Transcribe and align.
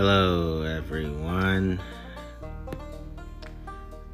Hello, 0.00 0.62
everyone. 0.62 1.80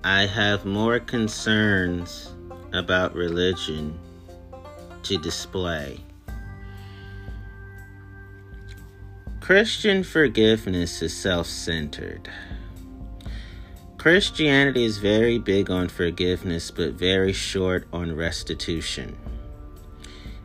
I 0.02 0.24
have 0.24 0.64
more 0.64 0.98
concerns 0.98 2.32
about 2.72 3.14
religion 3.14 3.98
to 5.02 5.18
display. 5.18 6.00
Christian 9.40 10.02
forgiveness 10.02 11.02
is 11.02 11.14
self 11.14 11.48
centered. 11.48 12.30
Christianity 13.98 14.84
is 14.84 14.96
very 14.96 15.36
big 15.36 15.70
on 15.70 15.90
forgiveness, 15.90 16.70
but 16.70 16.92
very 16.92 17.34
short 17.34 17.86
on 17.92 18.16
restitution. 18.16 19.18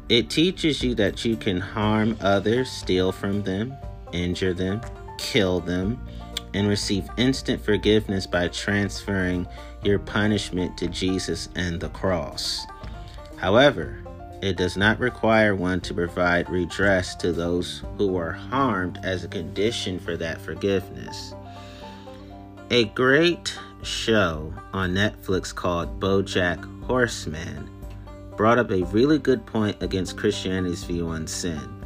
It 0.10 0.30
teaches 0.30 0.84
you 0.84 0.96
that 0.96 1.24
you 1.24 1.38
can 1.38 1.62
harm 1.62 2.18
others, 2.20 2.70
steal 2.70 3.14
from 3.14 3.44
them, 3.44 3.78
injure 4.12 4.54
them, 4.54 4.82
kill 5.20 5.60
them, 5.60 6.02
and 6.54 6.68
receive 6.68 7.08
instant 7.18 7.64
forgiveness 7.64 8.26
by 8.26 8.48
transferring 8.48 9.48
your 9.84 10.00
punishment 10.00 10.78
to 10.78 10.88
Jesus 10.88 11.50
and 11.56 11.80
the 11.80 11.90
cross. 11.90 12.66
However, 13.38 14.04
it 14.42 14.58
does 14.58 14.78
not 14.78 15.00
require 15.00 15.54
one 15.54 15.82
to 15.82 15.94
provide 15.94 16.50
redress 16.50 17.14
to 17.16 17.32
those 17.32 17.84
who 17.98 18.08
were 18.08 18.32
harmed 18.32 19.00
as 19.04 19.24
a 19.24 19.28
condition 19.28 20.00
for 20.00 20.18
that 20.18 20.42
forgiveness. 20.42 21.34
A 22.72 22.86
great 22.86 23.58
show 23.84 24.54
on 24.74 24.94
Netflix 24.94 25.54
called 25.54 26.00
Bojack 26.00 26.64
Horseman 26.86 27.70
brought 28.38 28.58
up 28.58 28.72
a 28.72 28.84
really 28.86 29.20
good 29.20 29.46
point 29.46 29.76
against 29.82 30.18
Christianity's 30.18 30.84
view 30.84 31.08
on 31.08 31.28
sin. 31.28 31.79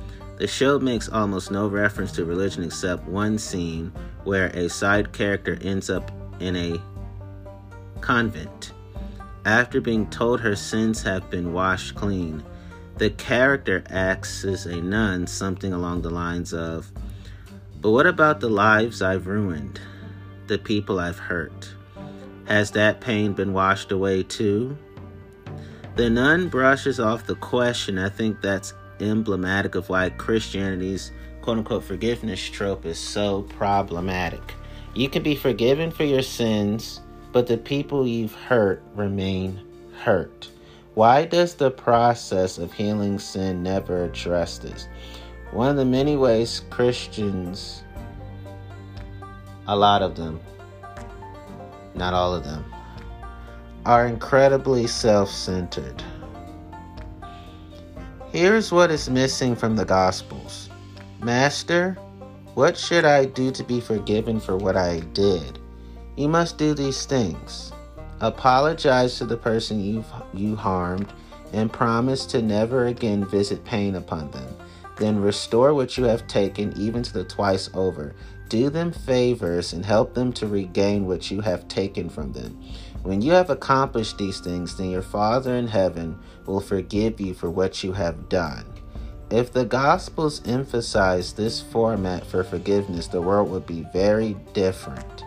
The 0.44 0.50
show 0.50 0.78
makes 0.78 1.08
almost 1.08 1.52
no 1.52 1.70
reference 1.70 2.12
to 2.12 2.26
religion 2.26 2.66
except 2.66 3.08
one 3.08 3.38
scene 3.38 3.94
where 4.26 4.48
a 4.48 4.68
side 4.68 5.14
character 5.14 5.58
ends 5.62 5.90
up 5.90 6.12
in 6.42 6.58
a 6.58 6.82
convent. 8.02 8.74
After 9.46 9.80
being 9.80 10.10
told 10.10 10.42
her 10.42 10.58
sins 10.58 11.02
have 11.04 11.30
been 11.30 11.54
washed 11.54 11.96
clean, 11.96 12.44
the 12.98 13.12
character 13.12 13.86
asks 13.90 14.44
as 14.44 14.66
a 14.66 14.82
nun 14.82 15.28
something 15.28 15.72
along 15.72 16.02
the 16.02 16.10
lines 16.10 16.54
of, 16.54 16.92
But 17.80 17.92
what 17.92 18.06
about 18.06 18.42
the 18.42 18.50
lives 18.50 19.02
I've 19.02 19.28
ruined? 19.28 19.80
The 20.48 20.58
people 20.58 21.00
I've 21.00 21.20
hurt? 21.20 21.74
Has 22.50 22.70
that 22.72 23.00
pain 23.00 23.32
been 23.32 23.54
washed 23.54 23.94
away 23.94 24.24
too? 24.24 24.78
The 25.96 26.10
nun 26.10 26.50
brushes 26.50 27.00
off 27.00 27.28
the 27.28 27.36
question. 27.36 27.98
I 27.98 28.10
think 28.10 28.42
that's 28.42 28.74
emblematic 29.00 29.76
of 29.76 29.90
why 29.90 30.10
Christianity's 30.10 31.12
quote 31.42 31.58
unquote 31.58 31.84
forgiveness 31.84 32.42
trope 32.50 32.86
is 32.86 32.98
so 32.98 33.44
problematic. 33.44 34.54
You 34.96 35.10
can 35.10 35.24
be 35.24 35.36
forgiven 35.36 35.92
for 35.92 36.04
your 36.04 36.22
sins, 36.22 37.02
but 37.32 37.48
the 37.48 37.58
people 37.58 38.08
you've 38.08 38.36
hurt 38.36 38.84
remain 38.96 39.60
hurt. 40.04 40.50
Why 40.94 41.26
does 41.26 41.56
the 41.56 41.72
process 41.72 42.60
of 42.60 42.72
healing 42.72 43.18
sin 43.18 43.64
never 43.64 44.06
address 44.06 44.60
this? 44.60 44.88
One 45.52 45.70
of 45.70 45.76
the 45.76 45.86
many 45.86 46.16
ways 46.16 46.62
Christians, 46.70 47.84
a 49.68 49.76
lot 49.76 50.02
of 50.02 50.16
them, 50.16 50.40
not 51.96 52.14
all 52.14 52.34
of 52.36 52.44
them, 52.44 52.64
are 53.86 54.08
incredibly 54.08 54.88
self 54.88 55.30
centered. 55.30 56.04
Here's 58.34 58.72
what 58.72 58.90
is 58.90 59.12
missing 59.12 59.56
from 59.56 59.76
the 59.76 59.86
Gospels 59.86 60.68
Master, 61.22 61.94
what 62.56 62.76
should 62.76 63.06
I 63.06 63.26
do 63.26 63.52
to 63.52 63.64
be 63.64 63.80
forgiven 63.80 64.40
for 64.40 64.58
what 64.58 64.76
I 64.76 65.02
did? 65.14 65.60
You 66.18 66.30
must 66.30 66.58
do 66.58 66.74
these 66.74 67.06
things. 67.06 67.72
Apologize 68.22 69.20
to 69.20 69.26
the 69.26 69.38
person 69.38 69.80
you've 69.80 70.12
you 70.34 70.56
harmed 70.56 71.14
and 71.52 71.72
promise 71.72 72.26
to 72.26 72.42
never 72.42 72.88
again 72.88 73.24
visit 73.24 73.64
pain 73.66 73.94
upon 73.94 74.32
them. 74.32 74.58
Then 74.98 75.22
restore 75.22 75.76
what 75.76 75.96
you 75.96 76.06
have 76.06 76.26
taken 76.26 76.74
even 76.76 77.04
to 77.04 77.14
the 77.14 77.26
twice 77.26 77.70
over. 77.76 78.16
Do 78.50 78.70
them 78.70 78.92
favors 78.92 79.74
and 79.74 79.86
help 79.86 80.14
them 80.14 80.32
to 80.34 80.48
regain 80.48 81.08
what 81.08 81.32
you 81.32 81.42
have 81.42 81.68
taken 81.68 82.10
from 82.10 82.34
them. 82.34 82.62
When 83.02 83.22
you 83.22 83.32
have 83.34 83.50
accomplished 83.50 84.18
these 84.18 84.40
things, 84.40 84.78
then 84.78 84.90
your 84.90 85.02
Father 85.02 85.56
in 85.56 85.68
heaven 85.68 86.20
will 86.46 86.62
forgive 86.62 87.20
you 87.20 87.34
for 87.34 87.50
what 87.50 87.84
you 87.84 87.94
have 87.94 88.30
done. 88.30 88.66
If 89.30 89.52
the 89.52 89.66
Gospels 89.66 90.42
emphasize 90.46 91.34
this 91.34 91.60
format 91.60 92.26
for 92.26 92.44
forgiveness, 92.44 93.08
the 93.08 93.22
world 93.22 93.50
would 93.50 93.66
be 93.66 93.86
very 93.92 94.38
different 94.54 95.24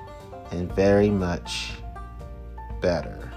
and 0.53 0.73
very 0.73 1.11
much 1.11 1.73
better. 2.81 3.33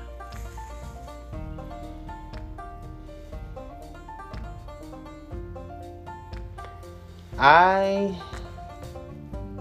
I 7.38 8.16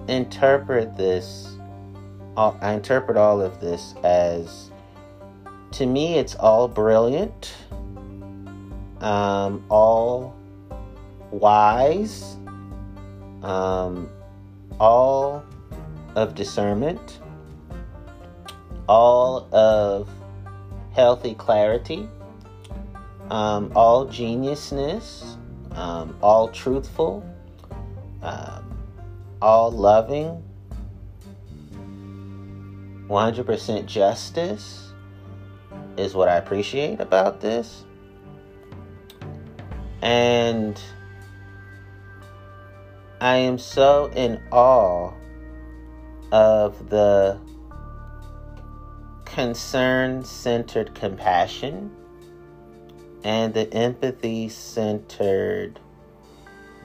interpret 0.09 0.97
this, 0.97 1.57
I 2.37 2.73
interpret 2.73 3.17
all 3.17 3.41
of 3.41 3.61
this 3.61 3.95
as, 4.03 4.71
to 5.73 5.87
me, 5.87 6.19
it's 6.19 6.35
all 6.37 6.67
brilliant, 6.67 7.55
um, 9.01 9.65
all 9.69 10.35
wise, 11.31 12.37
um, 13.43 14.09
all 14.81 15.45
of 16.15 16.35
discernment, 16.35 17.21
all 18.89 19.49
of 19.55 20.09
healthy 20.93 21.35
clarity, 21.35 22.09
um, 23.31 23.71
all 23.75 24.07
geniusness, 24.07 25.37
um, 25.73 26.17
all 26.23 26.49
truthful, 26.49 27.23
um, 28.23 28.58
all 29.41 29.71
loving, 29.71 30.43
100% 33.09 33.87
justice 33.87 34.93
is 35.97 36.15
what 36.15 36.29
I 36.29 36.37
appreciate 36.37 37.01
about 37.01 37.41
this. 37.41 37.85
And 40.03 40.81
I 43.21 43.37
am 43.37 43.59
so 43.59 44.11
in 44.15 44.41
awe 44.53 45.13
of 46.31 46.89
the 46.91 47.41
concern 49.25 50.25
centered 50.25 50.95
compassion 50.95 51.91
and 53.25 53.53
the 53.55 53.73
empathy 53.75 54.49
centered 54.49 55.81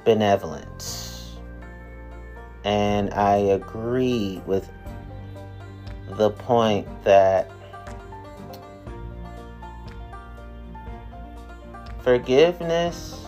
benevolence. 0.05 1.12
And 2.63 3.13
I 3.13 3.35
agree 3.35 4.41
with 4.45 4.69
the 6.17 6.29
point 6.29 6.87
that 7.03 7.51
forgiveness 12.01 13.25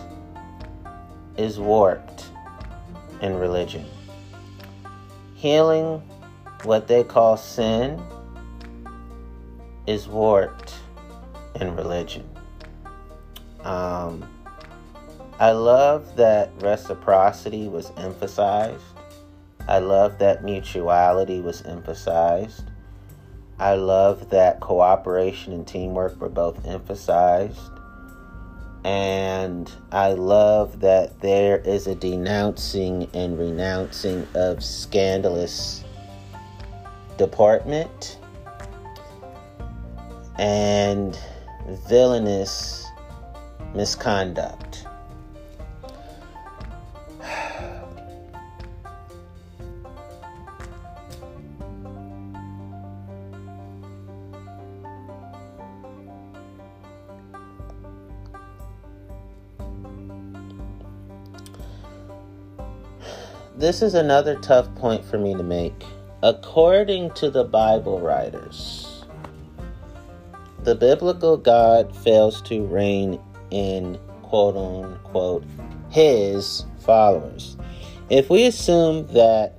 is 1.36 1.58
warped 1.58 2.30
in 3.20 3.34
religion. 3.34 3.84
Healing 5.34 6.02
what 6.62 6.88
they 6.88 7.04
call 7.04 7.36
sin 7.36 8.02
is 9.86 10.08
warped 10.08 10.74
in 11.60 11.76
religion. 11.76 12.28
Um, 13.62 14.28
I 15.38 15.52
love 15.52 16.16
that 16.16 16.50
reciprocity 16.60 17.68
was 17.68 17.92
emphasized. 17.96 18.82
I 19.68 19.78
love 19.78 20.18
that 20.18 20.44
mutuality 20.44 21.40
was 21.40 21.62
emphasized. 21.62 22.70
I 23.58 23.74
love 23.74 24.30
that 24.30 24.60
cooperation 24.60 25.52
and 25.52 25.66
teamwork 25.66 26.20
were 26.20 26.28
both 26.28 26.66
emphasized. 26.66 27.70
And 28.84 29.70
I 29.90 30.12
love 30.12 30.80
that 30.80 31.20
there 31.20 31.58
is 31.58 31.88
a 31.88 31.94
denouncing 31.94 33.08
and 33.14 33.36
renouncing 33.36 34.28
of 34.34 34.62
scandalous 34.62 35.82
department 37.16 38.18
and 40.38 41.18
villainous 41.88 42.86
misconduct. 43.74 44.65
This 63.56 63.80
is 63.80 63.94
another 63.94 64.36
tough 64.36 64.72
point 64.74 65.04
for 65.04 65.18
me 65.18 65.34
to 65.34 65.42
make. 65.42 65.84
According 66.22 67.12
to 67.12 67.30
the 67.30 67.44
Bible 67.44 68.00
writers, 68.00 69.04
the 70.62 70.74
biblical 70.74 71.36
God 71.36 71.96
fails 71.96 72.42
to 72.42 72.66
reign 72.66 73.20
in 73.50 73.98
quote 74.22 74.56
unquote 74.56 75.44
his 75.90 76.64
followers. 76.80 77.56
If 78.10 78.28
we 78.28 78.44
assume 78.44 79.06
that 79.08 79.58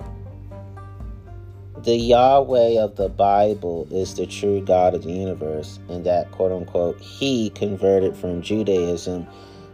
the 1.83 1.95
Yahweh 1.95 2.79
of 2.81 2.97
the 2.97 3.09
Bible 3.09 3.87
is 3.91 4.15
the 4.15 4.25
true 4.25 4.61
God 4.61 4.93
of 4.93 5.03
the 5.03 5.11
universe, 5.11 5.79
and 5.89 6.05
that 6.05 6.31
quote 6.31 6.51
unquote 6.51 6.99
he 6.99 7.49
converted 7.51 8.15
from 8.15 8.41
Judaism 8.41 9.25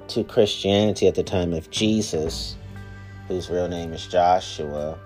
to 0.09 0.23
Christianity 0.23 1.07
at 1.07 1.15
the 1.15 1.23
time 1.23 1.53
of 1.53 1.69
Jesus, 1.71 2.55
whose 3.33 3.49
real 3.49 3.67
name 3.67 3.93
is 3.93 4.05
Joshua, 4.05 4.97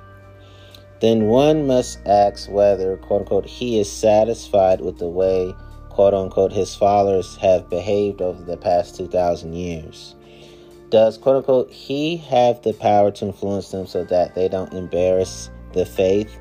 then 1.00 1.28
one 1.28 1.66
must 1.66 2.00
ask 2.06 2.50
whether 2.50 2.98
quote 2.98 3.22
unquote 3.22 3.46
he 3.46 3.80
is 3.80 3.92
satisfied 3.92 4.82
with 4.82 4.98
the 4.98 5.08
way 5.08 5.54
quote 5.90 6.14
unquote 6.14 6.52
his 6.52 6.76
followers 6.76 7.38
have 7.38 7.70
behaved 7.70 8.22
over 8.22 8.44
the 8.44 8.58
past 8.58 8.98
2,000 8.98 9.54
years. 9.54 10.16
Does 10.90 11.18
quote 11.18 11.38
unquote 11.38 11.72
he 11.72 12.18
have 12.18 12.62
the 12.64 12.74
power 12.74 13.12
to 13.12 13.26
influence 13.26 13.72
them 13.72 13.88
so 13.88 14.04
that 14.06 14.36
they 14.36 14.50
don't 14.50 14.74
embarrass 14.74 15.50
the 15.74 15.86
faith 15.86 16.38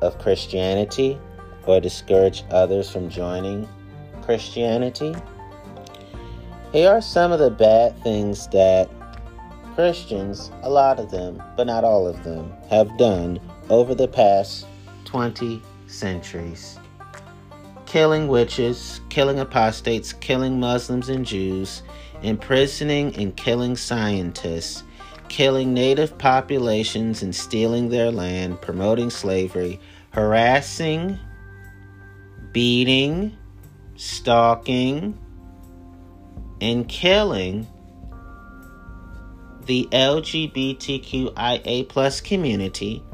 of 0.00 0.18
Christianity 0.18 1.18
or 1.66 1.80
discourage 1.80 2.44
others 2.50 2.90
from 2.90 3.10
joining 3.10 3.68
Christianity? 4.22 5.14
Here 6.72 6.90
are 6.90 7.02
some 7.02 7.30
of 7.32 7.40
the 7.40 7.50
bad 7.50 8.00
things 8.02 8.46
that 8.48 8.88
Christians, 9.80 10.50
a 10.60 10.68
lot 10.68 11.00
of 11.00 11.10
them, 11.10 11.42
but 11.56 11.66
not 11.66 11.84
all 11.84 12.06
of 12.06 12.22
them, 12.22 12.52
have 12.68 12.98
done 12.98 13.40
over 13.70 13.94
the 13.94 14.06
past 14.06 14.66
20 15.06 15.62
centuries. 15.86 16.78
Killing 17.86 18.28
witches, 18.28 19.00
killing 19.08 19.38
apostates, 19.38 20.12
killing 20.12 20.60
Muslims 20.60 21.08
and 21.08 21.24
Jews, 21.24 21.82
imprisoning 22.20 23.16
and 23.16 23.34
killing 23.38 23.74
scientists, 23.74 24.84
killing 25.30 25.72
native 25.72 26.18
populations 26.18 27.22
and 27.22 27.34
stealing 27.34 27.88
their 27.88 28.12
land, 28.12 28.60
promoting 28.60 29.08
slavery, 29.08 29.80
harassing, 30.10 31.18
beating, 32.52 33.34
stalking, 33.96 35.18
and 36.60 36.86
killing 36.86 37.66
the 39.70 39.86
LGBTQIA 39.92 41.88
plus 41.88 42.20
community, 42.20 43.04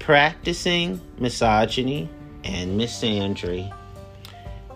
practicing 0.00 1.00
misogyny 1.16 2.08
and 2.42 2.80
misandry, 2.80 3.72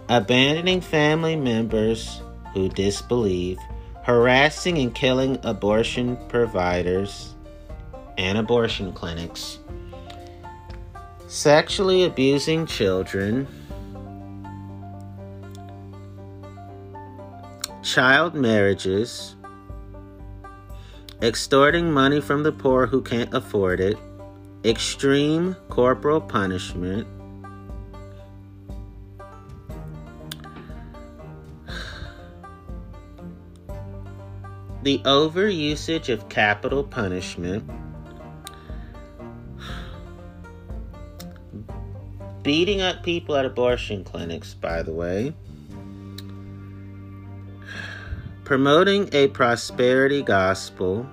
abandoning 0.08 0.81
family 0.81 1.34
members 1.34 2.23
who 2.55 2.69
disbelieve, 2.69 3.58
harassing 4.05 4.78
and 4.78 4.94
killing 4.94 5.37
abortion 5.43 6.17
providers 6.28 7.34
and 8.17 8.38
abortion 8.38 8.93
clinics, 8.93 9.58
sexually 11.26 12.05
abusing 12.05 12.67
children, 12.67 13.49
child 17.82 18.32
marriages, 18.32 19.35
extorting 21.22 21.90
money 21.90 22.20
from 22.20 22.42
the 22.42 22.52
poor 22.52 22.86
who 22.86 23.00
can't 23.00 23.32
afford 23.32 23.80
it, 23.80 23.96
extreme 24.64 25.56
corporal 25.68 26.20
punishment, 26.20 27.06
the 34.82 34.98
overusage 35.00 36.12
of 36.12 36.28
capital 36.28 36.84
punishment, 36.84 37.68
beating 42.42 42.80
up 42.80 43.02
people 43.02 43.34
at 43.34 43.44
abortion 43.44 44.04
clinics, 44.04 44.54
by 44.54 44.82
the 44.82 44.92
way, 44.92 45.34
promoting 48.46 49.08
a 49.12 49.26
prosperity 49.26 50.22
gospel, 50.22 51.04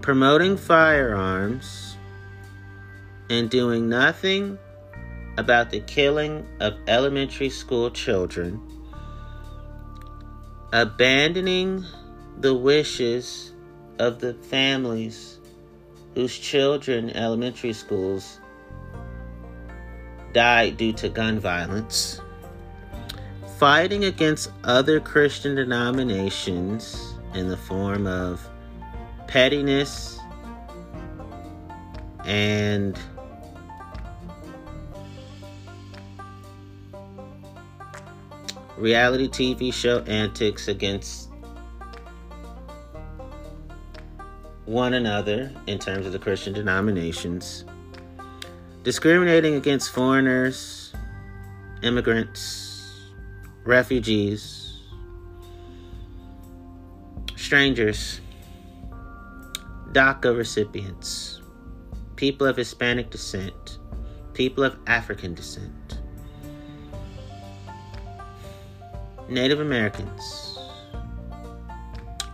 promoting 0.00 0.56
firearms, 0.56 1.96
and 3.30 3.48
doing 3.48 3.88
nothing 3.88 4.58
about 5.38 5.70
the 5.70 5.78
killing 5.82 6.44
of 6.58 6.74
elementary 6.88 7.48
school 7.48 7.88
children, 7.88 8.60
abandoning 10.72 11.84
the 12.40 12.52
wishes 12.52 13.52
of 14.00 14.18
the 14.18 14.34
families 14.34 15.38
whose 16.16 16.36
children 16.36 17.10
elementary 17.10 17.72
schools 17.72 18.40
died 20.32 20.76
due 20.76 20.92
to 20.92 21.08
gun 21.08 21.38
violence 21.38 22.20
fighting 23.60 24.06
against 24.06 24.50
other 24.64 24.98
Christian 24.98 25.54
denominations 25.54 27.12
in 27.34 27.46
the 27.50 27.58
form 27.58 28.06
of 28.06 28.40
pettiness 29.26 30.18
and 32.24 32.98
reality 38.78 39.28
TV 39.28 39.70
show 39.70 39.98
antics 40.04 40.68
against 40.68 41.28
one 44.64 44.94
another 44.94 45.52
in 45.66 45.78
terms 45.78 46.06
of 46.06 46.12
the 46.12 46.18
Christian 46.18 46.54
denominations, 46.54 47.66
discriminating 48.84 49.56
against 49.56 49.90
foreigners, 49.90 50.94
immigrants, 51.82 52.69
refugees, 53.70 54.80
strangers, 57.36 58.20
DACA 59.92 60.36
recipients, 60.36 61.40
people 62.16 62.48
of 62.48 62.56
Hispanic 62.56 63.10
descent, 63.10 63.78
people 64.34 64.64
of 64.64 64.76
African 64.88 65.34
descent, 65.34 66.00
Native 69.28 69.60
Americans, 69.60 70.58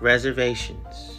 reservations. 0.01 1.19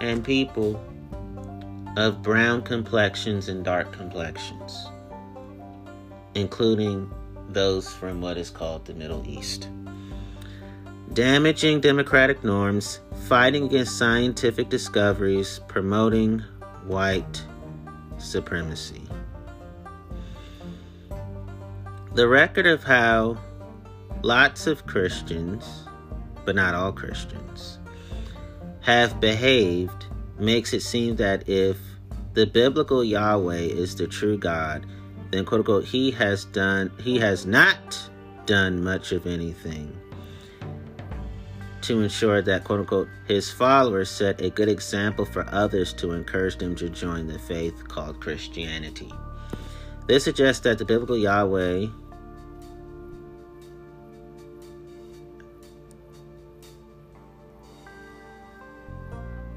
And 0.00 0.22
people 0.22 0.80
of 1.98 2.22
brown 2.22 2.62
complexions 2.62 3.48
and 3.48 3.64
dark 3.64 3.92
complexions, 3.92 4.86
including 6.36 7.12
those 7.48 7.92
from 7.92 8.20
what 8.20 8.38
is 8.38 8.50
called 8.50 8.84
the 8.84 8.94
Middle 8.94 9.26
East. 9.26 9.68
Damaging 11.12 11.80
democratic 11.80 12.44
norms, 12.44 13.00
fighting 13.26 13.64
against 13.64 13.98
scientific 13.98 14.68
discoveries, 14.68 15.58
promoting 15.66 16.38
white 16.84 17.44
supremacy. 18.18 19.02
The 22.14 22.28
record 22.28 22.68
of 22.68 22.84
how 22.84 23.38
lots 24.22 24.68
of 24.68 24.86
Christians, 24.86 25.82
but 26.44 26.54
not 26.54 26.76
all 26.76 26.92
Christians, 26.92 27.80
have 28.82 29.18
behaved 29.18 30.06
makes 30.38 30.72
it 30.72 30.82
seem 30.82 31.16
that 31.16 31.48
if 31.48 31.87
the 32.38 32.46
biblical 32.46 33.02
Yahweh 33.02 33.56
is 33.56 33.96
the 33.96 34.06
true 34.06 34.38
God, 34.38 34.86
then 35.32 35.44
quote 35.44 35.62
unquote 35.62 35.84
he 35.84 36.12
has 36.12 36.44
done 36.44 36.88
he 37.00 37.18
has 37.18 37.44
not 37.44 38.10
done 38.46 38.80
much 38.80 39.10
of 39.10 39.26
anything 39.26 39.92
to 41.80 42.00
ensure 42.00 42.40
that 42.40 42.62
quote 42.62 42.78
unquote 42.78 43.08
his 43.26 43.50
followers 43.50 44.08
set 44.08 44.40
a 44.40 44.50
good 44.50 44.68
example 44.68 45.24
for 45.24 45.52
others 45.52 45.92
to 45.94 46.12
encourage 46.12 46.58
them 46.58 46.76
to 46.76 46.88
join 46.88 47.26
the 47.26 47.40
faith 47.40 47.88
called 47.88 48.20
Christianity. 48.20 49.12
This 50.06 50.22
suggests 50.22 50.62
that 50.62 50.78
the 50.78 50.84
biblical 50.84 51.18
Yahweh 51.18 51.88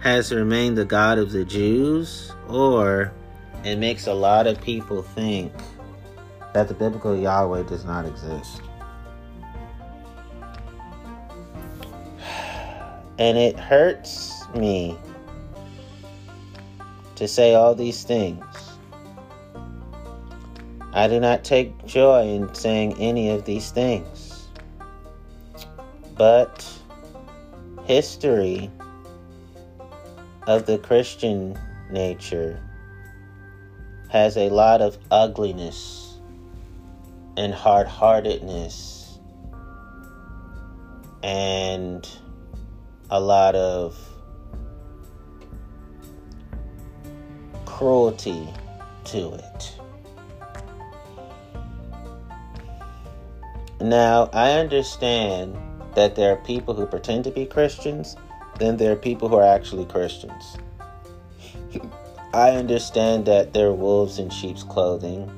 has 0.01 0.33
remained 0.33 0.77
the 0.77 0.85
God 0.85 1.19
of 1.19 1.31
the 1.31 1.45
Jews, 1.45 2.33
or 2.47 3.13
it 3.63 3.77
makes 3.77 4.07
a 4.07 4.13
lot 4.13 4.47
of 4.47 4.59
people 4.59 5.03
think 5.03 5.53
that 6.53 6.67
the 6.67 6.73
biblical 6.73 7.15
Yahweh 7.15 7.63
does 7.63 7.85
not 7.85 8.07
exist. 8.07 8.61
And 13.19 13.37
it 13.37 13.59
hurts 13.59 14.47
me 14.55 14.97
to 17.15 17.27
say 17.27 17.53
all 17.53 17.75
these 17.75 18.03
things. 18.03 18.43
I 20.93 21.07
do 21.07 21.19
not 21.19 21.43
take 21.43 21.85
joy 21.85 22.27
in 22.27 22.51
saying 22.55 22.97
any 22.97 23.29
of 23.29 23.45
these 23.45 23.69
things. 23.69 24.47
But 26.17 26.67
history 27.85 28.71
of 30.47 30.65
the 30.65 30.77
Christian 30.77 31.57
nature 31.91 32.59
has 34.09 34.37
a 34.37 34.49
lot 34.49 34.81
of 34.81 34.97
ugliness 35.09 36.17
and 37.37 37.53
hard 37.53 37.87
heartedness 37.87 39.19
and 41.23 42.07
a 43.09 43.19
lot 43.19 43.55
of 43.55 43.97
cruelty 47.65 48.47
to 49.05 49.33
it. 49.33 49.75
Now, 53.79 54.29
I 54.33 54.51
understand 54.51 55.57
that 55.95 56.15
there 56.15 56.33
are 56.33 56.37
people 56.37 56.73
who 56.73 56.85
pretend 56.85 57.23
to 57.23 57.31
be 57.31 57.45
Christians, 57.45 58.15
then 58.61 58.77
there 58.77 58.91
are 58.91 58.97
people 58.97 59.27
who 59.27 59.35
are 59.35 59.43
actually 59.43 59.85
Christians. 59.85 60.57
I 62.33 62.51
understand 62.51 63.25
that 63.25 63.53
there 63.53 63.67
are 63.67 63.73
wolves 63.73 64.19
in 64.19 64.29
sheep's 64.29 64.63
clothing. 64.63 65.29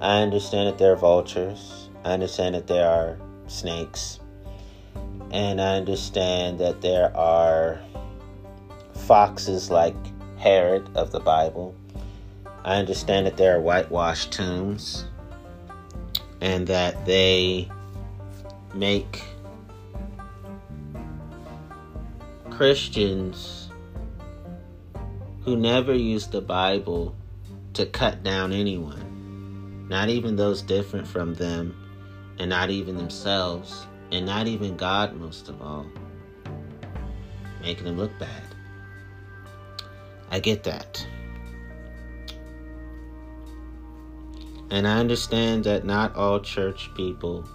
I 0.00 0.20
understand 0.20 0.68
that 0.68 0.78
there 0.78 0.92
are 0.92 0.96
vultures. 0.96 1.88
I 2.04 2.12
understand 2.12 2.56
that 2.56 2.66
there 2.66 2.88
are 2.88 3.16
snakes. 3.46 4.18
And 5.30 5.60
I 5.60 5.76
understand 5.76 6.58
that 6.58 6.82
there 6.82 7.16
are 7.16 7.80
foxes 9.06 9.70
like 9.70 9.94
Herod 10.38 10.90
of 10.96 11.12
the 11.12 11.20
Bible. 11.20 11.74
I 12.64 12.76
understand 12.76 13.26
that 13.26 13.36
there 13.36 13.56
are 13.56 13.60
whitewashed 13.60 14.32
tombs 14.32 15.06
and 16.40 16.66
that 16.66 17.06
they 17.06 17.70
make 18.74 19.22
Christians 22.56 23.70
who 25.42 25.56
never 25.56 25.94
use 25.94 26.26
the 26.26 26.42
Bible 26.42 27.16
to 27.72 27.86
cut 27.86 28.22
down 28.22 28.52
anyone, 28.52 29.88
not 29.88 30.10
even 30.10 30.36
those 30.36 30.60
different 30.60 31.06
from 31.06 31.32
them, 31.34 31.74
and 32.38 32.50
not 32.50 32.68
even 32.68 32.96
themselves, 32.98 33.86
and 34.12 34.26
not 34.26 34.46
even 34.48 34.76
God, 34.76 35.14
most 35.14 35.48
of 35.48 35.62
all, 35.62 35.86
making 37.62 37.86
them 37.86 37.96
look 37.96 38.16
bad. 38.18 38.54
I 40.30 40.38
get 40.38 40.62
that. 40.64 41.04
And 44.70 44.86
I 44.86 44.98
understand 44.98 45.64
that 45.64 45.86
not 45.86 46.14
all 46.14 46.38
church 46.38 46.90
people 46.94 47.48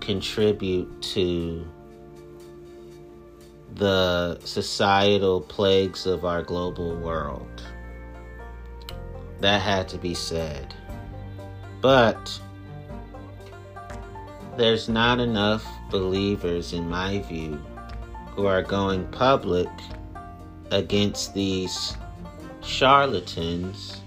contribute 0.00 1.02
to 1.02 1.66
the 3.76 4.40
societal 4.40 5.42
plagues 5.42 6.06
of 6.06 6.24
our 6.24 6.42
global 6.42 6.96
world. 6.96 7.62
That 9.40 9.60
had 9.60 9.86
to 9.90 9.98
be 9.98 10.14
said. 10.14 10.74
But 11.82 12.40
there's 14.56 14.88
not 14.88 15.20
enough 15.20 15.66
believers, 15.90 16.72
in 16.72 16.88
my 16.88 17.18
view, 17.20 17.62
who 18.30 18.46
are 18.46 18.62
going 18.62 19.06
public 19.08 19.68
against 20.70 21.34
these 21.34 21.94
charlatans 22.62 24.00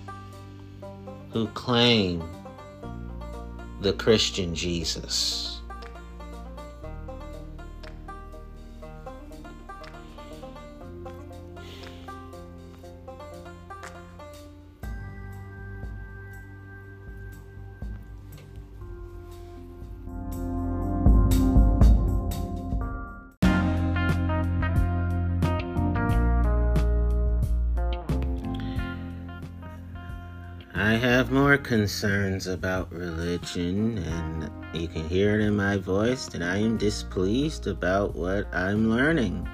who 1.31 1.47
claim 1.49 2.23
the 3.81 3.93
Christian 3.93 4.55
Jesus. 4.55 5.58
I 30.89 30.93
have 30.93 31.29
more 31.29 31.55
concerns 31.55 32.47
about 32.47 32.91
religion, 32.91 33.99
and 33.99 34.49
you 34.73 34.87
can 34.87 35.07
hear 35.07 35.39
it 35.39 35.43
in 35.43 35.55
my 35.55 35.77
voice 35.77 36.25
that 36.29 36.41
I 36.41 36.57
am 36.57 36.77
displeased 36.77 37.67
about 37.67 38.15
what 38.15 38.51
I'm 38.55 38.89
learning. 38.89 39.47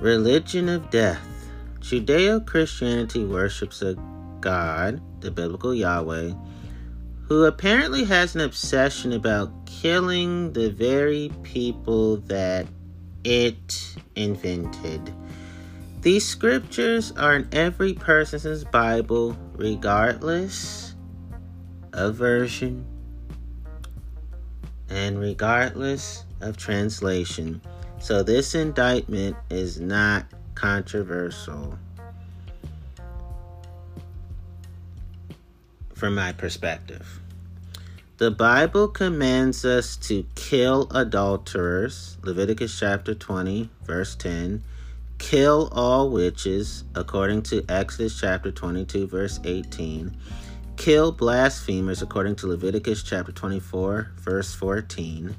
Religion 0.00 0.68
of 0.68 0.90
death. 0.90 1.48
Judeo 1.78 2.44
Christianity 2.44 3.24
worships 3.24 3.82
a 3.82 3.94
God, 4.40 5.00
the 5.20 5.30
biblical 5.30 5.72
Yahweh, 5.72 6.32
who 7.28 7.44
apparently 7.44 8.02
has 8.02 8.34
an 8.34 8.40
obsession 8.40 9.12
about 9.12 9.64
killing 9.64 10.52
the 10.54 10.70
very 10.70 11.30
people 11.44 12.16
that 12.16 12.66
it 13.22 13.94
invented. 14.16 15.14
These 16.00 16.26
scriptures 16.26 17.12
are 17.12 17.36
in 17.36 17.48
every 17.52 17.94
person's 17.94 18.64
Bible, 18.64 19.36
regardless 19.60 20.94
of 21.92 22.14
version 22.14 22.82
and 24.88 25.20
regardless 25.20 26.24
of 26.40 26.56
translation. 26.56 27.60
So, 27.98 28.22
this 28.22 28.54
indictment 28.54 29.36
is 29.50 29.78
not 29.78 30.24
controversial 30.54 31.78
from 35.92 36.14
my 36.14 36.32
perspective. 36.32 37.20
The 38.16 38.30
Bible 38.30 38.88
commands 38.88 39.66
us 39.66 39.96
to 40.08 40.24
kill 40.36 40.88
adulterers, 40.90 42.16
Leviticus 42.22 42.78
chapter 42.78 43.14
20, 43.14 43.68
verse 43.84 44.14
10 44.14 44.62
kill 45.20 45.68
all 45.70 46.10
witches, 46.10 46.82
according 46.96 47.42
to 47.42 47.64
Exodus 47.68 48.18
chapter 48.18 48.50
22, 48.50 49.06
verse 49.06 49.38
18. 49.44 50.16
Kill 50.76 51.12
blasphemers, 51.12 52.02
according 52.02 52.34
to 52.36 52.48
Leviticus 52.48 53.02
chapter 53.02 53.30
24, 53.30 54.10
verse 54.16 54.54
14. 54.54 55.36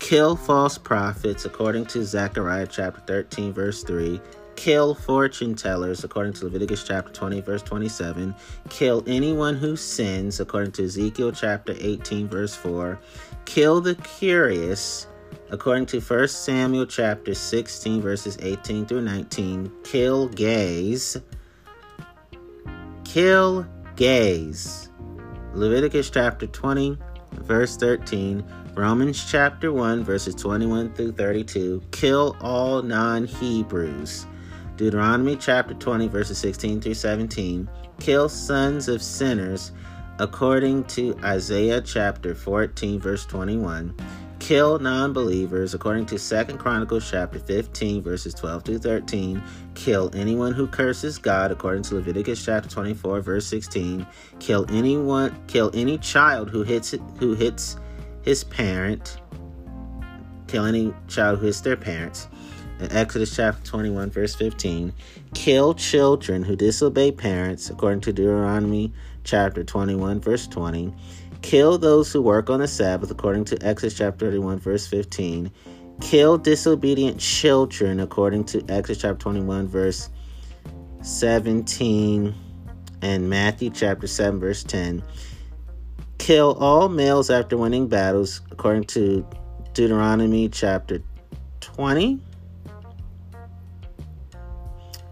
Kill 0.00 0.36
false 0.36 0.76
prophets, 0.76 1.44
according 1.44 1.86
to 1.86 2.04
Zechariah 2.04 2.66
chapter 2.66 3.00
13, 3.06 3.52
verse 3.52 3.84
3. 3.84 4.20
Kill 4.56 4.94
fortune 4.94 5.54
tellers, 5.54 6.02
according 6.04 6.32
to 6.34 6.44
Leviticus 6.44 6.84
chapter 6.84 7.12
20, 7.12 7.40
verse 7.40 7.62
27. 7.62 8.34
Kill 8.68 9.04
anyone 9.06 9.54
who 9.54 9.76
sins, 9.76 10.40
according 10.40 10.72
to 10.72 10.84
Ezekiel 10.84 11.30
chapter 11.32 11.74
18, 11.78 12.28
verse 12.28 12.54
4. 12.56 12.98
Kill 13.44 13.80
the 13.80 13.94
curious, 13.94 15.06
According 15.52 15.84
to 15.88 16.00
1 16.00 16.28
Samuel 16.28 16.86
chapter 16.86 17.34
16 17.34 18.00
verses 18.00 18.38
18 18.40 18.86
through 18.86 19.02
19, 19.02 19.70
kill 19.84 20.28
gays. 20.28 21.18
Kill 23.04 23.66
gays. 23.94 24.88
Leviticus 25.52 26.08
chapter 26.08 26.46
20 26.46 26.96
verse 27.32 27.76
13, 27.76 28.42
Romans 28.72 29.22
chapter 29.30 29.70
1 29.70 30.02
verses 30.02 30.34
21 30.36 30.94
through 30.94 31.12
32, 31.12 31.82
kill 31.90 32.34
all 32.40 32.80
non-Hebrews. 32.80 34.26
Deuteronomy 34.76 35.36
chapter 35.36 35.74
20 35.74 36.08
verses 36.08 36.38
16 36.38 36.80
through 36.80 36.94
17, 36.94 37.68
kill 38.00 38.30
sons 38.30 38.88
of 38.88 39.02
sinners 39.02 39.72
according 40.18 40.84
to 40.84 41.14
Isaiah 41.22 41.82
chapter 41.82 42.34
14 42.34 42.98
verse 43.00 43.26
21 43.26 43.94
kill 44.42 44.80
non-believers 44.80 45.72
according 45.72 46.04
to 46.04 46.18
Second 46.18 46.58
Chronicles 46.58 47.08
chapter 47.08 47.38
15 47.38 48.02
verses 48.02 48.34
12 48.34 48.64
to 48.64 48.78
13 48.80 49.40
kill 49.76 50.10
anyone 50.14 50.52
who 50.52 50.66
curses 50.66 51.16
God 51.16 51.52
according 51.52 51.84
to 51.84 51.94
Leviticus 51.94 52.44
chapter 52.44 52.68
24 52.68 53.20
verse 53.20 53.46
16 53.46 54.04
kill 54.40 54.66
anyone 54.70 55.40
kill 55.46 55.70
any 55.74 55.96
child 55.96 56.50
who 56.50 56.64
hits 56.64 56.92
who 57.20 57.34
hits 57.34 57.76
his 58.22 58.42
parent 58.42 59.18
kill 60.48 60.64
any 60.64 60.92
child 61.06 61.38
who 61.38 61.46
hits 61.46 61.60
their 61.60 61.76
parents. 61.76 62.26
In 62.80 62.90
Exodus 62.90 63.36
chapter 63.36 63.64
21 63.64 64.10
verse 64.10 64.34
15 64.34 64.92
kill 65.34 65.72
children 65.72 66.42
who 66.42 66.56
disobey 66.56 67.12
parents 67.12 67.70
according 67.70 68.00
to 68.00 68.12
Deuteronomy 68.12 68.92
chapter 69.22 69.62
21 69.62 70.18
verse 70.18 70.48
20 70.48 70.92
Kill 71.42 71.76
those 71.76 72.12
who 72.12 72.22
work 72.22 72.48
on 72.48 72.60
the 72.60 72.68
Sabbath, 72.68 73.10
according 73.10 73.44
to 73.46 73.62
Exodus 73.62 73.98
chapter 73.98 74.26
31, 74.26 74.58
verse 74.60 74.86
15. 74.86 75.50
kill 76.00 76.38
disobedient 76.38 77.18
children, 77.20 78.00
according 78.00 78.44
to 78.44 78.64
Exodus 78.68 79.02
chapter 79.02 79.18
21, 79.18 79.68
verse 79.68 80.08
17, 81.02 82.34
and 83.02 83.28
Matthew 83.28 83.70
chapter 83.70 84.06
7, 84.06 84.40
verse 84.40 84.64
10. 84.64 85.02
Kill 86.18 86.54
all 86.54 86.88
males 86.88 87.30
after 87.30 87.56
winning 87.56 87.88
battles, 87.88 88.40
according 88.50 88.84
to 88.84 89.26
Deuteronomy 89.74 90.48
chapter 90.48 91.02
20, 91.60 92.20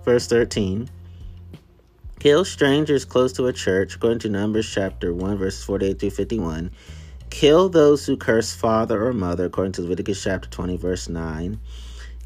verse 0.04 0.26
13. 0.26 0.88
Kill 2.20 2.44
strangers 2.44 3.06
close 3.06 3.32
to 3.32 3.46
a 3.46 3.52
church, 3.54 3.94
according 3.94 4.18
to 4.18 4.28
Numbers 4.28 4.70
chapter 4.70 5.14
1, 5.14 5.38
verses 5.38 5.64
48 5.64 5.98
through 5.98 6.10
51. 6.10 6.70
Kill 7.30 7.70
those 7.70 8.04
who 8.04 8.18
curse 8.18 8.54
father 8.54 9.06
or 9.06 9.14
mother, 9.14 9.46
according 9.46 9.72
to 9.72 9.80
Leviticus 9.80 10.22
chapter 10.22 10.46
20, 10.50 10.76
verse 10.76 11.08
9. 11.08 11.58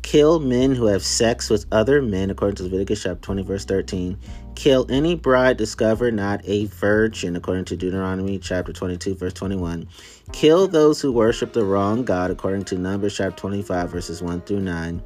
Kill 0.02 0.40
men 0.40 0.74
who 0.74 0.86
have 0.86 1.04
sex 1.04 1.48
with 1.48 1.66
other 1.70 2.02
men, 2.02 2.28
according 2.28 2.56
to 2.56 2.64
Leviticus 2.64 3.04
chapter 3.04 3.20
20, 3.20 3.42
verse 3.44 3.64
13. 3.66 4.18
Kill 4.56 4.84
any 4.90 5.14
bride 5.14 5.58
discovered 5.58 6.12
not 6.12 6.40
a 6.42 6.64
virgin, 6.66 7.36
according 7.36 7.66
to 7.66 7.76
Deuteronomy 7.76 8.40
chapter 8.40 8.72
22, 8.72 9.14
verse 9.14 9.32
21. 9.32 9.86
Kill 10.32 10.66
those 10.66 11.00
who 11.00 11.12
worship 11.12 11.52
the 11.52 11.64
wrong 11.64 12.04
God, 12.04 12.32
according 12.32 12.64
to 12.64 12.76
Numbers 12.76 13.16
chapter 13.16 13.38
25, 13.38 13.90
verses 13.90 14.20
1 14.20 14.40
through 14.40 14.60
9 14.60 15.02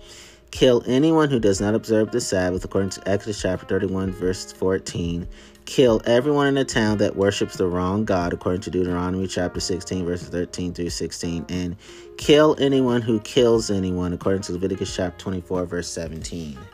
Kill 0.50 0.82
anyone 0.86 1.28
who 1.30 1.38
does 1.38 1.60
not 1.60 1.74
observe 1.74 2.10
the 2.10 2.20
Sabbath, 2.20 2.64
according 2.64 2.90
to 2.90 3.06
Exodus 3.08 3.42
chapter 3.42 3.66
31, 3.66 4.12
verse 4.12 4.50
14. 4.52 5.28
Kill 5.66 6.00
everyone 6.06 6.46
in 6.46 6.54
the 6.54 6.64
town 6.64 6.96
that 6.98 7.14
worships 7.16 7.56
the 7.56 7.66
wrong 7.66 8.06
God, 8.06 8.32
according 8.32 8.62
to 8.62 8.70
Deuteronomy 8.70 9.26
chapter 9.26 9.60
16, 9.60 10.06
verses 10.06 10.28
13 10.30 10.72
through 10.72 10.88
16. 10.88 11.44
And 11.50 11.76
kill 12.16 12.56
anyone 12.58 13.02
who 13.02 13.20
kills 13.20 13.70
anyone, 13.70 14.14
according 14.14 14.40
to 14.42 14.52
Leviticus 14.52 14.96
chapter 14.96 15.22
24, 15.22 15.66
verse 15.66 15.88
17. 15.88 16.58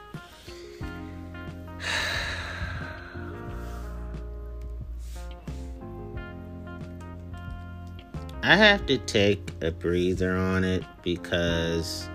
I 8.45 8.57
have 8.57 8.87
to 8.87 8.99
take 8.99 9.51
a 9.61 9.73
breather 9.73 10.37
on 10.37 10.63
it 10.63 10.85
because 11.03 12.09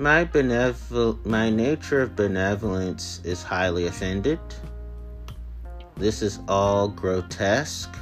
My 0.00 0.24
benevol- 0.24 1.22
my 1.26 1.50
nature 1.50 2.00
of 2.00 2.16
benevolence 2.16 3.20
is 3.22 3.42
highly 3.42 3.86
offended. 3.86 4.38
This 5.98 6.22
is 6.22 6.38
all 6.48 6.88
grotesque. 6.88 7.94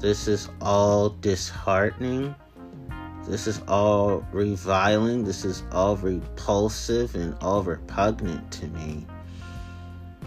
This 0.00 0.28
is 0.28 0.50
all 0.60 1.08
disheartening. 1.08 2.34
This 3.26 3.46
is 3.46 3.62
all 3.68 4.22
reviling. 4.32 5.24
This 5.24 5.46
is 5.46 5.62
all 5.72 5.96
repulsive 5.96 7.14
and 7.14 7.34
all 7.40 7.62
repugnant 7.62 8.52
to 8.52 8.66
me. 8.66 9.06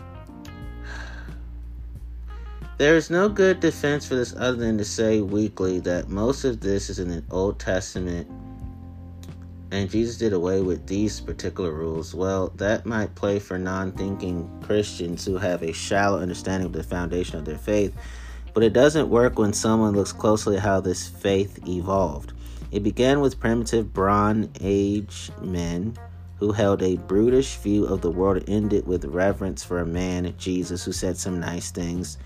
There 2.79 2.95
is 2.95 3.11
no 3.11 3.29
good 3.29 3.59
defense 3.59 4.07
for 4.07 4.15
this 4.15 4.33
other 4.35 4.57
than 4.57 4.79
to 4.79 4.83
say 4.83 5.21
weakly 5.21 5.79
that 5.81 6.09
most 6.09 6.43
of 6.43 6.59
this 6.59 6.89
is 6.89 6.97
in 6.97 7.09
the 7.09 7.23
Old 7.29 7.59
Testament 7.59 8.27
and 9.71 9.89
Jesus 9.89 10.17
did 10.17 10.33
away 10.33 10.61
with 10.61 10.85
these 10.87 11.19
particular 11.19 11.71
rules, 11.71 12.13
well, 12.13 12.49
that 12.55 12.85
might 12.85 13.15
play 13.15 13.39
for 13.39 13.57
non 13.57 13.91
thinking 13.91 14.49
Christians 14.63 15.25
who 15.25 15.37
have 15.37 15.63
a 15.63 15.73
shallow 15.73 16.19
understanding 16.19 16.67
of 16.67 16.73
the 16.73 16.83
foundation 16.83 17.37
of 17.39 17.45
their 17.45 17.57
faith, 17.57 17.95
but 18.53 18.63
it 18.63 18.73
doesn't 18.73 19.09
work 19.09 19.37
when 19.37 19.53
someone 19.53 19.95
looks 19.95 20.13
closely 20.13 20.57
at 20.57 20.63
how 20.63 20.79
this 20.79 21.07
faith 21.07 21.59
evolved. 21.67 22.33
It 22.71 22.83
began 22.83 23.21
with 23.21 23.39
primitive 23.39 23.93
Bronze 23.93 24.49
Age 24.61 25.31
men 25.41 25.97
who 26.37 26.51
held 26.51 26.83
a 26.83 26.97
brutish 26.97 27.55
view 27.57 27.85
of 27.85 28.01
the 28.01 28.11
world 28.11 28.37
and 28.37 28.49
ended 28.49 28.85
with 28.85 29.05
reverence 29.05 29.63
for 29.63 29.79
a 29.79 29.85
man, 29.85 30.33
Jesus, 30.37 30.83
who 30.83 30.91
said 30.91 31.17
some 31.17 31.39
nice 31.39 31.71
things, 31.71 32.17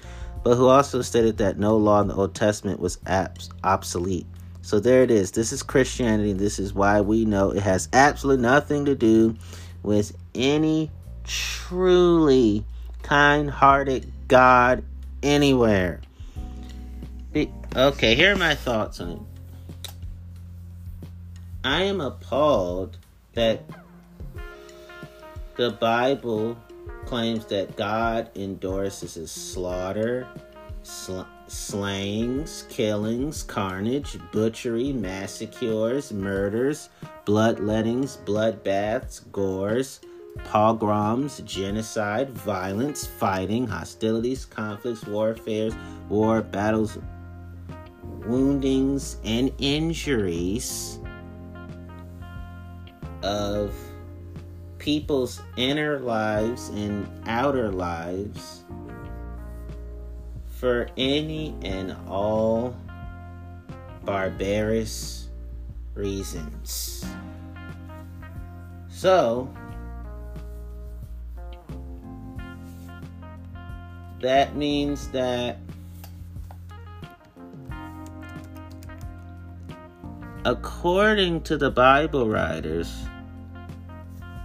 but 0.43 0.55
who 0.55 0.67
also 0.67 1.01
stated 1.01 1.37
that 1.37 1.59
no 1.59 1.77
law 1.77 2.01
in 2.01 2.07
the 2.07 2.15
Old 2.15 2.33
Testament 2.33 2.79
was 2.79 2.97
abs- 3.05 3.49
obsolete. 3.63 4.25
So 4.61 4.79
there 4.79 5.03
it 5.03 5.11
is. 5.11 5.31
This 5.31 5.51
is 5.51 5.63
Christianity. 5.63 6.33
This 6.33 6.59
is 6.59 6.73
why 6.73 7.01
we 7.01 7.25
know 7.25 7.51
it 7.51 7.63
has 7.63 7.89
absolutely 7.93 8.43
nothing 8.43 8.85
to 8.85 8.95
do 8.95 9.35
with 9.83 10.15
any 10.35 10.91
truly 11.23 12.65
kind 13.01 13.49
hearted 13.49 14.11
God 14.27 14.83
anywhere. 15.23 16.01
Be- 17.31 17.51
okay, 17.75 18.15
here 18.15 18.33
are 18.33 18.37
my 18.37 18.55
thoughts 18.55 18.99
on 18.99 19.09
it. 19.11 19.19
I 21.63 21.83
am 21.83 22.01
appalled 22.01 22.97
that 23.33 23.63
the 25.55 25.71
Bible 25.71 26.57
claims 27.05 27.45
that 27.47 27.75
God 27.75 28.29
endorses 28.35 29.15
his 29.15 29.31
slaughter, 29.31 30.27
sl- 30.83 31.23
slayings, 31.49 32.65
killings, 32.69 33.43
carnage, 33.43 34.17
butchery, 34.31 34.93
massacres, 34.93 36.13
murders, 36.13 36.89
bloodlettings, 37.25 38.17
bloodbaths, 38.25 39.29
gores, 39.31 39.99
pogroms, 40.45 41.41
genocide, 41.41 42.29
violence, 42.29 43.05
fighting, 43.05 43.67
hostilities, 43.67 44.45
conflicts, 44.45 45.05
warfares, 45.05 45.73
war, 46.07 46.41
battles, 46.41 46.97
woundings, 48.25 49.17
and 49.23 49.51
injuries 49.57 50.99
of 53.23 53.73
people's 54.77 55.41
inner 55.57 55.99
lives 55.99 56.69
and 56.69 57.07
outer 57.27 57.69
lives 57.69 58.58
for 60.59 60.89
any 60.97 61.55
and 61.63 61.95
all 62.09 62.75
barbarous 64.03 65.29
reasons. 65.95 67.05
So, 68.89 69.49
that 74.19 74.57
means 74.57 75.07
that 75.11 75.59
according 80.43 81.41
to 81.43 81.55
the 81.55 81.71
Bible 81.71 82.27
writers, 82.27 82.93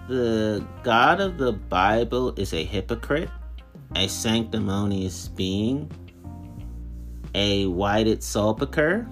the 0.06 0.64
God 0.84 1.20
of 1.20 1.38
the 1.38 1.50
Bible 1.50 2.38
is 2.38 2.52
a 2.52 2.62
hypocrite, 2.62 3.30
a 3.96 4.06
sanctimonious 4.06 5.26
being, 5.26 5.90
a 7.34 7.66
whited 7.66 8.22
sepulchre, 8.22 9.06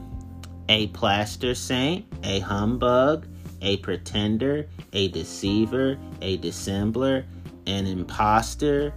a 0.68 0.86
plaster 0.88 1.54
saint, 1.54 2.06
a 2.22 2.40
humbug, 2.40 3.26
a 3.60 3.76
pretender, 3.78 4.66
a 4.92 5.08
deceiver, 5.08 5.98
a 6.20 6.38
dissembler, 6.38 7.24
an 7.66 7.86
impostor, 7.86 8.92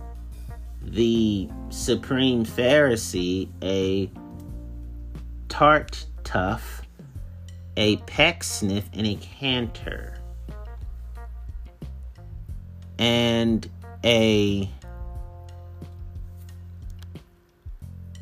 the 0.82 1.50
supreme 1.70 2.46
Pharisee, 2.46 3.50
a 3.64 4.10
tart 5.50 6.06
tough, 6.24 6.82
a 7.78 7.98
pecksniff, 7.98 8.90
and 8.94 9.08
a 9.08 9.16
canter. 9.16 10.18
And 12.98 13.70
a 14.04 14.70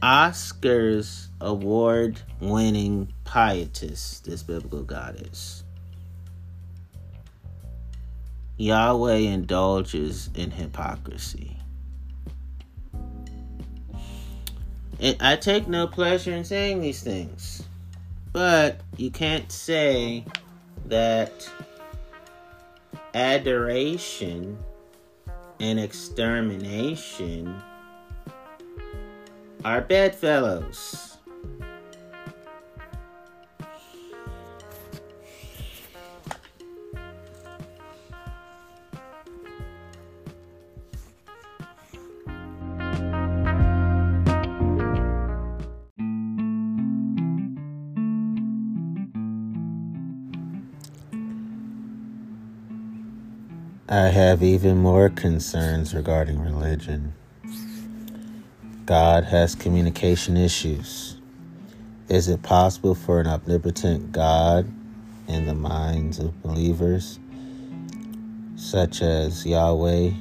Oscars 0.03 1.29
award 1.39 2.19
winning 2.41 3.13
pietist, 3.23 4.25
this 4.25 4.43
biblical 4.43 4.83
goddess. 4.83 5.63
Yahweh 8.57 9.15
indulges 9.15 10.29
in 10.35 10.51
hypocrisy. 10.51 11.55
And 14.99 15.15
I 15.21 15.37
take 15.37 15.69
no 15.69 15.87
pleasure 15.87 16.33
in 16.33 16.43
saying 16.43 16.81
these 16.81 17.01
things, 17.01 17.63
but 18.33 18.81
you 18.97 19.09
can't 19.09 19.49
say 19.49 20.25
that 20.87 21.49
adoration 23.13 24.57
and 25.61 25.79
extermination 25.79 27.63
are 29.63 29.81
bedfellows. 29.81 31.17
I 53.87 54.07
have 54.07 54.41
even 54.41 54.77
more 54.77 55.09
concerns 55.09 55.93
regarding 55.93 56.39
religion. 56.39 57.13
God 58.85 59.23
has 59.23 59.55
communication 59.55 60.35
issues. 60.35 61.15
Is 62.09 62.27
it 62.27 62.41
possible 62.43 62.95
for 62.95 63.21
an 63.21 63.27
omnipotent 63.27 64.11
God 64.11 64.69
in 65.29 65.45
the 65.45 65.53
minds 65.53 66.19
of 66.19 66.41
believers, 66.43 67.17
such 68.57 69.01
as 69.01 69.45
Yahweh, 69.45 70.11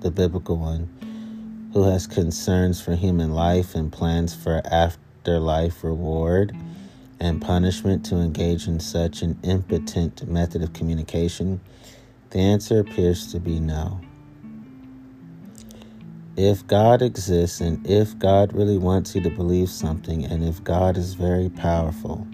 the 0.00 0.10
biblical 0.10 0.58
one, 0.58 1.70
who 1.72 1.84
has 1.84 2.06
concerns 2.06 2.78
for 2.78 2.94
human 2.94 3.32
life 3.32 3.74
and 3.74 3.90
plans 3.90 4.34
for 4.34 4.60
afterlife 4.66 5.82
reward 5.82 6.54
and 7.20 7.40
punishment 7.40 8.04
to 8.04 8.16
engage 8.16 8.68
in 8.68 8.78
such 8.80 9.22
an 9.22 9.38
impotent 9.44 10.28
method 10.28 10.62
of 10.62 10.74
communication? 10.74 11.58
The 12.30 12.40
answer 12.40 12.80
appears 12.80 13.32
to 13.32 13.40
be 13.40 13.60
no. 13.60 13.98
If 16.36 16.66
God 16.66 17.02
exists 17.02 17.60
and 17.60 17.84
if 17.86 18.18
God 18.18 18.52
really 18.52 18.78
wants 18.78 19.14
you 19.14 19.20
to 19.22 19.30
believe 19.30 19.68
something 19.68 20.24
and 20.24 20.44
if 20.44 20.62
God 20.62 20.96
is 20.96 21.14
very 21.14 21.48
powerful, 21.48 22.26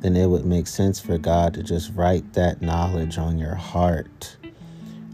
then 0.00 0.16
it 0.16 0.26
would 0.26 0.46
make 0.46 0.66
sense 0.66 0.98
for 0.98 1.18
God 1.18 1.54
to 1.54 1.62
just 1.62 1.92
write 1.94 2.32
that 2.32 2.62
knowledge 2.62 3.18
on 3.18 3.38
your 3.38 3.54
heart. 3.54 4.36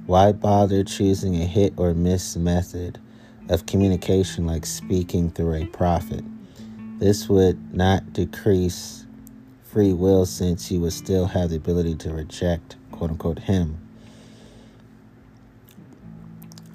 Why 0.06 0.32
bother 0.32 0.84
choosing 0.84 1.36
a 1.36 1.44
hit 1.44 1.74
or 1.76 1.92
miss 1.92 2.36
method 2.36 3.00
of 3.48 3.66
communication 3.66 4.46
like 4.46 4.64
speaking 4.64 5.30
through 5.30 5.54
a 5.54 5.66
prophet? 5.66 6.24
This 6.98 7.28
would 7.28 7.74
not 7.74 8.12
decrease 8.12 9.06
free 9.62 9.92
will 9.92 10.24
since 10.24 10.70
you 10.70 10.80
would 10.80 10.92
still 10.92 11.26
have 11.26 11.50
the 11.50 11.56
ability 11.56 11.96
to 11.96 12.12
reject, 12.12 12.76
quote 12.92 13.10
unquote, 13.10 13.40
Him. 13.40 13.79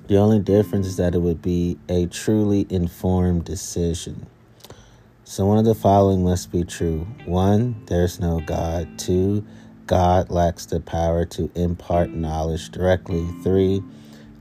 The 0.07 0.17
only 0.17 0.37
difference 0.37 0.85
is 0.85 0.97
that 0.97 1.15
it 1.15 1.21
would 1.21 1.41
be 1.41 1.79
a 1.89 2.05
truly 2.05 2.67
informed 2.69 3.43
decision. 3.43 4.27
So, 5.23 5.47
one 5.47 5.57
of 5.57 5.65
the 5.65 5.73
following 5.73 6.23
must 6.23 6.51
be 6.51 6.63
true. 6.63 7.07
One, 7.25 7.83
there's 7.87 8.19
no 8.19 8.39
God. 8.39 8.99
Two, 8.99 9.43
God 9.87 10.29
lacks 10.29 10.67
the 10.67 10.79
power 10.79 11.25
to 11.25 11.49
impart 11.55 12.11
knowledge 12.11 12.69
directly. 12.69 13.27
Three, 13.41 13.81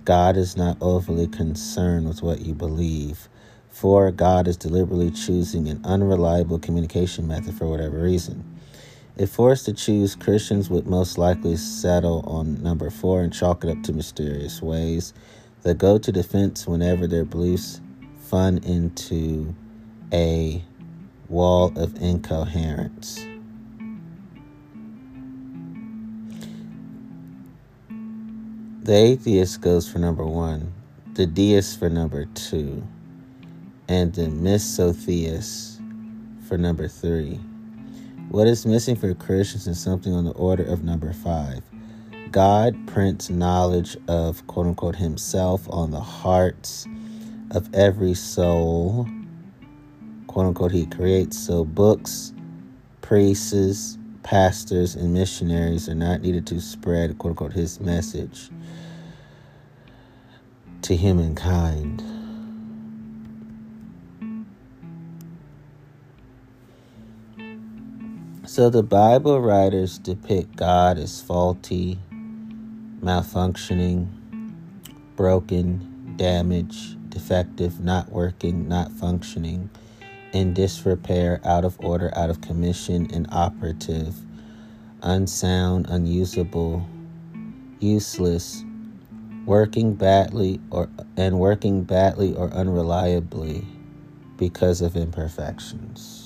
God 0.04 0.36
is 0.36 0.54
not 0.54 0.76
overly 0.82 1.28
concerned 1.28 2.08
with 2.08 2.22
what 2.22 2.40
you 2.40 2.52
believe. 2.52 3.30
Four, 3.70 4.10
God 4.10 4.46
is 4.46 4.58
deliberately 4.58 5.12
choosing 5.12 5.68
an 5.68 5.80
unreliable 5.82 6.58
communication 6.58 7.26
method 7.26 7.54
for 7.54 7.68
whatever 7.68 8.02
reason. 8.02 8.44
If 9.16 9.30
forced 9.30 9.64
to 9.64 9.72
choose, 9.72 10.14
Christians 10.14 10.68
would 10.68 10.86
most 10.86 11.16
likely 11.16 11.56
settle 11.56 12.22
on 12.26 12.62
number 12.62 12.90
four 12.90 13.22
and 13.22 13.32
chalk 13.32 13.64
it 13.64 13.70
up 13.70 13.82
to 13.84 13.94
mysterious 13.94 14.60
ways 14.60 15.14
that 15.64 15.78
go 15.78 15.98
to 15.98 16.12
defense 16.12 16.66
whenever 16.66 17.06
their 17.06 17.24
beliefs 17.24 17.80
fun 18.20 18.58
into 18.58 19.54
a 20.12 20.62
wall 21.28 21.72
of 21.76 21.94
incoherence. 22.00 23.26
The 28.82 28.94
atheist 28.94 29.62
goes 29.62 29.90
for 29.90 29.98
number 29.98 30.26
one, 30.26 30.72
the 31.14 31.26
deist 31.26 31.78
for 31.78 31.88
number 31.88 32.26
two, 32.26 32.86
and 33.88 34.12
the 34.12 34.28
misotheist 34.28 35.80
for 36.46 36.58
number 36.58 36.86
three. 36.86 37.40
What 38.28 38.46
is 38.46 38.66
missing 38.66 38.96
for 38.96 39.14
Christians 39.14 39.66
is 39.66 39.80
something 39.80 40.12
on 40.12 40.24
the 40.24 40.32
order 40.32 40.64
of 40.64 40.84
number 40.84 41.14
five. 41.14 41.62
God 42.34 42.88
prints 42.88 43.30
knowledge 43.30 43.96
of 44.08 44.44
quote 44.48 44.66
unquote 44.66 44.96
Himself 44.96 45.68
on 45.70 45.92
the 45.92 46.00
hearts 46.00 46.84
of 47.52 47.72
every 47.72 48.14
soul 48.14 49.06
quote 50.26 50.46
unquote 50.46 50.72
he 50.72 50.84
creates. 50.86 51.38
So 51.38 51.64
books, 51.64 52.32
priests, 53.02 53.96
pastors, 54.24 54.96
and 54.96 55.14
missionaries 55.14 55.88
are 55.88 55.94
not 55.94 56.22
needed 56.22 56.44
to 56.48 56.60
spread 56.60 57.18
quote 57.18 57.30
unquote 57.30 57.52
his 57.52 57.78
message 57.78 58.50
to 60.82 60.96
humankind. 60.96 62.02
So 68.44 68.70
the 68.70 68.82
Bible 68.82 69.40
writers 69.40 69.98
depict 69.98 70.56
God 70.56 70.98
as 70.98 71.20
faulty, 71.20 72.00
malfunctioning, 73.04 74.08
broken, 75.14 76.14
damaged, 76.16 77.10
defective, 77.10 77.78
not 77.80 78.10
working, 78.10 78.66
not 78.66 78.90
functioning 78.90 79.68
in 80.32 80.52
disrepair, 80.52 81.40
out 81.44 81.64
of 81.64 81.78
order, 81.80 82.10
out 82.16 82.30
of 82.30 82.40
commission, 82.40 83.06
inoperative, 83.12 84.16
unsound, 85.02 85.86
unusable, 85.88 86.88
useless, 87.78 88.64
working 89.46 89.94
badly 89.94 90.58
or 90.70 90.88
and 91.16 91.38
working 91.38 91.84
badly 91.84 92.34
or 92.34 92.48
unreliably 92.50 93.64
because 94.38 94.80
of 94.80 94.96
imperfections. 94.96 96.23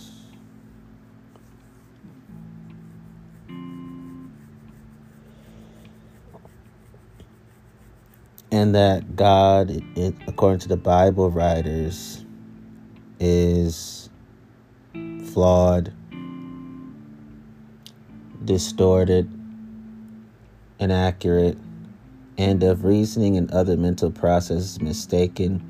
And 8.59 8.75
that 8.75 9.15
God, 9.15 9.71
according 10.27 10.59
to 10.59 10.69
the 10.69 10.77
Bible 10.77 11.31
writers, 11.31 12.25
is 13.21 14.11
flawed, 15.33 15.93
distorted, 18.45 19.31
inaccurate, 20.81 21.57
and 22.37 22.65
of 22.65 22.85
reasoning 22.85 23.37
and 23.37 23.49
other 23.53 23.77
mental 23.77 24.11
processes 24.11 24.81
mistaken 24.81 25.63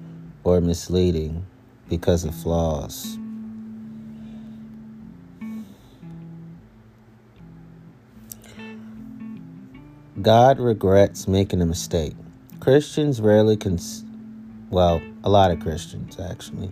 or 0.43 0.63
misleading 0.63 1.45
because 1.91 2.25
of 2.25 2.35
flaws. 2.35 3.19
God 10.23 10.59
regrets 10.59 11.29
making 11.29 11.61
a 11.61 11.67
mistake. 11.67 12.15
Christians 12.69 13.19
rarely 13.19 13.57
cons 13.57 14.05
well, 14.69 15.01
a 15.25 15.31
lot 15.31 15.51
of 15.51 15.59
Christians 15.59 16.21
actually, 16.21 16.69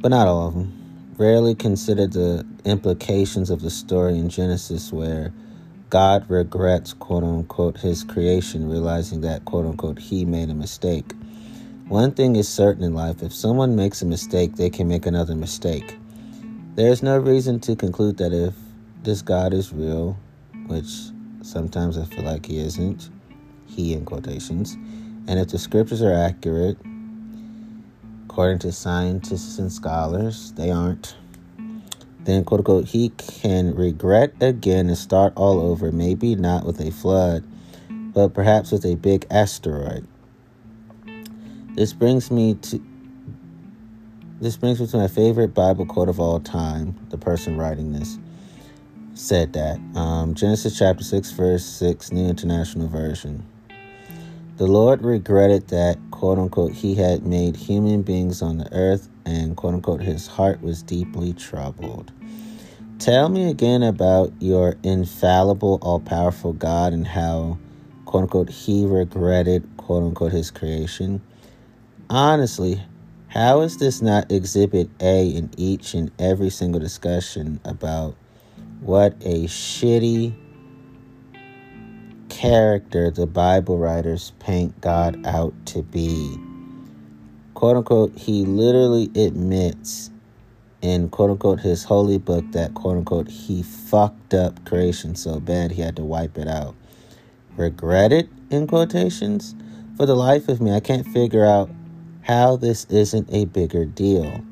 but 0.00 0.08
not 0.08 0.26
all 0.26 0.48
of 0.48 0.54
them 0.54 1.14
rarely 1.18 1.54
consider 1.54 2.06
the 2.06 2.46
implications 2.64 3.50
of 3.50 3.60
the 3.60 3.68
story 3.68 4.16
in 4.16 4.30
Genesis 4.30 4.90
where 4.90 5.34
God 5.90 6.24
regrets, 6.30 6.94
quote 6.94 7.24
unquote, 7.24 7.76
his 7.76 8.04
creation, 8.04 8.66
realizing 8.66 9.20
that, 9.20 9.44
quote 9.44 9.66
unquote, 9.66 9.98
he 9.98 10.24
made 10.24 10.48
a 10.48 10.54
mistake. 10.54 11.12
One 11.88 12.12
thing 12.12 12.34
is 12.34 12.48
certain 12.48 12.84
in 12.84 12.94
life 12.94 13.22
if 13.22 13.34
someone 13.34 13.76
makes 13.76 14.00
a 14.00 14.06
mistake, 14.06 14.56
they 14.56 14.70
can 14.70 14.88
make 14.88 15.04
another 15.04 15.34
mistake. 15.34 15.98
There 16.74 16.90
is 16.90 17.02
no 17.02 17.18
reason 17.18 17.60
to 17.60 17.76
conclude 17.76 18.16
that 18.16 18.32
if 18.32 18.54
this 19.02 19.20
God 19.20 19.52
is 19.52 19.74
real, 19.74 20.16
which 20.68 20.88
sometimes 21.42 21.98
I 21.98 22.06
feel 22.06 22.24
like 22.24 22.46
he 22.46 22.60
isn't, 22.60 23.10
he 23.74 23.92
in 23.92 24.04
quotations, 24.04 24.74
and 25.26 25.38
if 25.38 25.48
the 25.48 25.58
scriptures 25.58 26.02
are 26.02 26.12
accurate, 26.12 26.78
according 28.24 28.58
to 28.60 28.72
scientists 28.72 29.58
and 29.58 29.72
scholars, 29.72 30.52
they 30.52 30.70
aren't. 30.70 31.16
Then, 32.20 32.42
quote 32.44 32.60
unquote, 32.60 32.86
he 32.86 33.10
can 33.10 33.74
regret 33.74 34.32
again 34.40 34.88
and 34.88 34.96
start 34.96 35.34
all 35.36 35.60
over, 35.60 35.92
maybe 35.92 36.34
not 36.34 36.64
with 36.64 36.80
a 36.80 36.90
flood, 36.90 37.44
but 37.88 38.32
perhaps 38.32 38.72
with 38.72 38.86
a 38.86 38.94
big 38.94 39.26
asteroid. 39.30 40.06
This 41.74 41.92
brings 41.92 42.30
me 42.30 42.54
to 42.54 42.80
this 44.40 44.56
brings 44.56 44.80
me 44.80 44.86
to 44.86 44.96
my 44.96 45.08
favorite 45.08 45.54
Bible 45.54 45.86
quote 45.86 46.08
of 46.08 46.18
all 46.18 46.40
time. 46.40 46.98
The 47.10 47.18
person 47.18 47.56
writing 47.56 47.92
this 47.92 48.18
said 49.14 49.52
that 49.52 49.78
um, 49.94 50.34
Genesis 50.34 50.78
chapter 50.78 51.04
six, 51.04 51.30
verse 51.30 51.64
six, 51.64 52.10
New 52.10 52.26
International 52.28 52.88
Version. 52.88 53.44
The 54.56 54.68
Lord 54.68 55.02
regretted 55.02 55.66
that, 55.68 55.98
quote 56.12 56.38
unquote, 56.38 56.70
he 56.70 56.94
had 56.94 57.26
made 57.26 57.56
human 57.56 58.02
beings 58.02 58.40
on 58.40 58.58
the 58.58 58.72
earth 58.72 59.08
and, 59.24 59.56
quote 59.56 59.74
unquote, 59.74 60.00
his 60.00 60.28
heart 60.28 60.62
was 60.62 60.80
deeply 60.80 61.32
troubled. 61.32 62.12
Tell 63.00 63.28
me 63.28 63.50
again 63.50 63.82
about 63.82 64.32
your 64.38 64.76
infallible, 64.84 65.80
all 65.82 65.98
powerful 65.98 66.52
God 66.52 66.92
and 66.92 67.04
how, 67.04 67.58
quote 68.04 68.22
unquote, 68.22 68.48
he 68.48 68.86
regretted, 68.86 69.68
quote 69.76 70.04
unquote, 70.04 70.30
his 70.30 70.52
creation. 70.52 71.20
Honestly, 72.08 72.80
how 73.26 73.62
is 73.62 73.78
this 73.78 74.00
not 74.00 74.30
exhibit 74.30 74.88
A 75.00 75.30
in 75.30 75.50
each 75.56 75.94
and 75.94 76.12
every 76.20 76.50
single 76.50 76.80
discussion 76.80 77.58
about 77.64 78.14
what 78.80 79.16
a 79.22 79.46
shitty 79.46 80.32
character 82.44 83.10
the 83.10 83.26
Bible 83.26 83.78
writers 83.78 84.32
paint 84.38 84.78
God 84.82 85.24
out 85.24 85.54
to 85.64 85.82
be. 85.82 86.38
Quote 87.54 87.78
unquote, 87.78 88.18
he 88.18 88.44
literally 88.44 89.04
admits 89.16 90.10
in 90.82 91.08
quote 91.08 91.30
unquote 91.30 91.60
his 91.60 91.84
holy 91.84 92.18
book 92.18 92.44
that 92.52 92.74
quote 92.74 92.98
unquote 92.98 93.28
he 93.28 93.62
fucked 93.62 94.34
up 94.34 94.62
creation 94.66 95.14
so 95.14 95.40
bad 95.40 95.70
he 95.70 95.80
had 95.80 95.96
to 95.96 96.04
wipe 96.04 96.36
it 96.36 96.46
out. 96.46 96.74
Regret 97.56 98.12
it 98.12 98.28
in 98.50 98.66
quotations? 98.66 99.54
For 99.96 100.04
the 100.04 100.14
life 100.14 100.46
of 100.50 100.60
me, 100.60 100.72
I 100.72 100.80
can't 100.80 101.06
figure 101.06 101.46
out 101.46 101.70
how 102.20 102.56
this 102.56 102.84
isn't 102.90 103.32
a 103.32 103.46
bigger 103.46 103.86
deal. 103.86 104.44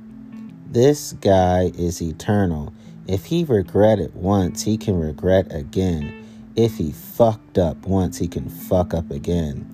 This 0.67 1.13
guy 1.13 1.73
is 1.77 2.01
eternal. 2.01 2.73
If 3.07 3.27
he 3.27 3.45
regretted 3.45 4.15
once, 4.15 4.63
he 4.63 4.79
can 4.79 4.99
regret 4.99 5.53
again. 5.53 6.22
If 6.55 6.77
he 6.77 6.93
fucked 6.93 7.57
up 7.57 7.87
once, 7.87 8.19
he 8.19 8.29
can 8.29 8.49
fuck 8.49 8.93
up 8.93 9.11
again. 9.11 9.69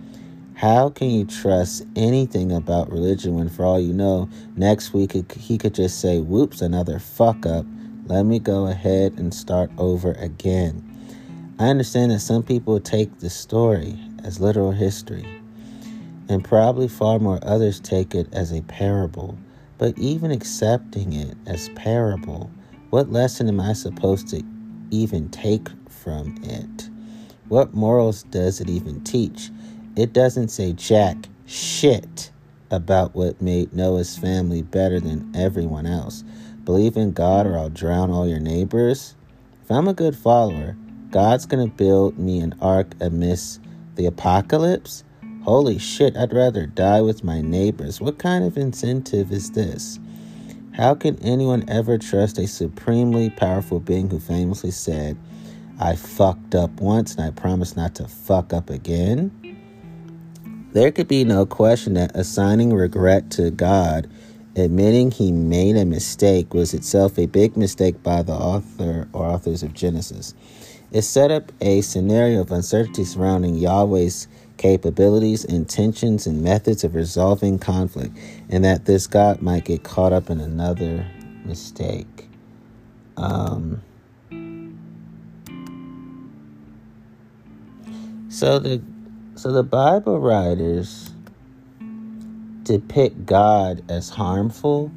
How 0.54 0.90
can 0.90 1.10
you 1.10 1.24
trust 1.24 1.84
anything 1.96 2.52
about 2.52 2.90
religion 2.90 3.34
when, 3.34 3.48
for 3.48 3.64
all 3.64 3.80
you 3.80 3.92
know, 3.92 4.28
next 4.56 4.92
week 4.92 5.12
he 5.36 5.58
could 5.58 5.74
just 5.74 6.00
say, 6.00 6.20
whoops, 6.20 6.60
another 6.60 6.98
fuck 6.98 7.46
up. 7.46 7.64
Let 8.06 8.24
me 8.24 8.38
go 8.38 8.66
ahead 8.66 9.14
and 9.18 9.32
start 9.34 9.70
over 9.78 10.12
again. 10.12 10.84
I 11.58 11.68
understand 11.68 12.12
that 12.12 12.20
some 12.20 12.42
people 12.42 12.80
take 12.80 13.18
the 13.18 13.30
story 13.30 13.98
as 14.24 14.40
literal 14.40 14.72
history, 14.72 15.26
and 16.28 16.44
probably 16.44 16.88
far 16.88 17.18
more 17.18 17.38
others 17.42 17.80
take 17.80 18.14
it 18.14 18.28
as 18.32 18.52
a 18.52 18.62
parable. 18.62 19.36
But 19.78 19.98
even 19.98 20.30
accepting 20.30 21.12
it 21.12 21.36
as 21.46 21.68
parable, 21.70 22.50
what 22.90 23.12
lesson 23.12 23.48
am 23.48 23.60
I 23.60 23.74
supposed 23.74 24.28
to 24.28 24.42
even 24.90 25.28
take 25.28 25.68
from 26.02 26.36
it? 26.42 26.88
What 27.48 27.74
morals 27.74 28.22
does 28.24 28.60
it 28.60 28.68
even 28.68 29.02
teach? 29.02 29.50
It 29.96 30.12
doesn't 30.12 30.48
say 30.48 30.72
jack 30.72 31.16
shit 31.46 32.30
about 32.70 33.14
what 33.14 33.40
made 33.42 33.72
Noah's 33.72 34.16
family 34.16 34.62
better 34.62 35.00
than 35.00 35.32
everyone 35.34 35.86
else. 35.86 36.24
Believe 36.64 36.96
in 36.96 37.12
God 37.12 37.46
or 37.46 37.58
I'll 37.58 37.70
drown 37.70 38.10
all 38.10 38.28
your 38.28 38.40
neighbors. 38.40 39.14
If 39.64 39.70
I'm 39.70 39.88
a 39.88 39.94
good 39.94 40.16
follower, 40.16 40.76
God's 41.10 41.46
going 41.46 41.66
to 41.66 41.74
build 41.74 42.18
me 42.18 42.40
an 42.40 42.54
ark 42.60 42.92
amidst 43.00 43.60
the 43.94 44.06
apocalypse? 44.06 45.04
Holy 45.42 45.78
shit, 45.78 46.16
I'd 46.16 46.34
rather 46.34 46.66
die 46.66 47.00
with 47.00 47.24
my 47.24 47.40
neighbors. 47.40 48.00
What 48.00 48.18
kind 48.18 48.44
of 48.44 48.58
incentive 48.58 49.32
is 49.32 49.52
this? 49.52 49.98
How 50.72 50.94
can 50.94 51.18
anyone 51.24 51.64
ever 51.68 51.98
trust 51.98 52.38
a 52.38 52.46
supremely 52.46 53.30
powerful 53.30 53.80
being 53.80 54.10
who 54.10 54.20
famously 54.20 54.70
said, 54.70 55.16
I 55.80 55.94
fucked 55.94 56.54
up 56.54 56.80
once 56.80 57.14
and 57.14 57.24
I 57.24 57.30
promise 57.30 57.76
not 57.76 57.94
to 57.96 58.08
fuck 58.08 58.52
up 58.52 58.68
again? 58.68 59.30
There 60.72 60.90
could 60.90 61.08
be 61.08 61.24
no 61.24 61.46
question 61.46 61.94
that 61.94 62.14
assigning 62.14 62.74
regret 62.74 63.30
to 63.32 63.50
God, 63.50 64.10
admitting 64.56 65.10
he 65.10 65.32
made 65.32 65.76
a 65.76 65.84
mistake, 65.84 66.52
was 66.52 66.74
itself 66.74 67.18
a 67.18 67.26
big 67.26 67.56
mistake 67.56 68.02
by 68.02 68.22
the 68.22 68.32
author 68.32 69.08
or 69.12 69.24
authors 69.24 69.62
of 69.62 69.72
Genesis. 69.72 70.34
It 70.90 71.02
set 71.02 71.30
up 71.30 71.52
a 71.60 71.80
scenario 71.82 72.40
of 72.40 72.50
uncertainty 72.50 73.04
surrounding 73.04 73.54
Yahweh's 73.54 74.26
capabilities, 74.56 75.44
intentions, 75.44 76.26
and 76.26 76.42
methods 76.42 76.82
of 76.82 76.94
resolving 76.94 77.58
conflict, 77.58 78.16
and 78.48 78.64
that 78.64 78.86
this 78.86 79.06
God 79.06 79.40
might 79.40 79.64
get 79.64 79.84
caught 79.84 80.12
up 80.12 80.28
in 80.28 80.40
another 80.40 81.06
mistake. 81.44 82.28
Um, 83.16 83.82
so 88.38 88.60
the 88.60 88.80
so 89.34 89.50
the 89.50 89.64
Bible 89.64 90.20
writers 90.20 91.10
depict 92.62 93.26
God 93.26 93.82
as 93.90 94.10
harmful, 94.10 94.92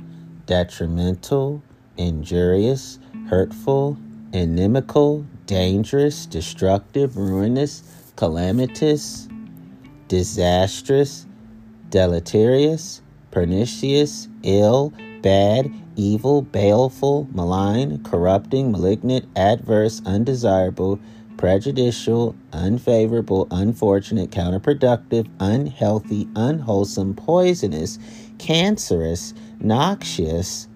detrimental, 0.45 1.63
injurious, 1.97 2.99
hurtful, 3.29 3.97
inimical, 4.31 5.25
dangerous, 5.47 6.27
destructive, 6.27 7.17
ruinous, 7.17 7.81
calamitous, 8.15 9.27
disastrous, 10.07 11.25
deleterious, 11.89 13.01
pernicious, 13.31 14.27
ill, 14.43 14.93
bad, 15.23 15.71
evil, 15.95 16.43
baleful, 16.43 17.27
malign, 17.33 18.03
corrupting, 18.03 18.71
malignant, 18.71 19.25
adverse, 19.35 19.99
undesirable, 20.05 20.99
prejudicial, 21.41 22.35
unfavorable, 22.53 23.47
unfortunate, 23.49 24.29
counterproductive, 24.29 25.27
unhealthy, 25.39 26.29
unwholesome, 26.35 27.15
poisonous, 27.15 27.97
cancerous, 28.37 29.33
noxious, 29.59 30.67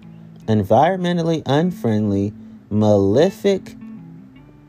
environmentally 0.48 1.40
unfriendly, 1.46 2.32
malefic, 2.68 3.76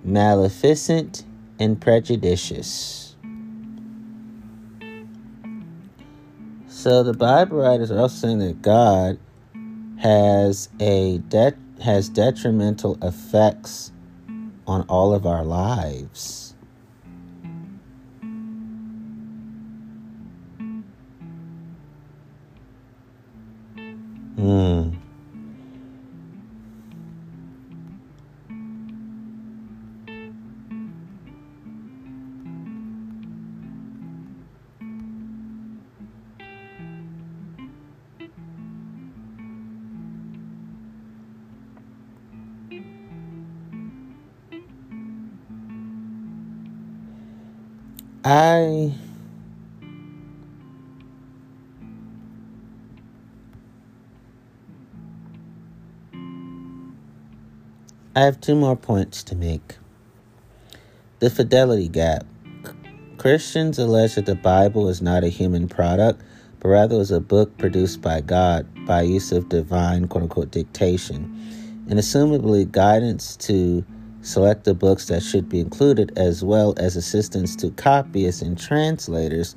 maleficent, 0.03 1.23
and 1.57 1.81
prejudicious. 1.81 3.15
So 6.67 7.01
the 7.01 7.13
Bible 7.13 7.57
writers 7.57 7.89
are 7.89 7.97
also 7.97 8.27
saying 8.27 8.37
that 8.37 8.61
God 8.61 9.17
has 9.97 10.69
a 10.79 11.17
de- 11.17 11.57
has 11.81 12.07
detrimental 12.07 12.99
effects 13.01 13.91
on 14.67 14.81
all 14.89 15.13
of 15.13 15.25
our 15.25 15.45
lives. 15.45 16.53
Hmm. 24.35 25.06
I 48.29 48.91
I 58.13 58.19
have 58.19 58.41
two 58.41 58.55
more 58.55 58.75
points 58.75 59.23
to 59.23 59.35
make. 59.35 59.77
The 61.19 61.29
fidelity 61.29 61.87
gap. 61.87 62.25
Christians 63.17 63.79
allege 63.79 64.15
that 64.15 64.25
the 64.25 64.35
Bible 64.35 64.89
is 64.89 65.01
not 65.01 65.23
a 65.23 65.29
human 65.29 65.69
product, 65.69 66.21
but 66.59 66.67
rather 66.67 66.99
is 66.99 67.11
a 67.11 67.21
book 67.21 67.57
produced 67.57 68.01
by 68.01 68.19
God 68.19 68.67
by 68.85 69.03
use 69.03 69.31
of 69.31 69.47
divine 69.47 70.09
quote 70.09 70.23
unquote 70.23 70.51
dictation, 70.51 71.23
and 71.89 71.97
assumably 71.97 72.69
guidance 72.69 73.37
to 73.37 73.85
select 74.21 74.63
the 74.63 74.73
books 74.73 75.07
that 75.07 75.23
should 75.23 75.49
be 75.49 75.59
included, 75.59 76.17
as 76.17 76.43
well 76.43 76.73
as 76.77 76.95
assistance 76.95 77.55
to 77.57 77.69
copyists 77.71 78.41
and 78.41 78.57
translators 78.57 79.55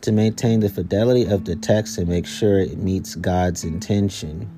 to 0.00 0.12
maintain 0.12 0.60
the 0.60 0.68
fidelity 0.68 1.24
of 1.24 1.44
the 1.44 1.56
text 1.56 1.98
and 1.98 2.08
make 2.08 2.26
sure 2.26 2.58
it 2.58 2.78
meets 2.78 3.14
God's 3.14 3.64
intention. 3.64 4.50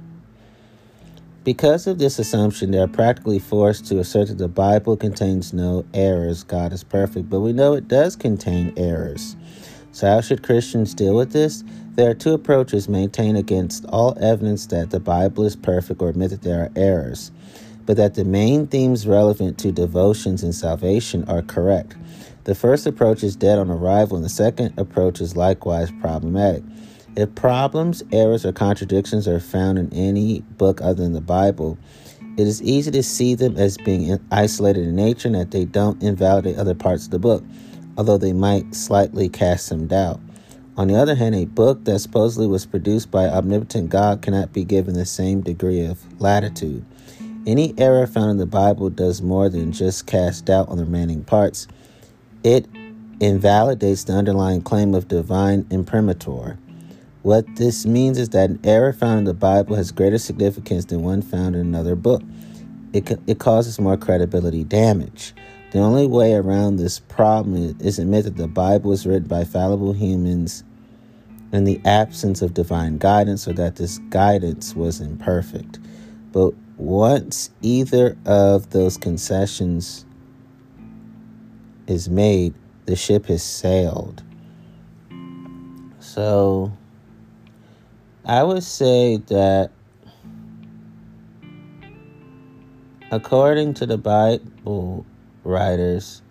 Because 1.45 1.87
of 1.87 1.99
this 1.99 2.19
assumption, 2.19 2.73
they 2.73 2.79
are 2.79 2.89
practically 2.89 3.39
forced 3.39 3.87
to 3.87 4.01
assert 4.01 4.27
that 4.29 4.39
the 4.39 4.49
Bible 4.49 4.97
contains 4.97 5.53
no 5.53 5.85
errors. 5.95 6.43
God 6.43 6.73
is 6.73 6.83
perfect, 6.83 7.31
but 7.31 7.39
we 7.39 7.53
know 7.53 7.75
it 7.75 7.87
does 7.87 8.17
contain 8.17 8.75
errors. 8.77 9.37
So, 9.93 10.09
how 10.09 10.21
should 10.21 10.43
Christians 10.43 10.93
deal 10.93 11.15
with 11.15 11.31
this? 11.31 11.63
There 11.95 12.11
are 12.11 12.15
two 12.15 12.35
approaches 12.35 12.89
maintain 12.89 13.37
against 13.37 13.87
all 13.87 14.19
evidence 14.21 14.67
that 14.67 14.91
the 14.91 14.99
Bible 14.99 15.45
is 15.45 15.55
perfect 15.55 16.03
or 16.03 16.09
admit 16.09 16.31
that 16.31 16.43
there 16.43 16.65
are 16.65 16.71
errors 16.75 17.31
but 17.87 17.97
that 17.97 18.15
the 18.15 18.25
main 18.25 18.67
themes 18.67 19.07
relevant 19.07 19.59
to 19.59 19.73
devotions 19.73 20.43
and 20.43 20.55
salvation 20.55 21.25
are 21.29 21.43
correct. 21.43 21.97
The 22.45 22.55
first 22.55 22.87
approach 22.87 23.25
is 23.25 23.35
dead 23.35 23.59
on 23.59 23.71
arrival, 23.71 24.17
and 24.17 24.25
the 24.25 24.31
second 24.31 24.79
approach 24.79 25.21
is 25.21 25.37
likewise 25.37 25.91
problematic. 26.01 26.63
If 27.17 27.35
problems, 27.35 28.03
errors, 28.13 28.45
or 28.45 28.53
contradictions 28.53 29.27
are 29.27 29.41
found 29.41 29.79
in 29.79 29.93
any 29.93 30.41
book 30.41 30.81
other 30.83 31.03
than 31.03 31.13
the 31.13 31.21
Bible, 31.21 31.79
it 32.37 32.47
is 32.47 32.63
easy 32.63 32.91
to 32.91 33.03
see 33.03 33.35
them 33.35 33.57
as 33.57 33.79
being 33.79 34.19
isolated 34.31 34.85
in 34.85 34.95
nature 34.95 35.29
and 35.29 35.35
that 35.37 35.51
they 35.51 35.65
don't 35.65 36.03
invalidate 36.03 36.59
other 36.59 36.75
parts 36.75 37.07
of 37.07 37.11
the 37.11 37.19
book, 37.19 37.43
although 37.97 38.19
they 38.19 38.35
might 38.35 38.75
slightly 38.75 39.31
cast 39.31 39.67
some 39.67 39.87
doubt. 39.87 40.21
On 40.77 40.89
the 40.89 40.97
other 40.97 41.15
hand, 41.15 41.35
a 41.35 41.47
book 41.47 41.85
that 41.85 42.01
supposedly 42.01 42.47
was 42.47 42.67
produced 42.67 43.11
by 43.11 43.27
omnipotent 43.27 43.89
God 43.89 44.21
cannot 44.21 44.53
be 44.53 44.63
given 44.63 44.93
the 44.93 45.07
same 45.07 45.41
degree 45.41 45.87
of 45.87 46.21
latitude. 46.21 46.85
Any 47.47 47.75
error 47.79 48.09
found 48.09 48.33
in 48.33 48.37
the 48.39 48.47
Bible 48.47 48.91
does 48.91 49.23
more 49.23 49.49
than 49.49 49.71
just 49.71 50.07
cast 50.07 50.47
doubt 50.47 50.69
on 50.69 50.79
the 50.79 50.85
remaining 50.85 51.23
parts. 51.23 51.69
It 52.43 52.67
invalidates 53.21 54.03
the 54.03 54.15
underlying 54.15 54.63
claim 54.63 54.95
of 54.95 55.07
divine 55.07 55.65
imprimatur. 55.71 56.59
What 57.23 57.47
this 57.55 57.87
means 57.87 58.19
is 58.19 58.31
that 58.31 58.51
an 58.51 58.61
error 58.65 58.93
found 58.93 59.21
in 59.21 59.25
the 59.27 59.35
Bible 59.35 59.77
has 59.77 59.93
greater 59.93 60.19
significance 60.19 60.87
than 60.87 61.03
one 61.03 61.23
found 61.23 61.55
in 61.55 61.61
another 61.61 61.95
book. 61.95 62.23
It, 62.93 63.19
it 63.29 63.39
causes 63.39 63.79
more 63.79 63.97
credibility 63.97 64.65
damage. 64.65 65.33
The 65.71 65.79
only 65.79 66.07
way 66.09 66.35
around 66.35 66.77
this 66.77 66.99
problem 66.99 67.57
is, 67.57 67.75
is 67.81 67.99
admit 68.01 68.25
that 68.25 68.37
the 68.37 68.49
Bible 68.49 68.91
was 68.91 69.07
written 69.07 69.29
by 69.29 69.45
fallible 69.45 69.93
humans 69.93 70.65
in 71.53 71.63
the 71.63 71.81
absence 71.85 72.43
of 72.43 72.55
divine 72.55 72.99
guidance, 72.99 73.47
or 73.47 73.53
that 73.53 73.77
this 73.77 73.99
guidance 74.11 74.75
was 74.75 75.01
imperfect. 75.01 75.79
But 76.33 76.55
once 76.77 77.51
either 77.63 78.17
of 78.27 78.71
those 78.71 78.97
concessions 78.97 80.05
is 81.87 82.09
made, 82.09 82.55
the 82.85 82.97
ship 82.97 83.27
has 83.27 83.43
sailed. 83.43 84.23
So, 85.99 86.73
I 88.25 88.43
would 88.43 88.63
say 88.63 89.17
that 89.29 89.71
according 93.11 93.75
to 93.75 93.87
the 93.87 93.99
Bible 93.99 95.07
writers, 95.45 96.23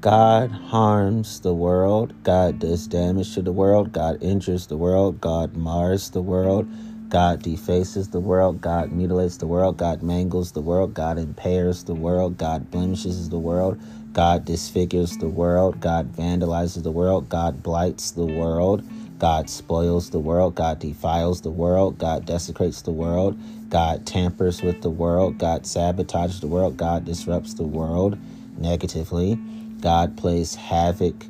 God 0.00 0.50
harms 0.50 1.40
the 1.40 1.54
world, 1.54 2.12
God 2.24 2.58
does 2.58 2.86
damage 2.86 3.34
to 3.34 3.42
the 3.42 3.52
world, 3.52 3.92
God 3.92 4.22
injures 4.22 4.66
the 4.66 4.76
world, 4.76 5.20
God 5.20 5.56
mars 5.56 6.10
the 6.10 6.20
world, 6.20 6.68
God 7.08 7.42
defaces 7.42 8.08
the 8.08 8.20
world, 8.20 8.60
God 8.60 8.90
mutilates 8.90 9.36
the 9.36 9.46
world, 9.46 9.76
God 9.76 10.02
mangles 10.02 10.52
the 10.52 10.60
world, 10.60 10.94
God 10.94 11.18
impairs 11.18 11.84
the 11.84 11.94
world, 11.94 12.38
God 12.38 12.70
blemishes 12.70 13.28
the 13.28 13.38
world, 13.38 13.80
God 14.12 14.44
disfigures 14.44 15.16
the 15.18 15.28
world, 15.28 15.80
God 15.80 16.12
vandalizes 16.12 16.82
the 16.82 16.90
world, 16.90 17.28
God 17.28 17.62
blights 17.62 18.10
the 18.12 18.26
world. 18.26 18.82
God 19.18 19.48
spoils 19.48 20.10
the 20.10 20.18
world. 20.18 20.56
God 20.56 20.80
defiles 20.80 21.40
the 21.40 21.50
world. 21.50 21.98
God 21.98 22.26
desecrates 22.26 22.82
the 22.82 22.90
world. 22.90 23.38
God 23.70 24.06
tampers 24.06 24.60
with 24.60 24.82
the 24.82 24.90
world. 24.90 25.38
God 25.38 25.62
sabotages 25.62 26.40
the 26.40 26.46
world. 26.46 26.76
God 26.76 27.04
disrupts 27.04 27.54
the 27.54 27.62
world 27.62 28.18
negatively. 28.58 29.36
God 29.80 30.16
plays 30.16 30.54
havoc 30.56 31.26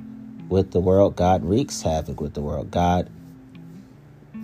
with 0.49 0.71
the 0.73 0.81
world. 0.81 1.17
God 1.17 1.45
wreaks 1.45 1.83
havoc 1.83 2.21
with 2.21 2.35
the 2.35 2.41
world. 2.41 2.71
God 2.71 3.11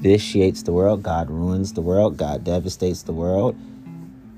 vitiates 0.00 0.62
the 0.62 0.72
world. 0.72 1.02
God 1.02 1.30
ruins 1.30 1.72
the 1.72 1.82
world. 1.82 2.16
God 2.16 2.44
devastates 2.44 3.02
the 3.02 3.12
world 3.12 3.56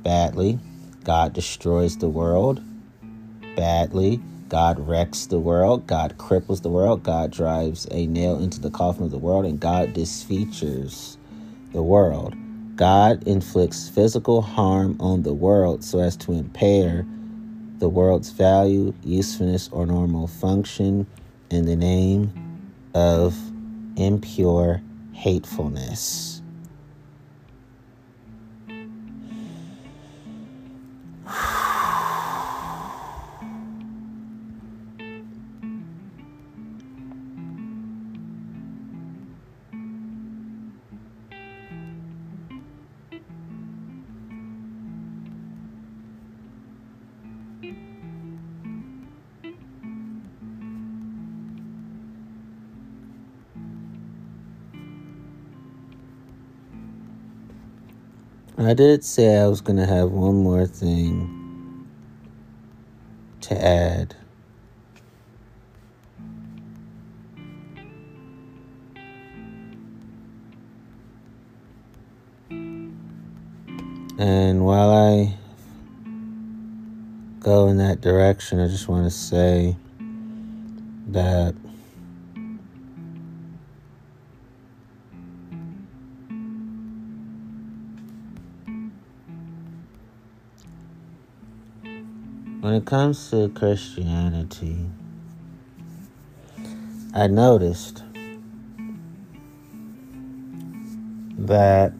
badly. 0.02 0.58
God 1.04 1.32
destroys 1.32 1.96
the 1.96 2.08
world 2.08 2.60
badly. 3.56 4.20
God 4.52 4.86
wrecks 4.86 5.24
the 5.24 5.38
world, 5.38 5.86
God 5.86 6.18
cripples 6.18 6.60
the 6.60 6.68
world, 6.68 7.02
God 7.02 7.30
drives 7.30 7.88
a 7.90 8.06
nail 8.06 8.38
into 8.38 8.60
the 8.60 8.68
coffin 8.68 9.04
of 9.04 9.10
the 9.10 9.16
world, 9.16 9.46
and 9.46 9.58
God 9.58 9.94
disfeatures 9.94 11.16
the 11.72 11.82
world. 11.82 12.34
God 12.76 13.26
inflicts 13.26 13.88
physical 13.88 14.42
harm 14.42 14.98
on 15.00 15.22
the 15.22 15.32
world 15.32 15.82
so 15.82 16.00
as 16.00 16.18
to 16.18 16.32
impair 16.32 17.06
the 17.78 17.88
world's 17.88 18.28
value, 18.30 18.92
usefulness, 19.02 19.70
or 19.72 19.86
normal 19.86 20.26
function 20.26 21.06
in 21.48 21.64
the 21.64 21.74
name 21.74 22.30
of 22.94 23.34
impure 23.96 24.82
hatefulness. 25.12 26.31
I 58.72 58.74
did 58.74 59.04
say 59.04 59.36
I 59.36 59.46
was 59.48 59.60
going 59.60 59.76
to 59.76 59.84
have 59.84 60.10
one 60.12 60.36
more 60.36 60.64
thing 60.64 61.86
to 63.42 63.62
add. 63.62 64.16
And 74.18 74.64
while 74.64 74.90
I 74.90 75.34
go 77.40 77.66
in 77.66 77.76
that 77.76 78.00
direction, 78.00 78.58
I 78.58 78.68
just 78.68 78.88
want 78.88 79.04
to 79.04 79.10
say 79.10 79.76
that 81.08 81.54
when 92.62 92.74
it 92.74 92.84
comes 92.84 93.28
to 93.28 93.48
Christianity, 93.48 94.86
I 97.12 97.26
noticed 97.26 98.04
that 101.38 101.92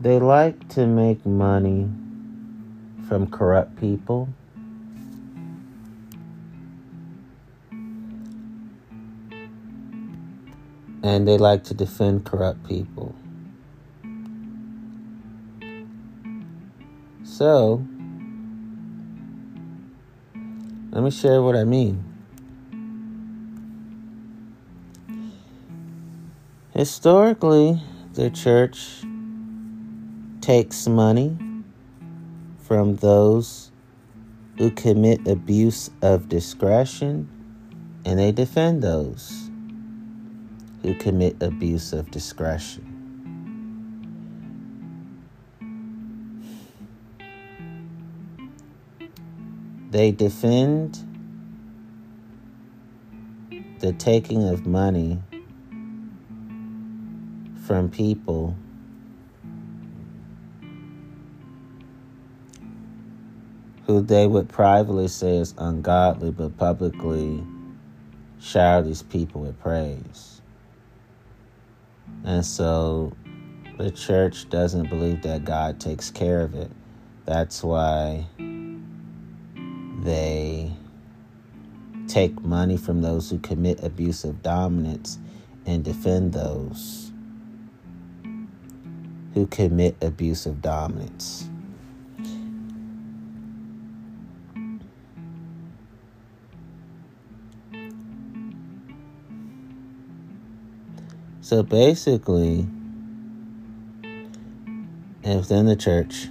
they 0.00 0.18
like 0.18 0.68
to 0.70 0.88
make 0.88 1.24
money 1.24 1.88
from 3.06 3.30
corrupt 3.30 3.76
people. 3.76 4.28
And 11.04 11.28
they 11.28 11.38
like 11.38 11.62
to 11.64 11.74
defend 11.74 12.24
corrupt 12.24 12.66
people. 12.66 13.14
So, 17.32 17.82
let 20.90 21.02
me 21.02 21.10
share 21.10 21.40
what 21.40 21.56
I 21.56 21.64
mean. 21.64 22.04
Historically, 26.74 27.80
the 28.12 28.28
church 28.28 29.02
takes 30.42 30.86
money 30.86 31.38
from 32.58 32.96
those 32.96 33.72
who 34.58 34.70
commit 34.70 35.26
abuse 35.26 35.88
of 36.02 36.28
discretion 36.28 37.30
and 38.04 38.18
they 38.18 38.32
defend 38.32 38.82
those 38.82 39.50
who 40.82 40.94
commit 40.96 41.42
abuse 41.42 41.94
of 41.94 42.10
discretion. 42.10 42.91
They 49.92 50.10
defend 50.10 50.98
the 53.80 53.92
taking 53.92 54.48
of 54.48 54.64
money 54.64 55.20
from 57.66 57.90
people 57.90 58.56
who 63.86 64.00
they 64.00 64.26
would 64.26 64.48
privately 64.48 65.08
say 65.08 65.36
is 65.36 65.54
ungodly, 65.58 66.30
but 66.30 66.56
publicly 66.56 67.44
shower 68.40 68.80
these 68.80 69.02
people 69.02 69.42
with 69.42 69.60
praise. 69.60 70.40
And 72.24 72.46
so 72.46 73.12
the 73.76 73.90
church 73.90 74.48
doesn't 74.48 74.88
believe 74.88 75.20
that 75.20 75.44
God 75.44 75.78
takes 75.78 76.10
care 76.10 76.40
of 76.40 76.54
it. 76.54 76.70
That's 77.26 77.62
why 77.62 78.24
they 80.02 80.70
take 82.08 82.40
money 82.42 82.76
from 82.76 83.02
those 83.02 83.30
who 83.30 83.38
commit 83.38 83.82
abusive 83.82 84.42
dominance 84.42 85.18
and 85.64 85.84
defend 85.84 86.32
those 86.32 87.12
who 89.34 89.46
commit 89.46 89.96
abusive 90.02 90.60
dominance. 90.60 91.48
So 101.40 101.62
basically, 101.62 102.66
within 105.22 105.66
the 105.66 105.76
church, 105.76 106.28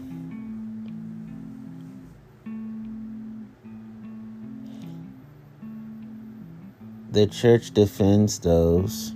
the 7.12 7.28
church 7.28 7.72
defends 7.72 8.40
those 8.40 9.14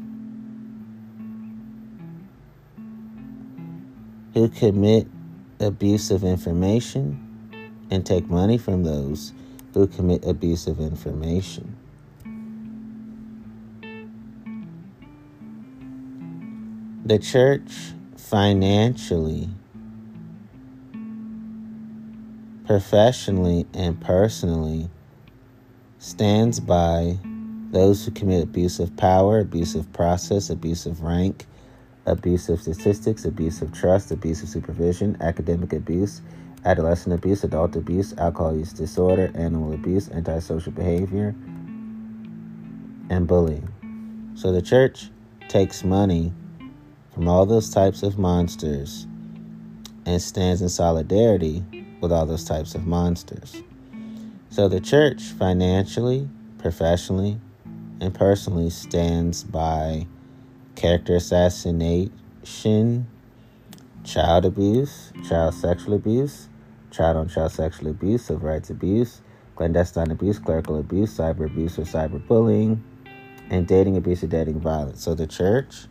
who 4.34 4.50
commit 4.50 5.08
abuse 5.62 6.12
of 6.12 6.26
information 6.26 7.22
and 7.89 8.06
take 8.06 8.30
money 8.30 8.58
from 8.58 8.84
those 8.84 9.32
who 9.74 9.88
commit 9.88 10.26
abuse 10.26 10.68
of 10.68 10.82
information. 10.82 11.78
The 17.06 17.20
church 17.20 17.72
financially, 18.18 19.48
professionally, 22.66 23.68
and 23.74 24.02
personally 24.02 24.89
stands 26.00 26.60
by 26.60 27.20
those 27.72 28.05
who 28.05 28.11
commit 28.11 28.43
abuse 28.43 28.80
of 28.80 28.95
power, 28.97 29.39
abuse 29.39 29.76
of 29.76 29.91
process, 29.93 30.49
abuse 30.49 30.86
of 30.86 31.01
rank, 31.01 31.45
abuse 32.05 32.49
of 32.49 32.61
statistics, 32.61 33.26
abuse 33.26 33.61
of 33.61 33.74
trust, 33.74 34.11
abuse 34.11 34.43
of 34.43 34.49
supervision, 34.49 35.18
academic 35.22 35.74
abuse, 35.74 36.22
adolescent 36.66 37.13
abuse, 37.13 37.43
adult 37.43 37.76
abuse, 37.76 38.13
alcohol 38.18 38.55
use 38.55 38.74
disorder, 38.74 39.32
animal 39.36 39.74
abuse, 39.74 40.09
antisocial 40.09 40.72
behavior, 40.72 41.36
and 43.09 43.28
bullying. 43.28 43.68
So 44.36 44.51
the 44.51 44.61
church 44.61 45.09
takes 45.47 45.84
money 45.84 46.34
from 47.13 47.28
all 47.28 47.45
those 47.45 47.70
types 47.70 48.03
of 48.03 48.18
monsters 48.18 49.07
and 50.05 50.22
stands 50.22 50.61
in 50.61 50.70
solidarity 50.70 51.63
with 52.01 52.11
all 52.11 52.26
those 52.26 52.43
types 52.43 52.76
of 52.76 52.86
monsters. 52.86 53.61
So 54.49 54.68
the 54.68 54.80
church 54.80 55.24
financially, 55.24 56.30
professionally, 56.57 57.39
and 58.02 58.14
personally 58.14 58.70
stands 58.70 59.43
by 59.43 60.08
character 60.76 61.16
assassination, 61.16 63.08
child 64.04 64.46
abuse, 64.46 65.12
child 65.28 65.54
sexual 65.54 65.93
abuse, 65.93 66.50
child 66.91 67.18
on 67.18 67.28
child 67.30 67.52
sexual 67.52 67.89
abuse, 67.89 68.26
civil 68.26 68.48
rights 68.48 68.70
abuse, 68.70 69.22
clandestine 69.56 70.12
abuse, 70.12 70.38
clerical 70.39 70.80
abuse, 70.80 71.18
cyber 71.18 71.46
abuse 71.46 71.80
or 71.80 71.84
cyberbullying, 71.84 72.80
and 73.50 73.68
dating 73.68 73.98
abuse 73.98 74.24
or 74.24 74.28
dating 74.28 74.60
violence. 74.60 75.04
So 75.04 75.16
the 75.16 75.28
church 75.28 75.86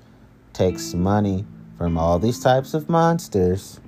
takes 0.53 0.95
money 0.95 1.45
from 1.79 1.99
all 1.99 2.19
these 2.19 2.39
types 2.41 2.75
of 2.75 2.89
monsters 2.89 3.81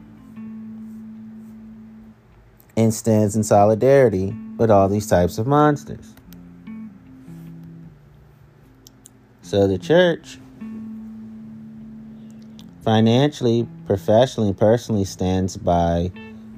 and 2.77 2.93
stands 2.93 3.37
in 3.37 3.45
solidarity 3.45 4.35
with 4.59 4.71
all 4.71 4.89
these 4.89 5.07
types 5.07 5.39
of 5.39 5.47
monsters. 5.47 6.16
So 9.47 9.69
the 9.69 9.79
church 9.79 10.39
financially, 12.83 13.69
professionally, 13.87 14.53
personally 14.53 15.05
stands 15.05 15.57
by 15.57 16.11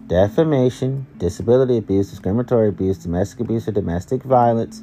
defamation, 0.07 1.07
disability 1.19 1.77
abuse, 1.77 2.09
discriminatory 2.09 2.71
abuse, 2.71 2.97
domestic 2.97 3.41
abuse 3.41 3.69
or 3.69 3.73
domestic 3.73 4.23
violence, 4.23 4.83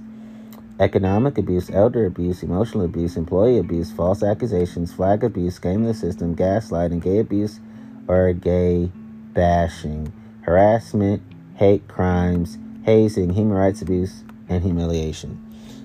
economic 0.80 1.40
abuse, 1.40 1.72
elder 1.72 2.06
abuse, 2.06 2.44
emotional 2.44 2.86
abuse, 2.86 3.18
employee 3.18 3.58
abuse, 3.58 3.92
false 3.92 4.22
accusations, 4.22 4.94
flag 4.94 5.24
abuse, 5.24 5.58
gaming 5.58 5.88
the 5.88 5.96
system, 5.96 6.36
gaslighting, 6.36 7.02
gay 7.02 7.18
abuse 7.18 7.60
or 8.08 8.34
gay 8.34 8.92
bashing, 9.34 10.14
harassment, 10.42 11.24
hate 11.56 11.88
crimes, 11.88 12.60
hazing, 12.84 13.32
human 13.32 13.58
rights 13.58 13.82
abuse, 13.82 14.24
and 14.48 14.62
humiliation. 14.62 15.42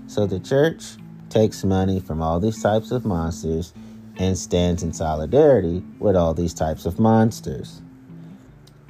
So 0.07 0.27
the 0.27 0.39
church 0.39 0.97
takes 1.31 1.65
money 1.65 2.01
from 2.01 2.21
all 2.21 2.41
these 2.41 2.63
types 2.63 2.91
of 2.91 3.05
monsters 3.05 3.73
and 4.19 4.37
stands 4.37 4.83
in 4.83 4.93
solidarity 4.93 5.83
with 5.99 6.17
all 6.17 6.35
these 6.35 6.53
types 6.53 6.85
of 6.85 6.99
monsters. 6.99 7.81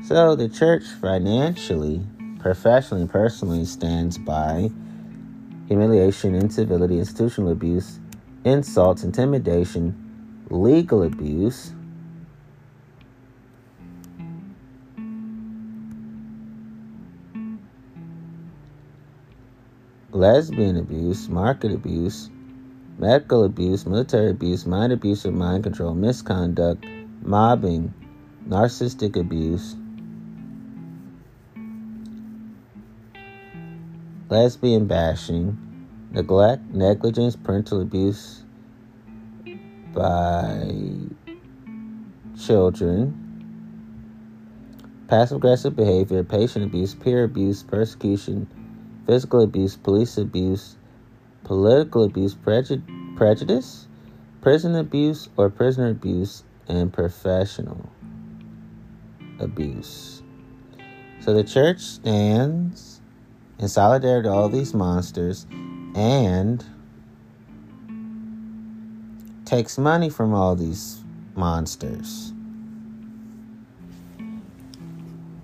So 0.04 0.34
the 0.34 0.48
church 0.48 0.84
financially, 1.00 2.04
professionally, 2.40 3.06
personally 3.06 3.64
stands 3.64 4.18
by 4.18 4.70
humiliation, 5.68 6.34
incivility, 6.34 6.98
institutional 6.98 7.52
abuse, 7.52 8.00
insults, 8.44 9.04
intimidation, 9.04 9.94
legal 10.48 11.02
abuse, 11.04 11.74
lesbian 20.20 20.76
abuse, 20.76 21.30
market 21.30 21.72
abuse, 21.72 22.28
medical 22.98 23.44
abuse, 23.44 23.86
military 23.86 24.30
abuse, 24.30 24.66
mind 24.66 24.92
abuse 24.92 25.24
or 25.24 25.32
mind 25.32 25.64
control, 25.64 25.94
misconduct, 25.94 26.84
mobbing, 27.22 27.94
narcissistic 28.46 29.16
abuse, 29.16 29.76
lesbian 34.28 34.86
bashing, 34.86 35.56
neglect, 36.10 36.62
negligence, 36.70 37.34
parental 37.34 37.80
abuse 37.80 38.42
by 39.94 40.70
children, 42.38 43.16
passive 45.08 45.38
aggressive 45.38 45.74
behavior, 45.74 46.22
patient 46.22 46.66
abuse, 46.66 46.94
peer 46.94 47.24
abuse, 47.24 47.62
persecution, 47.62 48.46
physical 49.10 49.40
abuse, 49.40 49.74
police 49.74 50.16
abuse, 50.18 50.76
political 51.42 52.04
abuse, 52.04 52.32
prejud- 52.32 53.16
prejudice, 53.16 53.88
prison 54.40 54.76
abuse 54.76 55.28
or 55.36 55.50
prisoner 55.50 55.88
abuse, 55.88 56.44
and 56.68 56.92
professional 56.92 57.90
abuse. 59.40 60.22
So 61.18 61.34
the 61.34 61.42
church 61.42 61.80
stands 61.80 63.00
in 63.58 63.66
solidarity 63.66 64.28
to 64.28 64.32
all 64.32 64.48
these 64.48 64.74
monsters 64.74 65.44
and 65.96 66.64
takes 69.44 69.76
money 69.76 70.08
from 70.08 70.32
all 70.34 70.54
these 70.54 71.00
monsters. 71.34 72.32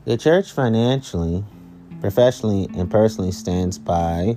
The 0.05 0.17
church 0.17 0.53
financially, 0.53 1.45
professionally, 2.07 2.69
and 2.77 2.89
personally 2.89 3.33
stands 3.33 3.79
by 3.79 4.37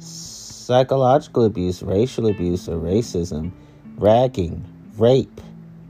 psychological 0.00 1.44
abuse, 1.44 1.84
racial 1.84 2.26
abuse 2.26 2.68
or 2.68 2.78
racism, 2.80 3.52
ragging, 3.96 4.64
rape, 4.98 5.40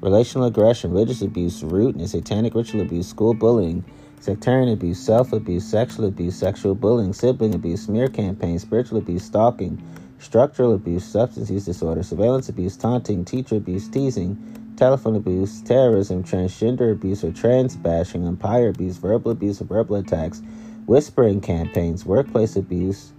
relational 0.02 0.46
aggression, 0.46 0.90
religious 0.90 1.22
abuse, 1.22 1.62
rudeness, 1.62 2.10
satanic 2.10 2.54
ritual 2.54 2.82
abuse, 2.82 3.08
school 3.08 3.32
bullying, 3.32 3.82
sectarian 4.20 4.68
abuse, 4.68 5.00
self 5.00 5.32
abuse, 5.32 5.64
sexual 5.64 6.04
abuse, 6.04 6.36
sexual 6.36 6.74
bullying, 6.74 7.14
sibling 7.14 7.54
abuse, 7.54 7.86
smear 7.86 8.06
campaigns, 8.06 8.60
spiritual 8.60 8.98
abuse, 8.98 9.24
stalking, 9.24 9.82
structural 10.18 10.74
abuse, 10.74 11.02
substance 11.02 11.48
use 11.48 11.64
disorder, 11.64 12.02
surveillance 12.02 12.50
abuse, 12.50 12.76
taunting, 12.76 13.24
teacher 13.24 13.56
abuse, 13.56 13.88
teasing, 13.88 14.36
telephone 14.80 15.14
abuse, 15.14 15.60
terrorism, 15.60 16.24
transgender 16.24 16.90
abuse 16.90 17.22
or 17.22 17.30
trans 17.30 17.76
bashing, 17.76 18.26
umpire 18.26 18.70
abuse, 18.70 18.96
verbal 18.96 19.30
abuse 19.30 19.60
or 19.60 19.64
verbal 19.64 19.96
attacks, 19.96 20.40
whispering 20.86 21.38
campaigns, 21.38 22.06
workplace 22.06 22.56
abuse 22.56 23.12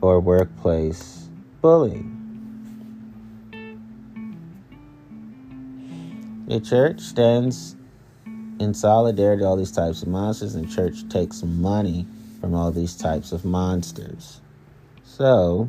or 0.00 0.20
workplace 0.20 1.28
bullying. 1.60 2.14
The 6.46 6.60
church 6.60 7.00
stands 7.00 7.74
in 8.60 8.74
solidarity 8.74 9.42
all 9.42 9.56
these 9.56 9.72
types 9.72 10.02
of 10.02 10.08
monsters, 10.08 10.54
and 10.54 10.70
church 10.70 11.08
takes 11.08 11.42
money 11.42 12.06
from 12.40 12.54
all 12.54 12.70
these 12.70 12.94
types 12.94 13.32
of 13.32 13.44
monsters. 13.44 14.40
So, 15.02 15.68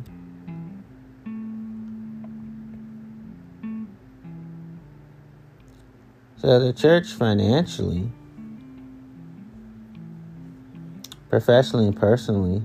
so 6.40 6.58
the 6.58 6.72
church 6.72 7.12
financially, 7.12 8.10
professionally, 11.28 11.86
and 11.86 11.96
personally, 11.96 12.62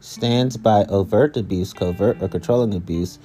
stands 0.00 0.56
by 0.56 0.84
overt 0.84 1.36
abuse, 1.36 1.72
covert 1.72 2.22
or 2.22 2.28
controlling 2.28 2.74
abuse 2.74 3.18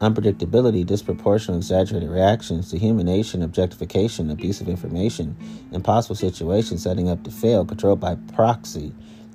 unpredictability, 0.00 0.84
disproportionate, 0.84 1.58
exaggerated 1.58 2.10
reactions, 2.10 2.72
dehumanization, 2.72 3.42
objectification, 3.42 4.30
abuse 4.30 4.60
of 4.60 4.68
information, 4.68 5.36
impossible 5.72 6.16
situations 6.16 6.82
setting 6.82 7.08
up 7.08 7.22
to 7.24 7.30
fail, 7.30 7.64
controlled 7.64 8.00
by 8.00 8.14
proxy, 8.34 8.92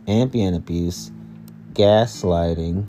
ambient 0.07 0.55
abuse, 0.55 1.11
gaslighting, 1.73 2.87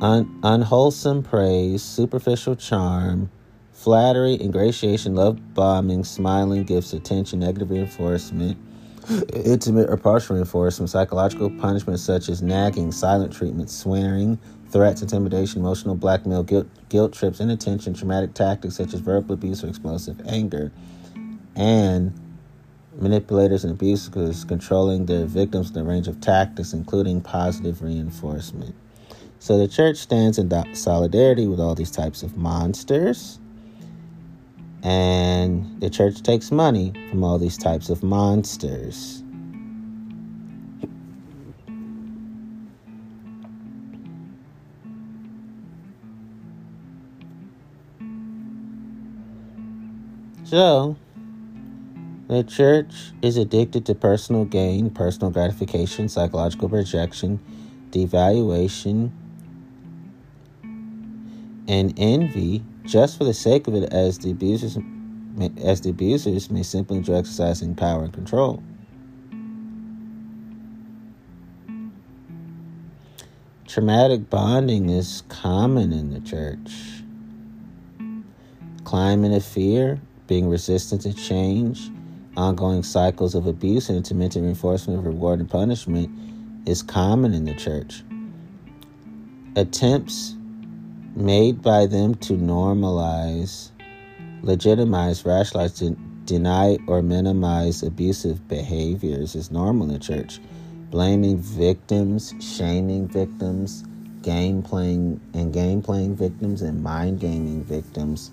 un- 0.00 0.38
unwholesome 0.42 1.22
praise, 1.22 1.82
superficial 1.82 2.54
charm, 2.56 3.30
flattery, 3.72 4.40
ingratiation, 4.40 5.14
love 5.14 5.54
bombing, 5.54 6.04
smiling, 6.04 6.64
gifts, 6.64 6.92
attention, 6.92 7.40
negative 7.40 7.70
reinforcement, 7.70 8.56
intimate 9.32 9.88
or 9.88 9.96
partial 9.96 10.36
reinforcement, 10.36 10.90
psychological 10.90 11.50
punishment 11.50 11.98
such 11.98 12.28
as 12.28 12.42
nagging, 12.42 12.92
silent 12.92 13.32
treatment, 13.32 13.70
swearing, 13.70 14.38
threats, 14.70 15.02
intimidation, 15.02 15.60
emotional 15.60 15.94
blackmail, 15.94 16.42
guilt, 16.42 16.66
guilt 16.88 17.12
trips, 17.12 17.40
inattention, 17.40 17.94
traumatic 17.94 18.34
tactics 18.34 18.76
such 18.76 18.94
as 18.94 19.00
verbal 19.00 19.34
abuse 19.34 19.64
or 19.64 19.68
explosive 19.68 20.20
anger, 20.26 20.70
and 21.56 22.12
manipulators 23.00 23.64
and 23.64 23.72
abusers 23.72 24.44
controlling 24.44 25.06
their 25.06 25.24
victims 25.24 25.70
in 25.70 25.78
a 25.78 25.84
range 25.84 26.08
of 26.08 26.20
tactics, 26.20 26.72
including 26.72 27.20
positive 27.20 27.80
reinforcement. 27.82 28.74
So 29.40 29.56
the 29.56 29.68
church 29.68 29.96
stands 29.96 30.38
in 30.38 30.74
solidarity 30.74 31.46
with 31.46 31.60
all 31.60 31.74
these 31.74 31.90
types 31.90 32.22
of 32.22 32.36
monsters. 32.36 33.38
And 34.82 35.80
the 35.80 35.90
church 35.90 36.22
takes 36.22 36.50
money 36.50 36.92
from 37.10 37.24
all 37.24 37.38
these 37.38 37.56
types 37.56 37.88
of 37.88 38.02
monsters. 38.02 39.22
So, 50.44 50.96
the 52.28 52.42
church 52.42 53.12
is 53.20 53.36
addicted 53.36 53.84
to 53.86 53.94
personal 53.94 54.46
gain, 54.46 54.88
personal 54.88 55.30
gratification, 55.30 56.08
psychological 56.08 56.70
projection, 56.70 57.38
devaluation, 57.90 59.10
and 61.68 61.94
envy 61.98 62.64
just 62.84 63.18
for 63.18 63.24
the 63.24 63.34
sake 63.34 63.68
of 63.68 63.74
it 63.74 63.92
as 63.92 64.18
the 64.18 64.30
abusers 64.30 64.78
as 65.62 65.82
the 65.82 65.90
abusers 65.90 66.50
may 66.50 66.64
simply 66.64 66.96
enjoy 66.96 67.14
exercising 67.14 67.74
power 67.76 68.02
and 68.02 68.12
control. 68.12 68.60
Traumatic 73.68 74.28
bonding 74.30 74.88
is 74.88 75.22
common 75.28 75.92
in 75.92 76.12
the 76.12 76.20
church. 76.20 76.72
Climate 78.82 79.32
of 79.32 79.44
fear, 79.44 80.00
being 80.26 80.48
resistant 80.48 81.02
to 81.02 81.12
change, 81.12 81.90
ongoing 82.36 82.82
cycles 82.82 83.34
of 83.34 83.46
abuse 83.46 83.88
and 83.88 83.98
intermittent 83.98 84.44
reinforcement 84.44 84.98
of 84.98 85.06
reward 85.06 85.38
and 85.38 85.50
punishment 85.50 86.10
is 86.66 86.82
common 86.82 87.34
in 87.34 87.44
the 87.44 87.54
church. 87.54 88.02
Attempts 89.54 90.34
made 91.18 91.60
by 91.62 91.84
them 91.84 92.14
to 92.14 92.34
normalize, 92.34 93.70
legitimize, 94.42 95.24
rationalize, 95.24 95.72
de- 95.72 95.96
deny, 96.24 96.78
or 96.86 97.02
minimize 97.02 97.82
abusive 97.82 98.46
behaviors 98.46 99.34
is 99.34 99.50
normal 99.50 99.88
in 99.88 99.92
the 99.92 99.98
church. 99.98 100.38
Blaming 100.90 101.38
victims, 101.38 102.32
shaming 102.40 103.08
victims, 103.08 103.84
game 104.22 104.62
playing 104.62 105.20
and 105.34 105.52
game 105.52 105.82
playing 105.82 106.14
victims 106.14 106.62
and 106.62 106.82
mind 106.82 107.20
gaming 107.20 107.64
victims 107.64 108.30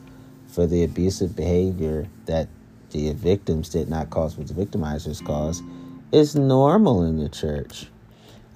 for 0.47 0.67
the 0.67 0.83
abusive 0.83 1.36
behavior 1.36 2.07
that 2.25 2.47
the 2.91 3.11
victims 3.13 3.69
did 3.69 3.89
not 3.89 4.11
cause, 4.11 4.36
but 4.36 4.47
the 4.47 4.53
victimizers 4.53 5.25
caused, 5.25 5.63
is 6.11 6.36
normal 6.36 7.03
in 7.03 7.17
the 7.17 7.29
church. 7.29 7.88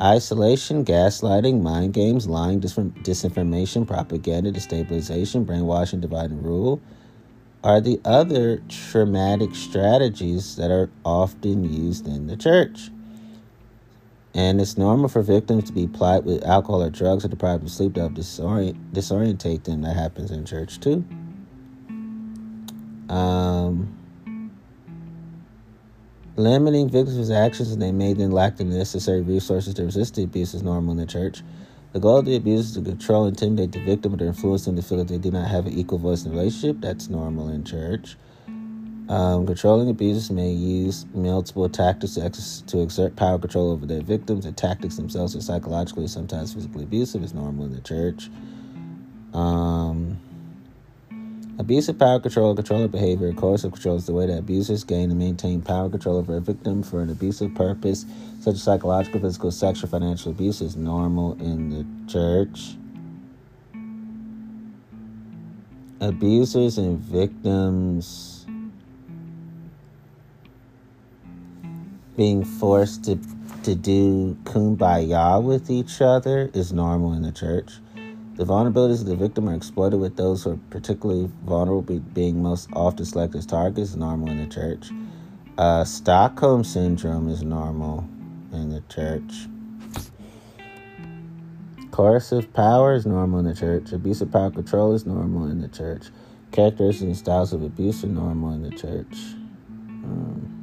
Isolation, 0.02 0.86
gaslighting, 0.86 1.62
mind 1.62 1.94
games, 1.94 2.26
lying, 2.28 2.62
dis- 2.62 2.76
disinformation, 2.76 3.86
propaganda, 3.86 4.52
destabilization, 4.52 5.46
brainwashing, 5.46 6.00
divide 6.00 6.32
and 6.32 6.44
rule 6.44 6.82
are 7.64 7.82
the 7.82 8.00
other 8.06 8.62
traumatic 8.70 9.54
strategies 9.54 10.56
that 10.56 10.72
are 10.72 10.90
often 11.04 11.66
used 11.66 12.08
in 12.08 12.28
the 12.28 12.38
church. 12.38 12.90
And 14.34 14.62
it's 14.62 14.78
normal 14.78 15.10
for 15.10 15.22
victims 15.22 15.66
to 15.66 15.74
be 15.74 15.88
plied 15.88 16.24
with 16.24 16.46
alcohol 16.46 16.84
or 16.84 16.90
drugs 16.90 17.26
or 17.26 17.28
deprived 17.28 17.64
of 17.64 17.70
sleep 17.70 17.96
to 17.96 18.02
help 18.02 18.14
disorient, 18.14 18.78
disorientate 18.94 19.66
them. 19.66 19.82
That 19.82 19.98
happens 19.98 20.32
in 20.32 20.46
church 20.46 20.80
too. 20.80 21.04
Um, 23.10 23.99
Limiting 26.40 26.88
victims' 26.88 27.30
actions 27.30 27.74
and 27.74 27.82
they 27.82 27.92
may 27.92 28.14
then 28.14 28.32
lack 28.32 28.56
the 28.56 28.64
necessary 28.64 29.20
resources 29.20 29.74
to 29.74 29.84
resist 29.84 30.16
the 30.16 30.24
abuse 30.24 30.54
is 30.54 30.64
normal 30.64 30.94
in 30.94 30.98
the 30.98 31.06
church. 31.06 31.44
The 31.92 32.00
goal 32.00 32.20
of 32.20 32.26
the 32.26 32.38
abuse 32.38 32.68
is 32.68 32.76
to 32.76 32.82
control, 32.82 33.26
intimidate 33.26 33.74
the 33.74 33.84
victim, 33.84 34.14
or 34.14 34.24
influence 34.24 34.64
them 34.64 34.78
to 34.78 34.82
feel 34.82 35.00
that 35.00 35.10
they 35.10 35.18
do 35.18 35.32
not 35.32 35.50
have 35.50 35.66
an 35.66 35.78
equal 35.78 35.98
voice 35.98 36.24
in 36.24 36.32
the 36.32 36.38
relationship. 36.38 36.78
That's 36.80 37.10
normal 37.10 37.50
in 37.50 37.66
church. 37.66 38.16
Um, 39.10 39.48
controlling 39.48 39.90
abusers 39.90 40.32
may 40.32 40.50
use 40.50 41.06
multiple 41.14 41.68
tactics 41.68 42.14
to, 42.14 42.24
ex- 42.24 42.64
to 42.68 42.84
exert 42.84 43.18
power 43.18 43.38
control 43.38 43.72
over 43.72 43.86
their 43.86 44.02
victims. 44.02 44.46
The 44.46 44.54
tactics 44.54 44.96
themselves 44.96 45.36
are 45.36 45.42
psychologically, 45.42 46.08
sometimes 46.08 46.54
physically 46.54 46.84
abusive. 46.84 47.22
Is 47.22 47.34
normal 47.34 47.66
in 47.66 47.74
the 47.74 47.82
church. 47.82 48.30
Um, 49.34 50.18
Abusive 51.60 52.00
power 52.00 52.22
control, 52.22 52.56
control 52.56 52.86
of 52.86 52.92
behavior, 52.94 53.34
coercive 53.34 53.74
control 53.74 53.98
is 53.98 54.06
the 54.06 54.14
way 54.14 54.26
that 54.26 54.40
abusers 54.40 54.86
gain 54.86 55.10
and 55.10 55.20
maintain 55.20 55.62
power 55.62 55.90
control 55.90 56.16
over 56.16 56.38
a 56.38 56.40
victim 56.40 56.82
for 56.82 57.02
an 57.02 57.10
abusive 57.10 57.54
purpose, 57.54 58.06
such 58.40 58.54
as 58.54 58.64
psychological, 58.64 59.20
physical, 59.20 59.52
sexual, 59.52 59.90
financial 59.90 60.32
abuse, 60.32 60.62
is 60.62 60.78
normal 60.78 61.34
in 61.34 61.70
the 61.70 61.86
church. 62.10 62.78
Abusers 66.00 66.78
and 66.78 66.98
victims 66.98 68.46
being 72.16 72.46
forced 72.46 73.04
to, 73.04 73.20
to 73.64 73.76
do 73.76 74.38
kumbaya 74.46 75.44
with 75.44 75.70
each 75.70 76.00
other 76.00 76.50
is 76.54 76.72
normal 76.72 77.12
in 77.12 77.22
the 77.22 77.34
church. 77.34 77.80
The 78.40 78.46
vulnerabilities 78.46 79.02
of 79.02 79.08
the 79.08 79.18
victim 79.18 79.50
are 79.50 79.54
exploited 79.54 80.00
with 80.00 80.16
those 80.16 80.46
who 80.46 80.52
are 80.52 80.60
particularly 80.70 81.30
vulnerable 81.44 82.00
being 82.00 82.42
most 82.42 82.70
often 82.72 83.04
selected 83.04 83.40
as 83.40 83.46
targets, 83.46 83.98
normal 83.98 84.30
in 84.30 84.38
the 84.38 84.48
church. 84.48 84.92
Uh, 85.58 85.84
Stockholm 85.84 86.64
syndrome 86.64 87.28
is 87.28 87.44
normal 87.44 88.08
in 88.54 88.70
the 88.70 88.82
church. 88.88 89.50
Coercive 91.92 92.54
power 92.54 92.94
is 92.94 93.06
normal 93.06 93.40
in 93.40 93.46
the 93.46 93.54
church. 93.54 93.92
Abusive 93.92 94.32
power 94.32 94.52
control 94.52 94.96
is 94.96 95.06
normal 95.06 95.52
in 95.52 95.60
the 95.60 95.68
church. 95.68 96.04
Characteristics 96.54 97.04
and 97.04 97.18
styles 97.18 97.52
of 97.52 97.62
abuse 97.62 98.06
are 98.06 98.08
normal 98.08 98.54
in 98.54 98.64
the 98.64 98.72
church. 98.72 99.18
Um, 100.06 100.59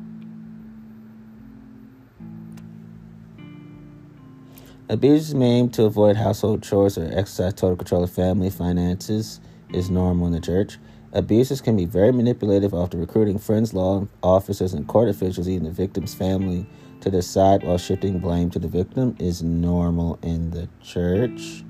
Abuse 4.89 5.34
may 5.34 5.59
aim 5.59 5.68
to 5.70 5.82
avoid 5.82 6.16
household 6.16 6.62
chores 6.62 6.97
or 6.97 7.07
exercise 7.07 7.55
total 7.55 7.74
control 7.74 8.05
of 8.05 8.11
family 8.11 8.51
finances 8.51 9.41
is 9.70 9.91
normal 9.91 10.28
in 10.28 10.32
the 10.32 10.41
church. 10.41 10.78
Abuses 11.12 11.61
can 11.61 11.76
be 11.76 11.87
very 11.87 12.12
manipulative, 12.12 12.72
often 12.72 13.01
recruiting 13.01 13.37
friends, 13.37 13.74
law 13.74 14.07
officers, 14.22 14.74
and 14.74 14.87
court 14.87 15.09
officials, 15.09 15.49
even 15.49 15.64
the 15.64 15.72
victim's 15.72 16.14
family, 16.14 16.68
to 17.01 17.11
their 17.11 17.22
side 17.22 17.64
while 17.64 17.78
shifting 17.78 18.20
blame 18.20 18.49
to 18.51 18.61
the 18.61 18.68
victim 18.68 19.16
is 19.18 19.43
normal 19.43 20.20
in 20.22 20.51
the 20.51 20.68
church. 20.84 21.64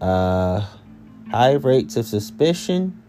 Uh, 0.00 0.64
high 1.32 1.54
rates 1.54 1.96
of 1.96 2.06
suspicion 2.06 3.02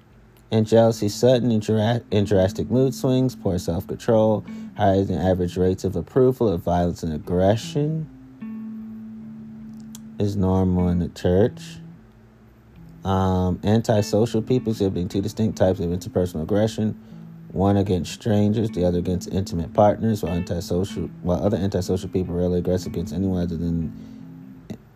and 0.50 0.66
jealousy, 0.66 1.08
sudden 1.08 1.52
and, 1.52 2.04
and 2.12 2.26
drastic 2.26 2.72
mood 2.72 2.96
swings, 2.96 3.36
poor 3.36 3.60
self 3.60 3.86
control, 3.86 4.44
higher 4.76 5.04
than 5.04 5.20
average 5.20 5.56
rates 5.56 5.84
of 5.84 5.96
approval 5.96 6.50
of 6.50 6.62
violence 6.62 7.04
and 7.04 7.14
aggression 7.14 8.10
is 10.20 10.36
normal 10.36 10.89
in 10.89 10.99
the 10.99 11.09
church. 11.09 11.61
Um, 13.03 13.59
antisocial 13.64 14.41
people 14.41 14.72
exhibiting 14.72 15.09
two 15.09 15.22
distinct 15.22 15.57
types 15.57 15.80
of 15.80 15.89
interpersonal 15.89 16.43
aggression 16.43 16.97
one 17.53 17.78
against 17.78 18.11
strangers, 18.11 18.72
the 18.72 18.84
other 18.84 18.97
against 18.97 19.30
intimate 19.30 19.74
partners, 19.74 20.24
while 20.24 20.34
antisocial 20.34 21.03
while 21.22 21.41
other 21.43 21.55
antisocial 21.55 22.09
people 22.09 22.34
rarely 22.34 22.59
aggressive 22.59 22.91
against 22.91 23.14
anyone 23.14 23.43
other 23.43 23.55
than 23.55 23.93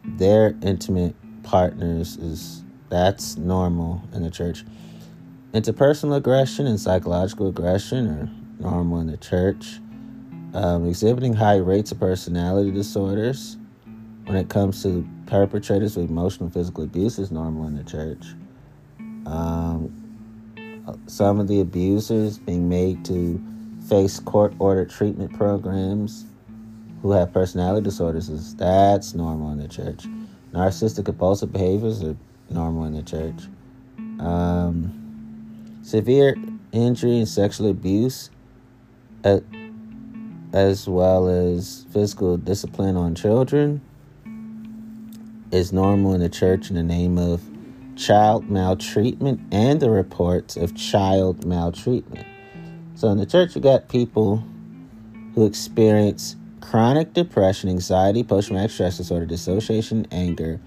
their 0.04 0.56
intimate 0.64 1.16
partners 1.44 2.18
is 2.18 2.64
that's 2.90 3.38
normal 3.38 4.02
in 4.14 4.24
the 4.24 4.32
church. 4.32 4.66
Interpersonal 5.54 6.18
aggression 6.18 6.66
and 6.66 6.80
psychological 6.80 7.48
aggression 7.48 8.08
are 8.08 8.30
normal 8.60 9.02
in 9.02 9.08
the 9.08 9.18
church. 9.18 9.80
Um, 10.54 10.88
exhibiting 10.88 11.34
high 11.34 11.58
rates 11.58 11.92
of 11.92 12.00
personality 12.00 12.72
disorders 12.72 13.58
when 14.28 14.38
it 14.38 14.50
comes 14.50 14.84
to 14.84 15.08
perpetrators 15.26 15.98
of 15.98 16.10
emotional 16.10 16.46
and 16.46 16.54
physical 16.54 16.84
abuse 16.84 17.18
is 17.18 17.32
normal 17.32 17.68
in 17.68 17.76
the 17.76 17.84
church. 17.84 18.26
Um, 19.26 19.94
some 21.08 21.40
of 21.40 21.48
the 21.48 21.62
abusers 21.62 22.38
being 22.38 22.70
made 22.70 23.04
to 23.06 23.42
face 23.90 24.20
court 24.20 24.54
ordered 24.60 24.90
treatment 24.90 25.34
programs 25.34 26.26
who 27.02 27.12
have 27.12 27.34
personality 27.34 27.84
disorders 27.84 28.30
is 28.30 28.56
that's 28.56 29.14
normal 29.14 29.52
in 29.52 29.60
the 29.60 29.68
church. 29.68 30.06
Narcissistic 30.54 31.06
compulsive 31.06 31.52
behaviors 31.54 32.04
are 32.04 32.16
normal 32.50 32.86
in 32.86 32.94
the 32.94 33.04
church. 33.04 33.44
um, 34.20 35.80
severe 35.84 36.36
injury 36.72 37.18
and 37.18 37.28
sexual 37.28 37.70
abuse, 37.70 38.30
uh, 39.24 39.40
as 40.54 40.88
well 40.88 41.28
as 41.30 41.86
physical 41.92 42.38
discipline 42.38 42.98
on 42.98 43.16
children, 43.16 43.82
is 45.52 45.72
normal 45.72 46.14
in 46.14 46.20
the 46.20 46.30
church 46.30 46.70
in 46.70 46.76
the 46.76 46.84
name 46.84 47.18
of 47.18 47.42
child 47.96 48.50
maltreatment 48.50 49.42
and 49.52 49.80
the 49.80 49.90
reports 49.90 50.56
of 50.56 50.76
child 50.76 51.46
maltreatment. 51.46 52.28
So 52.96 53.10
in 53.10 53.18
the 53.18 53.26
church, 53.26 53.56
you 53.56 53.62
got 53.62 53.90
people 53.90 54.44
who 55.36 55.46
experience 55.46 56.36
chronic 56.62 57.14
depression, 57.14 57.70
anxiety, 57.70 58.24
post 58.24 58.48
traumatic 58.48 58.72
stress 58.72 58.98
disorder, 58.98 59.26
dissociation, 59.26 60.08
anger, 60.12 60.60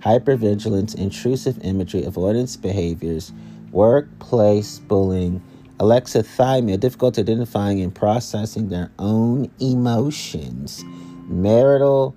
hypervigilance, 0.00 0.94
intrusive 0.94 1.58
imagery, 1.64 2.04
avoidance 2.04 2.56
behaviors, 2.56 3.32
workplace 3.72 4.78
bullying, 4.80 5.42
alexithymia, 5.78 6.78
difficulty 6.78 7.20
identifying 7.20 7.80
and 7.80 7.94
processing 7.94 8.68
their 8.68 8.90
own 8.98 9.50
emotions, 9.60 10.84
marital 11.28 12.14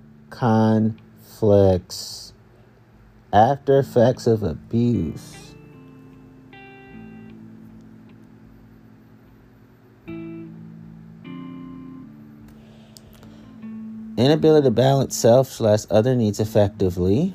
conflicts, 1.40 2.32
after 3.32 3.78
effects 3.78 4.26
of 4.26 4.42
abuse. 4.42 5.54
Inability 14.16 14.66
to 14.66 14.70
balance 14.70 15.16
self 15.16 15.48
slash 15.48 15.84
other 15.90 16.14
needs 16.14 16.40
effectively, 16.40 17.34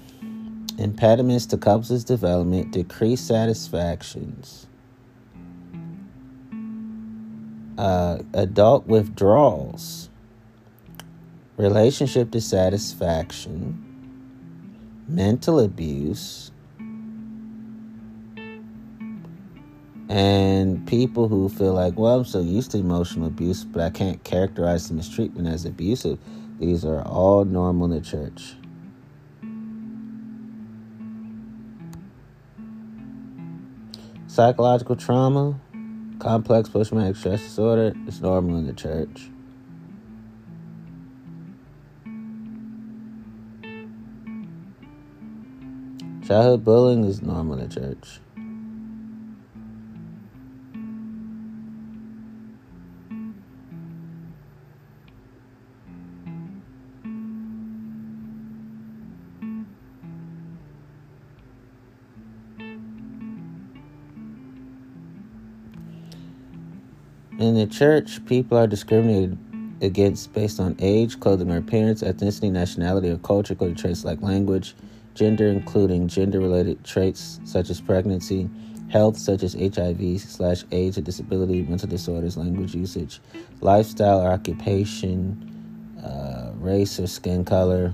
impediments 0.77 1.47
to 1.47 1.57
couples 1.57 2.03
development, 2.03 2.71
decreased 2.71 3.27
satisfactions, 3.27 4.67
uh, 7.79 8.19
adult 8.35 8.85
withdrawals, 8.85 10.09
relationship 11.57 12.29
dissatisfaction, 12.29 13.84
mental 15.07 15.59
abuse, 15.59 16.51
and 20.07 20.87
people 20.87 21.27
who 21.27 21.49
feel 21.49 21.73
like, 21.73 21.97
well, 21.97 22.19
I'm 22.19 22.25
so 22.25 22.39
used 22.39 22.71
to 22.71 22.77
emotional 22.77 23.27
abuse, 23.27 23.63
but 23.63 23.81
I 23.81 23.89
can't 23.89 24.23
characterize 24.23 24.87
the 24.87 24.93
mistreatment 24.93 25.47
as 25.47 25.65
abusive. 25.65 26.19
These 26.59 26.85
are 26.85 27.01
all 27.01 27.43
normal 27.43 27.85
in 27.85 27.91
the 27.91 28.01
church. 28.01 28.53
Psychological 34.27 34.95
trauma, 34.95 35.59
complex 36.19 36.69
post 36.69 36.89
traumatic 36.89 37.15
stress 37.15 37.41
disorder 37.41 37.93
is 38.07 38.21
normal 38.21 38.57
in 38.57 38.67
the 38.67 38.73
church. 38.73 39.29
Childhood 46.27 46.65
bullying 46.65 47.03
is 47.03 47.21
normal 47.21 47.59
in 47.59 47.69
church. 47.69 48.19
In 67.37 67.53
the 67.53 67.67
church, 67.67 68.25
people 68.25 68.57
are 68.57 68.65
discriminated 68.65 69.37
against 69.81 70.33
based 70.33 70.59
on 70.59 70.75
age, 70.79 71.19
clothing 71.19 71.51
or 71.51 71.57
appearance, 71.57 72.01
ethnicity, 72.01 72.51
nationality, 72.51 73.11
or 73.11 73.17
culture, 73.17 73.53
cultural 73.53 73.75
traits 73.75 74.03
like 74.03 74.23
language, 74.23 74.73
gender, 75.15 75.47
including 75.47 76.07
gender 76.07 76.39
related 76.39 76.83
traits 76.83 77.39
such 77.45 77.69
as 77.69 77.81
pregnancy, 77.81 78.49
health, 78.89 79.17
such 79.17 79.41
as 79.41 79.53
HIV 79.53 80.19
slash 80.21 80.63
AIDS 80.71 80.97
or 80.97 81.01
disability, 81.01 81.63
mental 81.63 81.89
disorders, 81.89 82.37
language 82.37 82.75
usage, 82.75 83.19
lifestyle 83.61 84.21
or 84.21 84.29
occupation, 84.29 85.95
uh, 86.03 86.51
race 86.57 86.99
or 86.99 87.07
skin 87.07 87.43
color, 87.43 87.93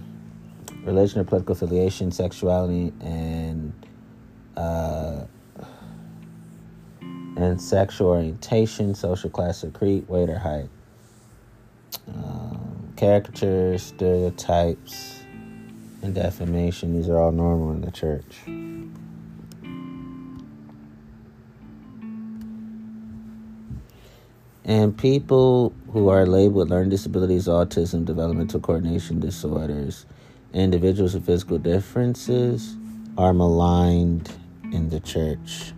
religion 0.83 1.21
or 1.21 1.23
political 1.23 1.53
affiliation, 1.53 2.11
sexuality, 2.11 2.91
and 3.01 3.73
uh, 4.57 5.25
and 7.37 7.61
sexual 7.61 8.09
orientation, 8.09 8.93
social 8.93 9.29
class 9.29 9.63
or 9.63 9.71
creed, 9.71 10.07
weight 10.09 10.29
or 10.29 10.37
height. 10.37 10.69
Um, 12.07 12.93
caricatures, 12.97 13.83
stereotypes, 13.83 15.20
and 16.01 16.15
defamation, 16.15 16.93
these 16.95 17.09
are 17.09 17.17
all 17.17 17.31
normal 17.31 17.71
in 17.71 17.81
the 17.81 17.91
church. 17.91 18.41
And 24.63 24.97
people 24.97 25.73
who 25.91 26.09
are 26.09 26.25
labeled 26.25 26.55
with 26.55 26.69
learning 26.69 26.89
disabilities, 26.89 27.47
autism, 27.47 28.05
developmental 28.05 28.59
coordination 28.59 29.19
disorders, 29.19 30.05
individuals 30.53 31.13
with 31.13 31.25
physical 31.25 31.57
differences 31.57 32.77
are 33.17 33.33
maligned 33.33 34.31
in 34.71 34.89
the 34.89 34.99
church. 34.99 35.73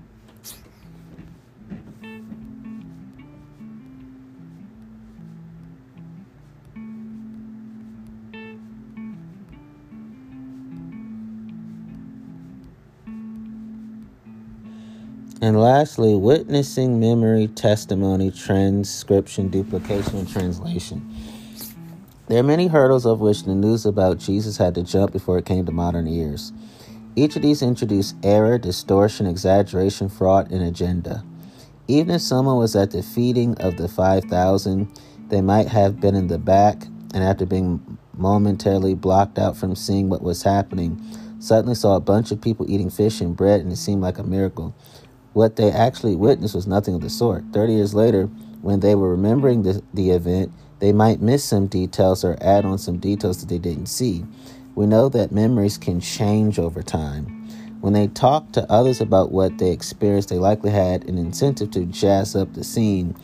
And 15.44 15.60
lastly, 15.60 16.16
witnessing 16.16 17.02
memory, 17.02 17.48
testimony, 17.48 18.32
transcription, 18.32 19.50
duplication, 19.50 20.20
and 20.20 20.30
translation. 20.30 21.14
There 22.28 22.40
are 22.40 22.44
many 22.44 22.68
hurdles 22.68 23.06
of 23.06 23.20
which 23.20 23.44
the 23.44 23.54
news 23.54 23.86
about 23.86 24.20
Jesus 24.20 24.56
had 24.56 24.74
to 24.76 24.84
jump 24.84 25.12
before 25.12 25.38
it 25.38 25.46
came 25.46 25.66
to 25.66 25.74
modern 25.74 26.08
ears. 26.08 26.54
Each 27.18 27.36
of 27.36 27.42
these 27.42 27.62
introduced 27.62 28.16
error, 28.24 28.58
distortion, 28.58 29.26
exaggeration, 29.28 30.08
fraud, 30.08 30.50
and 30.50 30.64
agenda. 30.64 31.26
Even 31.90 32.16
if 32.16 32.22
someone 32.22 32.58
was 32.58 32.74
at 32.74 32.92
the 32.92 33.04
feeding 33.04 33.54
of 33.60 33.76
the 33.76 33.90
5,000, 33.90 34.98
they 35.28 35.42
might 35.42 35.68
have 35.68 36.00
been 36.00 36.16
in 36.16 36.28
the 36.28 36.40
back 36.40 36.84
and 37.14 37.22
after 37.22 37.46
being 37.46 37.98
momentarily 38.14 38.94
blocked 38.94 39.38
out 39.38 39.58
from 39.58 39.76
seeing 39.76 40.08
what 40.08 40.22
was 40.22 40.44
happening, 40.44 41.06
suddenly 41.40 41.76
saw 41.76 41.98
a 41.98 42.00
bunch 42.00 42.32
of 42.32 42.40
people 42.40 42.66
eating 42.72 42.90
fish 42.90 43.20
and 43.20 43.36
bread 43.36 43.60
and 43.60 43.74
it 43.74 43.76
seemed 43.76 44.02
like 44.02 44.18
a 44.18 44.24
miracle. 44.24 44.74
What 45.34 45.56
they 45.56 45.72
actually 45.72 46.16
witnessed 46.16 46.56
was 46.56 46.68
nothing 46.68 46.96
of 46.96 47.02
the 47.02 47.10
sort. 47.10 47.44
Thirty 47.54 47.74
years 47.74 47.94
later, 47.94 48.26
when 48.62 48.80
they 48.80 48.96
were 48.96 49.10
remembering 49.10 49.64
the, 49.64 49.84
the 49.94 50.12
event, 50.12 50.52
they 50.80 50.94
might 50.94 51.22
miss 51.22 51.44
some 51.44 51.68
details 51.68 52.24
or 52.24 52.38
add 52.42 52.66
on 52.66 52.78
some 52.78 52.98
details 52.98 53.40
that 53.40 53.50
they 53.50 53.58
didn't 53.58 53.88
see. 53.88 54.24
We 54.76 54.86
know 54.86 55.10
that 55.10 55.32
memories 55.32 55.78
can 55.78 56.00
change 56.00 56.60
over 56.60 56.82
time. 56.84 57.26
When 57.82 57.94
they 57.94 58.08
talked 58.08 58.54
to 58.54 58.72
others 58.72 59.02
about 59.02 59.32
what 59.32 59.58
they 59.58 59.72
experienced, 59.72 60.30
they 60.30 60.38
likely 60.38 60.72
had 60.72 61.04
an 61.10 61.18
incentive 61.18 61.72
to 61.72 61.86
jazz 61.86 62.36
up 62.36 62.54
the 62.54 62.64
scene, 62.64 63.16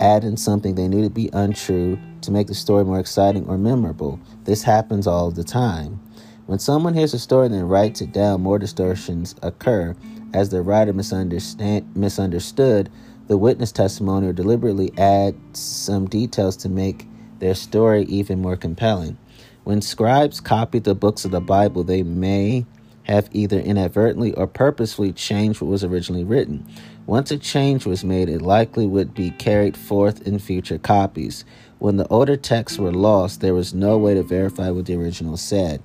add 0.00 0.24
in 0.24 0.36
something 0.36 0.74
they 0.74 0.88
knew 0.88 1.02
to 1.02 1.10
be 1.10 1.30
untrue 1.32 1.98
to 2.22 2.30
make 2.30 2.46
the 2.46 2.54
story 2.54 2.84
more 2.84 2.98
exciting 2.98 3.46
or 3.46 3.58
memorable. 3.58 4.18
This 4.44 4.62
happens 4.62 5.06
all 5.06 5.30
the 5.30 5.44
time. 5.44 6.00
When 6.46 6.58
someone 6.58 6.94
hears 6.94 7.12
a 7.12 7.18
story 7.18 7.46
and 7.46 7.54
then 7.54 7.68
writes 7.68 8.00
it 8.00 8.12
down, 8.12 8.40
more 8.40 8.58
distortions 8.58 9.34
occur 9.42 9.94
as 10.34 10.48
the 10.50 10.62
writer 10.62 10.92
misunderstood 10.92 12.90
the 13.28 13.36
witness 13.36 13.72
testimony 13.72 14.26
or 14.28 14.32
deliberately 14.32 14.92
add 14.98 15.34
some 15.52 16.06
details 16.08 16.56
to 16.58 16.68
make 16.68 17.06
their 17.38 17.54
story 17.54 18.04
even 18.04 18.40
more 18.40 18.56
compelling. 18.56 19.18
When 19.64 19.82
scribes 19.82 20.40
copied 20.40 20.84
the 20.84 20.94
books 20.94 21.24
of 21.24 21.32
the 21.32 21.40
Bible, 21.40 21.82
they 21.82 22.04
may 22.04 22.66
have 23.02 23.28
either 23.32 23.58
inadvertently 23.58 24.32
or 24.34 24.46
purposefully 24.46 25.12
changed 25.12 25.60
what 25.60 25.70
was 25.70 25.84
originally 25.84 26.24
written. 26.24 26.66
Once 27.06 27.30
a 27.30 27.38
change 27.38 27.86
was 27.86 28.04
made, 28.04 28.28
it 28.28 28.42
likely 28.42 28.86
would 28.86 29.14
be 29.14 29.30
carried 29.30 29.76
forth 29.76 30.26
in 30.26 30.38
future 30.38 30.78
copies. 30.78 31.44
When 31.78 31.96
the 31.96 32.08
older 32.08 32.36
texts 32.36 32.78
were 32.78 32.92
lost, 32.92 33.40
there 33.40 33.54
was 33.54 33.74
no 33.74 33.98
way 33.98 34.14
to 34.14 34.22
verify 34.22 34.70
what 34.70 34.86
the 34.86 34.96
original 34.96 35.36
said. 35.36 35.82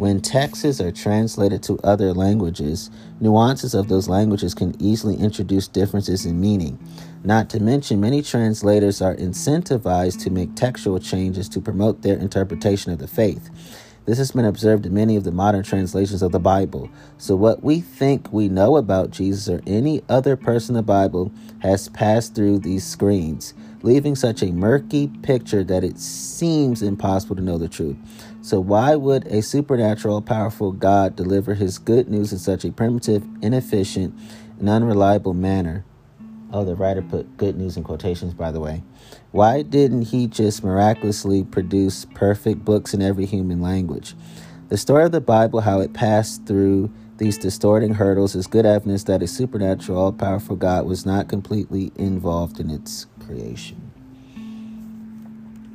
When 0.00 0.22
texts 0.22 0.80
are 0.80 0.90
translated 0.90 1.62
to 1.64 1.78
other 1.84 2.14
languages, 2.14 2.90
nuances 3.20 3.74
of 3.74 3.88
those 3.88 4.08
languages 4.08 4.54
can 4.54 4.74
easily 4.80 5.14
introduce 5.14 5.68
differences 5.68 6.24
in 6.24 6.40
meaning. 6.40 6.78
Not 7.22 7.50
to 7.50 7.60
mention, 7.60 8.00
many 8.00 8.22
translators 8.22 9.02
are 9.02 9.14
incentivized 9.14 10.22
to 10.22 10.30
make 10.30 10.54
textual 10.54 11.00
changes 11.00 11.50
to 11.50 11.60
promote 11.60 12.00
their 12.00 12.16
interpretation 12.16 12.92
of 12.92 12.98
the 12.98 13.06
faith. 13.06 13.50
This 14.06 14.16
has 14.16 14.32
been 14.32 14.46
observed 14.46 14.86
in 14.86 14.94
many 14.94 15.16
of 15.16 15.24
the 15.24 15.32
modern 15.32 15.62
translations 15.62 16.22
of 16.22 16.32
the 16.32 16.40
Bible. 16.40 16.88
So, 17.18 17.36
what 17.36 17.62
we 17.62 17.82
think 17.82 18.32
we 18.32 18.48
know 18.48 18.78
about 18.78 19.10
Jesus 19.10 19.50
or 19.50 19.60
any 19.66 20.02
other 20.08 20.34
person 20.34 20.74
in 20.74 20.78
the 20.78 20.82
Bible 20.82 21.30
has 21.58 21.90
passed 21.90 22.34
through 22.34 22.60
these 22.60 22.86
screens, 22.86 23.52
leaving 23.82 24.16
such 24.16 24.42
a 24.42 24.50
murky 24.50 25.08
picture 25.22 25.62
that 25.64 25.84
it 25.84 25.98
seems 25.98 26.80
impossible 26.80 27.36
to 27.36 27.42
know 27.42 27.58
the 27.58 27.68
truth. 27.68 27.96
So, 28.42 28.58
why 28.58 28.96
would 28.96 29.26
a 29.26 29.42
supernatural, 29.42 30.22
powerful 30.22 30.72
God 30.72 31.14
deliver 31.14 31.54
his 31.54 31.78
good 31.78 32.08
news 32.08 32.32
in 32.32 32.38
such 32.38 32.64
a 32.64 32.72
primitive, 32.72 33.26
inefficient, 33.42 34.18
and 34.58 34.68
unreliable 34.68 35.34
manner? 35.34 35.84
Oh, 36.52 36.64
the 36.64 36.74
writer 36.74 37.02
put 37.02 37.36
good 37.36 37.56
news 37.56 37.76
in 37.76 37.84
quotations, 37.84 38.32
by 38.32 38.50
the 38.50 38.58
way. 38.58 38.82
Why 39.30 39.62
didn't 39.62 40.02
he 40.02 40.26
just 40.26 40.64
miraculously 40.64 41.44
produce 41.44 42.06
perfect 42.14 42.64
books 42.64 42.94
in 42.94 43.02
every 43.02 43.26
human 43.26 43.60
language? 43.60 44.14
The 44.70 44.78
story 44.78 45.04
of 45.04 45.12
the 45.12 45.20
Bible, 45.20 45.60
how 45.60 45.80
it 45.80 45.92
passed 45.92 46.46
through 46.46 46.90
these 47.18 47.36
distorting 47.36 47.94
hurdles, 47.94 48.34
is 48.34 48.46
good 48.46 48.64
evidence 48.64 49.04
that 49.04 49.22
a 49.22 49.26
supernatural, 49.26 49.98
all 49.98 50.12
powerful 50.12 50.56
God 50.56 50.86
was 50.86 51.04
not 51.04 51.28
completely 51.28 51.92
involved 51.96 52.58
in 52.58 52.70
its 52.70 53.06
creation. 53.24 53.90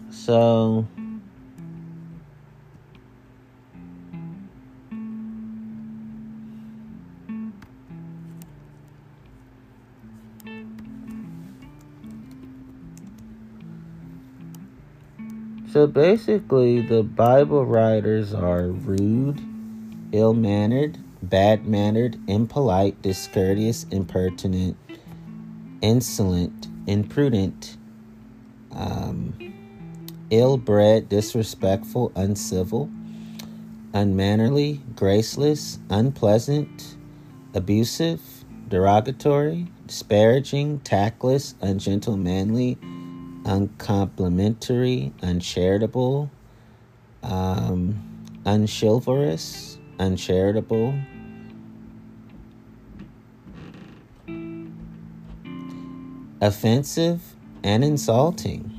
So, 0.10 0.88
So 15.76 15.88
basically, 15.88 16.80
the 16.80 17.04
Bible 17.04 17.66
writers 17.66 18.34
are 18.34 18.68
rude, 18.68 19.42
ill 20.14 20.34
mannered, 20.34 20.98
bad 21.22 21.68
mannered, 21.68 22.18
impolite, 22.30 23.02
discourteous, 23.02 23.84
impertinent, 23.92 24.78
insolent, 25.82 26.70
imprudent, 26.88 27.76
um, 28.72 29.34
ill 30.30 30.56
bred, 30.56 31.10
disrespectful, 31.10 32.14
uncivil, 32.16 32.90
unmannerly, 33.94 34.80
graceless, 34.96 35.80
unpleasant, 35.90 36.96
abusive, 37.54 38.22
derogatory, 38.70 39.68
disparaging, 39.88 40.80
tactless, 40.80 41.54
ungentlemanly 41.60 42.78
uncomplimentary, 43.46 45.14
uncharitable, 45.22 46.30
um, 47.24 48.02
unchivalrous, 48.46 49.78
uncharitable. 50.00 50.94
Offensive 56.42 57.22
and 57.64 57.84
insulting. 57.84 58.75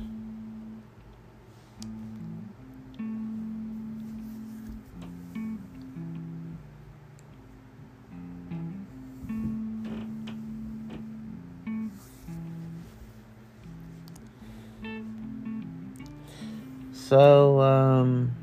So, 17.07 17.61
um, 17.61 18.35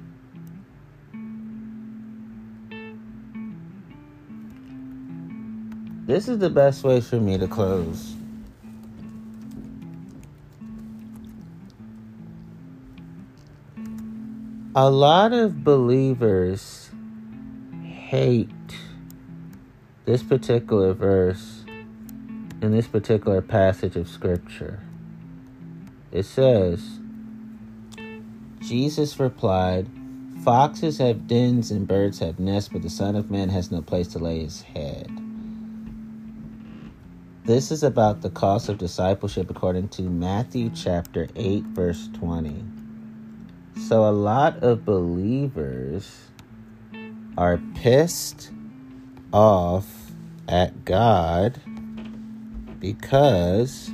this 6.06 6.28
is 6.28 6.38
the 6.38 6.48
best 6.48 6.82
way 6.82 7.02
for 7.02 7.16
me 7.16 7.36
to 7.36 7.46
close. 7.46 8.14
A 14.74 14.90
lot 14.90 15.34
of 15.34 15.62
believers 15.62 16.88
hate 17.82 18.48
this 20.06 20.22
particular 20.22 20.94
verse 20.94 21.66
in 22.62 22.72
this 22.72 22.86
particular 22.86 23.42
passage 23.42 23.96
of 23.96 24.08
Scripture. 24.08 24.80
It 26.10 26.22
says, 26.22 27.00
Jesus 28.66 29.20
replied, 29.20 29.86
Foxes 30.42 30.96
have 30.98 31.26
dens 31.26 31.70
and 31.70 31.86
birds 31.86 32.18
have 32.20 32.38
nests, 32.38 32.70
but 32.72 32.82
the 32.82 32.88
Son 32.88 33.14
of 33.14 33.30
Man 33.30 33.50
has 33.50 33.70
no 33.70 33.82
place 33.82 34.08
to 34.08 34.18
lay 34.18 34.40
his 34.40 34.62
head. 34.62 35.10
This 37.44 37.70
is 37.70 37.82
about 37.82 38.22
the 38.22 38.30
cost 38.30 38.70
of 38.70 38.78
discipleship 38.78 39.50
according 39.50 39.88
to 39.90 40.02
Matthew 40.02 40.70
chapter 40.70 41.28
8, 41.36 41.62
verse 41.64 42.08
20. 42.14 42.64
So, 43.86 44.08
a 44.08 44.12
lot 44.12 44.62
of 44.62 44.86
believers 44.86 46.30
are 47.36 47.58
pissed 47.74 48.50
off 49.30 49.86
at 50.48 50.86
God 50.86 51.60
because 52.80 53.90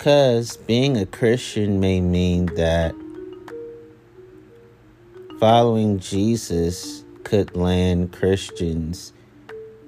Because 0.00 0.56
being 0.56 0.96
a 0.96 1.04
Christian 1.04 1.78
may 1.78 2.00
mean 2.00 2.46
that 2.54 2.94
following 5.38 5.98
Jesus 5.98 7.04
could 7.22 7.54
land 7.54 8.10
Christians 8.10 9.12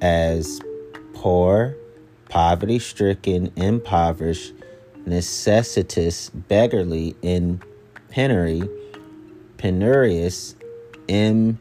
as 0.02 0.60
poor, 1.14 1.78
poverty 2.28 2.78
stricken, 2.78 3.52
impoverished, 3.56 4.52
necessitous, 5.06 6.28
beggarly, 6.28 7.16
in 7.22 7.62
penury, 8.10 8.68
penurious, 9.56 10.54
im 11.08 11.58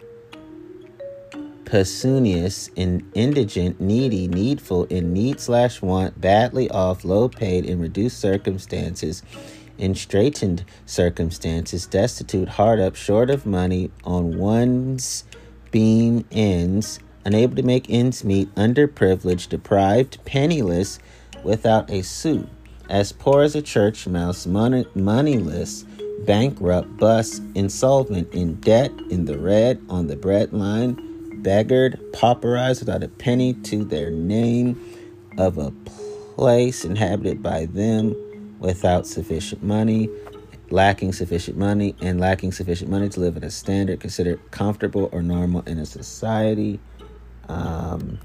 Pesunious, 1.72 2.70
in 2.76 3.10
indigent, 3.14 3.80
needy, 3.80 4.28
needful, 4.28 4.84
in 4.90 5.14
need 5.14 5.40
slash 5.40 5.82
want, 5.82 6.20
badly 6.20 6.70
off, 6.70 7.06
low 7.06 7.30
paid, 7.30 7.64
in 7.64 7.80
reduced 7.80 8.20
circumstances, 8.20 9.24
in 9.78 9.96
straitened 9.96 10.66
circumstances, 10.86 11.88
destitute, 11.88 12.50
hard 12.50 12.82
up, 12.82 12.98
short 12.98 13.30
of 13.30 13.46
money, 13.46 13.90
on 14.04 14.38
one's 14.38 15.24
beam 15.72 16.26
ends, 16.30 17.00
unable 17.24 17.56
to 17.56 17.64
make 17.64 17.90
ends 17.90 18.26
meet, 18.26 18.54
underprivileged, 18.56 19.48
deprived, 19.48 20.18
penniless, 20.26 21.00
without 21.42 21.90
a 21.90 22.04
suit, 22.04 22.50
as 22.90 23.14
poor 23.14 23.44
as 23.44 23.56
a 23.56 23.62
church 23.62 24.06
mouse, 24.08 24.46
money, 24.46 24.86
moneyless, 24.94 25.86
bankrupt, 26.26 26.98
bust, 26.98 27.42
insolvent, 27.56 28.30
in 28.34 28.56
debt, 28.56 28.92
in 29.10 29.24
the 29.24 29.38
red, 29.38 29.82
on 29.88 30.08
the 30.08 30.18
bread 30.18 30.52
line 30.52 31.08
beggared, 31.44 32.00
pauperized 32.14 32.80
without 32.80 33.04
a 33.04 33.08
penny 33.08 33.54
to 33.54 33.84
their 33.84 34.10
name, 34.10 34.80
of 35.38 35.58
a 35.58 35.72
place 36.36 36.84
inhabited 36.84 37.42
by 37.42 37.66
them 37.68 38.16
without 38.60 39.08
sufficient 39.08 39.64
money, 39.64 40.10
lacking 40.70 41.14
sufficient 41.14 41.58
money, 41.58 41.96
and 42.02 42.20
lacking 42.20 42.52
sufficient 42.52 42.90
money 42.90 43.10
to 43.10 43.20
live 43.20 43.38
at 43.38 43.44
a 43.44 43.52
standard 43.52 44.00
considered 44.00 44.40
comfortable 44.52 45.10
or 45.12 45.22
normal 45.22 45.62
in 45.62 45.78
a 45.80 45.86
society. 45.86 46.80
Um, 47.48 48.20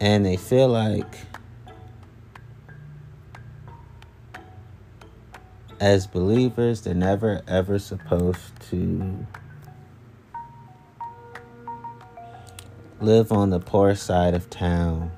and 0.00 0.24
they 0.24 0.36
feel 0.36 0.68
like 0.68 1.27
as 5.80 6.06
believers, 6.06 6.82
they're 6.82 6.94
never 6.94 7.42
ever 7.46 7.78
supposed 7.78 8.60
to 8.70 9.26
live 13.00 13.30
on 13.30 13.50
the 13.50 13.60
poor 13.60 13.94
side 13.94 14.34
of 14.34 14.50
town 14.50 15.10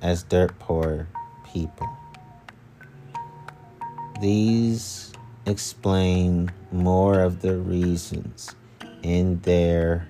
as 0.00 0.22
dirt 0.22 0.58
poor 0.58 1.08
people. 1.52 1.88
These 4.20 5.12
explain 5.44 6.50
more 6.70 7.20
of 7.20 7.42
the 7.42 7.58
reasons 7.58 8.54
in 9.02 9.40
their 9.40 10.08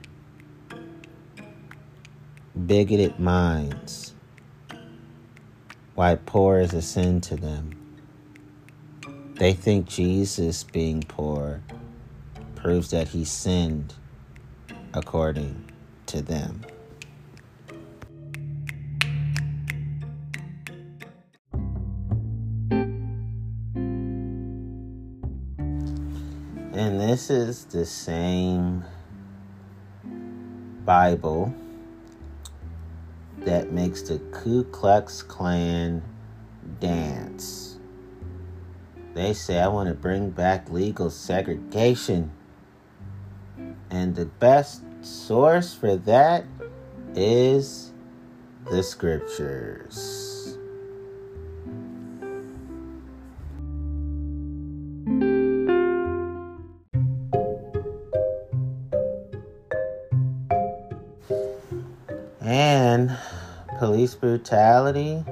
bigoted 2.66 3.18
minds 3.18 4.12
why 5.94 6.14
poor 6.14 6.60
is 6.60 6.72
a 6.72 6.82
sin 6.82 7.20
to 7.22 7.36
them. 7.36 7.81
They 9.42 9.54
think 9.54 9.88
Jesus 9.88 10.62
being 10.62 11.02
poor 11.02 11.62
proves 12.54 12.90
that 12.90 13.08
he 13.08 13.24
sinned 13.24 13.92
according 14.94 15.68
to 16.06 16.22
them. 16.22 16.60
And 26.72 27.00
this 27.00 27.28
is 27.28 27.64
the 27.64 27.84
same 27.84 28.84
Bible 30.84 31.52
that 33.38 33.72
makes 33.72 34.02
the 34.02 34.20
Ku 34.30 34.62
Klux 34.62 35.20
Klan 35.20 36.00
dance. 36.78 37.71
They 39.14 39.34
say, 39.34 39.60
I 39.60 39.68
want 39.68 39.88
to 39.88 39.94
bring 39.94 40.30
back 40.30 40.70
legal 40.70 41.10
segregation. 41.10 42.32
And 43.90 44.16
the 44.16 44.24
best 44.24 44.82
source 45.02 45.74
for 45.74 45.96
that 45.96 46.46
is 47.14 47.92
the 48.70 48.82
scriptures. 48.82 50.56
And 62.40 63.16
police 63.78 64.14
brutality 64.14 65.22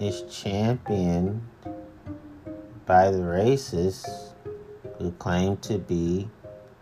is 0.00 0.22
championed 0.30 1.42
by 2.86 3.10
the 3.10 3.18
racists 3.18 4.32
who 4.98 5.10
claim 5.12 5.56
to 5.58 5.78
be 5.78 6.28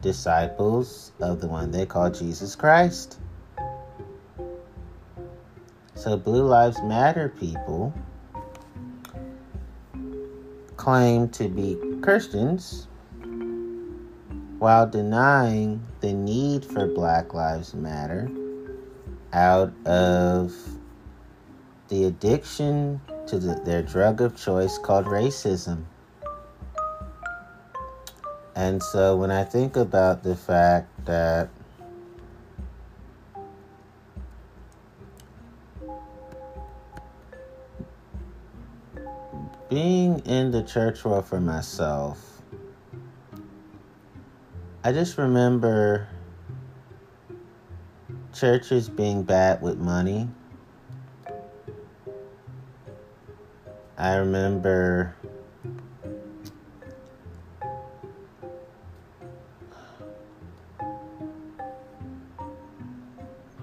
disciples 0.01 1.13
of 1.21 1.41
the 1.41 1.47
one 1.47 1.71
they 1.71 1.87
call 1.87 2.11
Jesus 2.11 2.57
Christ. 2.57 3.19
So, 5.95 6.17
Blue 6.17 6.45
Lives 6.45 6.81
Matter 6.83 7.29
people 7.29 7.93
claim 10.77 11.29
to 11.29 11.49
be 11.49 11.77
Christians 12.01 12.89
while 14.59 14.87
denying 14.89 15.83
the 16.01 16.13
need 16.13 16.65
for 16.65 16.87
Black 16.87 17.35
Lives 17.35 17.75
Matter 17.75 18.31
out 19.33 19.73
of 19.87 20.55
the 21.89 22.05
addiction 22.05 23.01
to 23.31 23.39
the, 23.39 23.55
their 23.65 23.83
drug 23.83 24.21
of 24.21 24.37
choice 24.37 24.77
called 24.77 25.07
racism. 25.07 25.85
And 28.57 28.83
so 28.83 29.17
when 29.17 29.31
I 29.31 29.45
think 29.45 29.77
about 29.77 30.25
the 30.25 30.35
fact 30.35 30.89
that 31.07 31.49
being 39.69 40.19
in 40.27 40.51
the 40.51 40.65
church 40.65 41.05
world 41.05 41.25
for 41.25 41.41
myself, 41.41 42.43
I 44.83 44.91
just 44.91 45.17
remember 45.19 46.09
churches 48.33 48.89
being 48.89 49.23
bad 49.23 49.63
with 49.63 49.79
money. 49.79 50.29
I 54.01 54.17
remember 54.17 55.15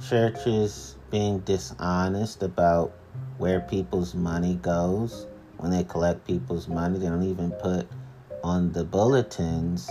churches 0.08 0.96
being 1.10 1.40
dishonest 1.40 2.44
about 2.44 2.94
where 3.40 3.62
people's 3.62 4.14
money 4.14 4.58
goes. 4.58 5.26
When 5.58 5.72
they 5.72 5.84
collect 5.84 6.28
people's 6.28 6.68
money, 6.68 7.00
they 7.00 7.08
don't 7.08 7.24
even 7.24 7.50
put 7.54 7.88
on 8.44 8.72
the 8.74 8.84
bulletins 8.84 9.90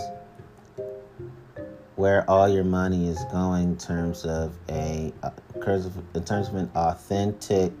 where 1.97 2.23
all 2.29 2.47
your 2.47 2.63
money 2.63 3.09
is 3.09 3.21
going 3.33 3.63
in 3.63 3.77
terms 3.77 4.23
of 4.23 4.57
a 4.69 5.13
uh, 5.23 5.31
in 5.55 6.23
terms 6.23 6.47
of 6.47 6.55
an 6.55 6.71
authentic 6.73 7.73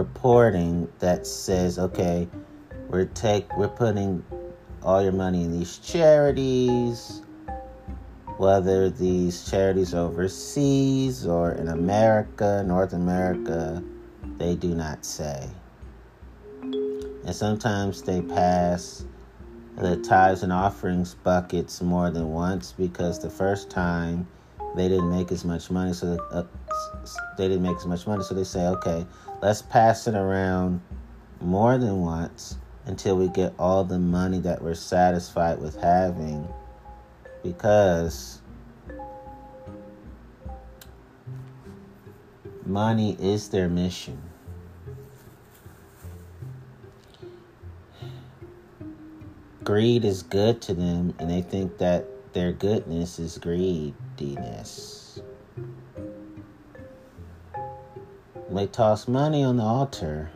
reporting 0.00 0.88
that 0.98 1.26
says 1.26 1.78
okay 1.78 2.28
we're 2.88 3.04
take 3.06 3.46
we're 3.56 3.68
putting 3.68 4.24
all 4.82 5.02
your 5.02 5.12
money 5.12 5.44
in 5.44 5.52
these 5.52 5.78
charities 5.78 7.22
whether 8.40 8.88
these 8.88 9.50
charities 9.50 9.92
overseas 9.92 11.26
or 11.26 11.52
in 11.52 11.68
America, 11.68 12.64
North 12.66 12.94
America, 12.94 13.84
they 14.38 14.56
do 14.56 14.74
not 14.74 15.04
say. 15.04 15.46
And 16.62 17.36
sometimes 17.36 18.00
they 18.00 18.22
pass 18.22 19.04
the 19.76 19.98
tithes 19.98 20.42
and 20.42 20.54
offerings 20.54 21.16
buckets 21.16 21.82
more 21.82 22.10
than 22.10 22.32
once 22.32 22.72
because 22.72 23.18
the 23.18 23.28
first 23.28 23.68
time 23.68 24.26
they 24.74 24.88
didn't 24.88 25.10
make 25.10 25.30
as 25.32 25.44
much 25.44 25.70
money, 25.70 25.92
so 25.92 26.16
uh, 26.32 26.44
they 27.36 27.46
didn't 27.46 27.62
make 27.62 27.76
as 27.76 27.84
much 27.84 28.06
money. 28.06 28.22
So 28.22 28.34
they 28.34 28.44
say, 28.44 28.66
okay, 28.68 29.04
let's 29.42 29.62
pass 29.62 30.06
it 30.06 30.14
around 30.14 30.80
more 31.40 31.78
than 31.78 32.00
once 32.00 32.56
until 32.86 33.16
we 33.16 33.28
get 33.28 33.52
all 33.58 33.84
the 33.84 33.98
money 33.98 34.38
that 34.40 34.62
we're 34.62 34.74
satisfied 34.74 35.60
with 35.60 35.76
having 35.80 36.46
because 37.42 38.40
money 42.66 43.16
is 43.20 43.48
their 43.48 43.68
mission. 43.68 44.20
greed 49.70 50.04
is 50.04 50.24
good 50.24 50.60
to 50.60 50.74
them 50.74 51.14
and 51.20 51.30
they 51.30 51.42
think 51.42 51.78
that 51.78 52.04
their 52.32 52.50
goodness 52.50 53.20
is 53.20 53.38
greediness. 53.38 54.99
They 58.50 58.66
toss 58.66 59.06
money 59.06 59.44
on 59.44 59.56
the 59.58 59.62
altar. 59.62 60.30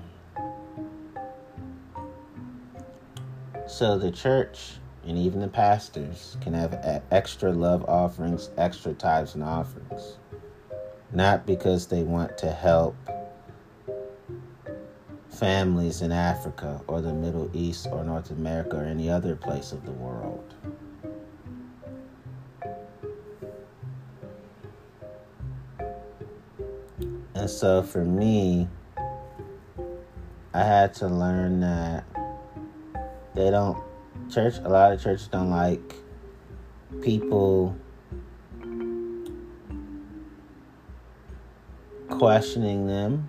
So 3.67 3.99
the 3.99 4.13
church 4.13 4.77
and 5.05 5.19
even 5.19 5.41
the 5.41 5.49
pastors 5.49 6.37
can 6.41 6.55
have 6.55 7.03
extra 7.11 7.53
love 7.53 7.85
offerings, 7.89 8.51
extra 8.57 8.95
tithes 8.95 9.35
and 9.35 9.43
offerings. 9.43 10.19
Not 11.13 11.45
because 11.45 11.89
they 11.89 12.05
want 12.05 12.39
to 12.39 12.53
help 12.53 12.95
families 15.29 16.01
in 16.01 16.13
Africa 16.13 16.81
or 16.87 17.01
the 17.01 17.13
Middle 17.13 17.51
East 17.53 17.89
or 17.91 18.05
North 18.05 18.31
America 18.31 18.77
or 18.77 18.85
any 18.85 19.11
other 19.11 19.35
place 19.35 19.73
of 19.73 19.85
the 19.85 19.93
world. 19.93 20.54
And 27.35 27.51
so 27.51 27.83
for 27.83 28.05
me, 28.05 28.69
I 30.53 30.63
had 30.63 30.95
to 30.95 31.09
learn 31.09 31.61
that 31.61 32.05
they 33.35 33.51
don't, 33.51 33.83
church, 34.31 34.55
a 34.59 34.69
lot 34.69 34.93
of 34.93 35.03
churches 35.03 35.27
don't 35.27 35.51
like 35.51 35.97
people 37.03 37.77
questioning 42.09 42.87
them 42.87 43.29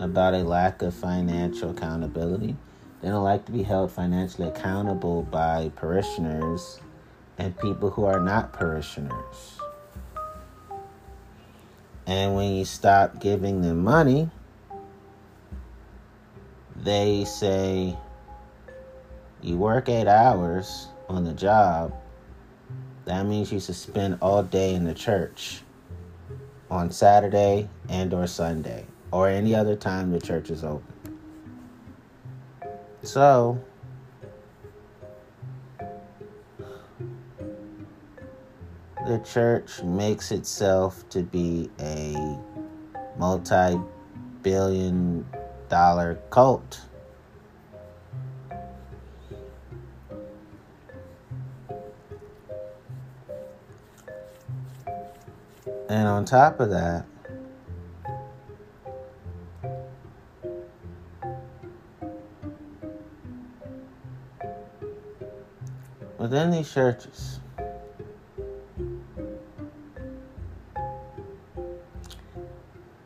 about 0.00 0.34
a 0.34 0.42
lack 0.42 0.82
of 0.82 0.92
financial 0.92 1.70
accountability. 1.70 2.56
They 3.00 3.08
don't 3.08 3.22
like 3.22 3.46
to 3.46 3.52
be 3.52 3.62
held 3.62 3.92
financially 3.92 4.48
accountable 4.48 5.22
by 5.22 5.70
parishioners 5.76 6.80
and 7.38 7.56
people 7.58 7.90
who 7.90 8.04
are 8.04 8.20
not 8.20 8.52
parishioners. 8.52 9.49
And 12.06 12.34
when 12.34 12.54
you 12.54 12.64
stop 12.64 13.20
giving 13.20 13.62
them 13.62 13.84
money, 13.84 14.30
they 16.76 17.24
say 17.24 17.96
you 19.42 19.56
work 19.56 19.88
eight 19.88 20.08
hours 20.08 20.88
on 21.08 21.24
the 21.24 21.32
job. 21.32 21.94
That 23.04 23.26
means 23.26 23.52
you 23.52 23.60
should 23.60 23.76
spend 23.76 24.18
all 24.20 24.42
day 24.42 24.74
in 24.74 24.84
the 24.84 24.94
church 24.94 25.62
on 26.70 26.90
Saturday 26.90 27.68
and 27.88 28.12
or 28.14 28.26
Sunday 28.26 28.86
or 29.12 29.28
any 29.28 29.54
other 29.54 29.76
time 29.76 30.10
the 30.10 30.20
church 30.20 30.50
is 30.50 30.64
open. 30.64 30.84
So, 33.02 33.62
the 39.06 39.18
church 39.18 39.82
makes 39.82 40.30
itself 40.30 41.08
to 41.08 41.22
be 41.22 41.70
a 41.80 42.38
multi 43.18 43.80
billion 44.42 45.26
dollar 45.68 46.18
cult. 46.30 46.80
And 55.88 56.06
on 56.06 56.24
top 56.24 56.60
of 56.60 56.70
that, 56.70 57.04
within 66.16 66.52
these 66.52 66.72
churches, 66.72 67.39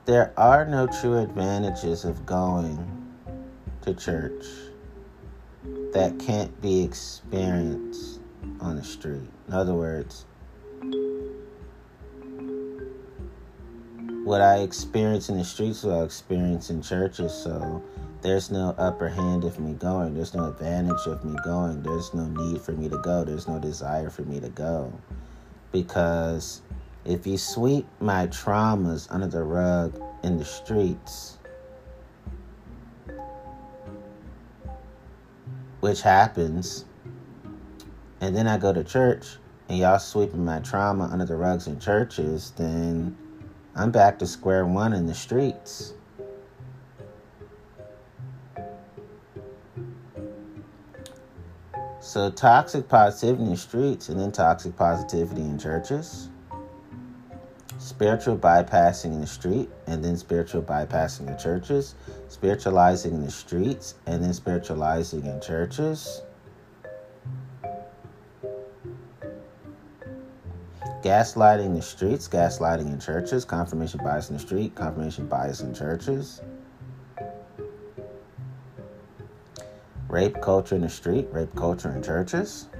there 0.05 0.32
are 0.36 0.64
no 0.66 0.86
true 0.86 1.18
advantages 1.18 2.05
of 2.05 2.26
going 2.26 2.78
to 3.82 3.94
church 3.94 4.44
that 5.92 6.18
can't 6.18 6.61
be 6.61 6.82
experienced 6.82 8.20
on 8.61 8.76
the 8.76 8.84
street. 8.84 9.28
In 9.48 9.55
other 9.55 9.74
words, 9.74 10.26
what 14.24 14.40
I 14.40 14.59
experience 14.59 15.28
in 15.28 15.38
the 15.38 15.44
streets, 15.44 15.84
what 15.84 15.96
I 15.96 16.02
experience 16.02 16.70
in 16.70 16.82
churches. 16.82 17.32
So 17.32 17.82
there's 18.20 18.50
no 18.50 18.74
upper 18.76 19.09
hand 19.09 19.44
of 19.44 19.59
me 19.59 19.74
going. 19.74 20.14
There's 20.14 20.34
no 20.34 20.48
advantage 20.48 21.07
of 21.07 21.24
me 21.24 21.36
going. 21.44 21.82
There's 21.82 22.12
no 22.12 22.26
need 22.26 22.61
for 22.61 22.72
me 22.72 22.88
to 22.88 22.98
go. 22.98 23.24
There's 23.24 23.46
no 23.46 23.59
desire 23.59 24.11
for 24.11 24.22
me 24.22 24.40
to 24.40 24.48
go. 24.48 24.92
Because 25.72 26.62
if 27.05 27.26
you 27.26 27.36
sweep 27.36 27.86
my 28.00 28.26
traumas 28.28 29.07
under 29.11 29.26
the 29.26 29.42
rug 29.42 30.00
in 30.22 30.38
the 30.38 30.44
streets, 30.44 31.38
which 35.80 36.00
happens, 36.00 36.86
and 38.20 38.34
then 38.34 38.46
I 38.46 38.57
go 38.57 38.72
to 38.72 38.82
church 38.82 39.36
and 39.68 39.78
y'all 39.78 39.98
sweeping 39.98 40.44
my 40.44 40.61
trauma 40.61 41.09
under 41.12 41.26
the 41.26 41.36
rugs 41.36 41.66
in 41.66 41.78
churches, 41.78 42.52
then 42.57 43.16
I'm 43.74 43.90
back 43.90 44.18
to 44.20 44.26
square 44.26 44.64
one 44.64 44.92
in 44.92 45.07
the 45.07 45.14
streets. 45.14 45.94
So, 52.00 52.30
toxic 52.30 52.88
positivity 52.88 53.50
in 53.50 53.57
streets 53.57 54.09
and 54.11 54.20
then 54.20 54.30
toxic 54.30 54.76
positivity 54.76 55.40
in 55.40 55.59
churches. 55.59 56.28
Spiritual 57.85 58.39
bypassing 58.39 59.12
in 59.12 59.20
the 59.20 59.26
street 59.26 59.68
and 59.87 60.03
then 60.03 60.16
spiritual 60.16 60.62
bypassing 60.62 61.28
in 61.28 61.37
churches. 61.37 61.95
Spiritualizing 62.28 63.12
in 63.12 63.22
the 63.22 63.30
streets 63.30 63.97
and 64.07 64.24
then 64.24 64.32
spiritualizing 64.32 65.26
in 65.26 65.39
churches. 65.39 66.22
gaslighting 71.03 71.66
in 71.66 71.74
the 71.74 71.82
streets, 71.82 72.26
gaslighting 72.26 72.87
in 72.87 72.99
churches, 72.99 73.45
confirmation 73.45 74.01
bias 74.03 74.30
in 74.30 74.37
the 74.37 74.41
street, 74.41 74.74
confirmation 74.74 75.26
bias 75.26 75.61
in 75.61 75.74
churches, 75.74 76.41
rape 80.09 80.41
culture 80.41 80.74
in 80.74 80.80
the 80.80 80.89
street, 80.89 81.28
rape 81.30 81.55
culture 81.55 81.95
in 81.95 82.03
churches, 82.03 82.70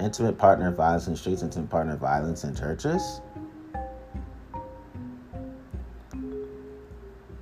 intimate 0.00 0.38
partner 0.38 0.70
violence 0.70 1.06
in 1.06 1.12
the 1.12 1.18
streets, 1.18 1.42
intimate 1.42 1.68
partner 1.68 1.96
violence 1.96 2.44
in 2.44 2.56
churches. 2.56 3.20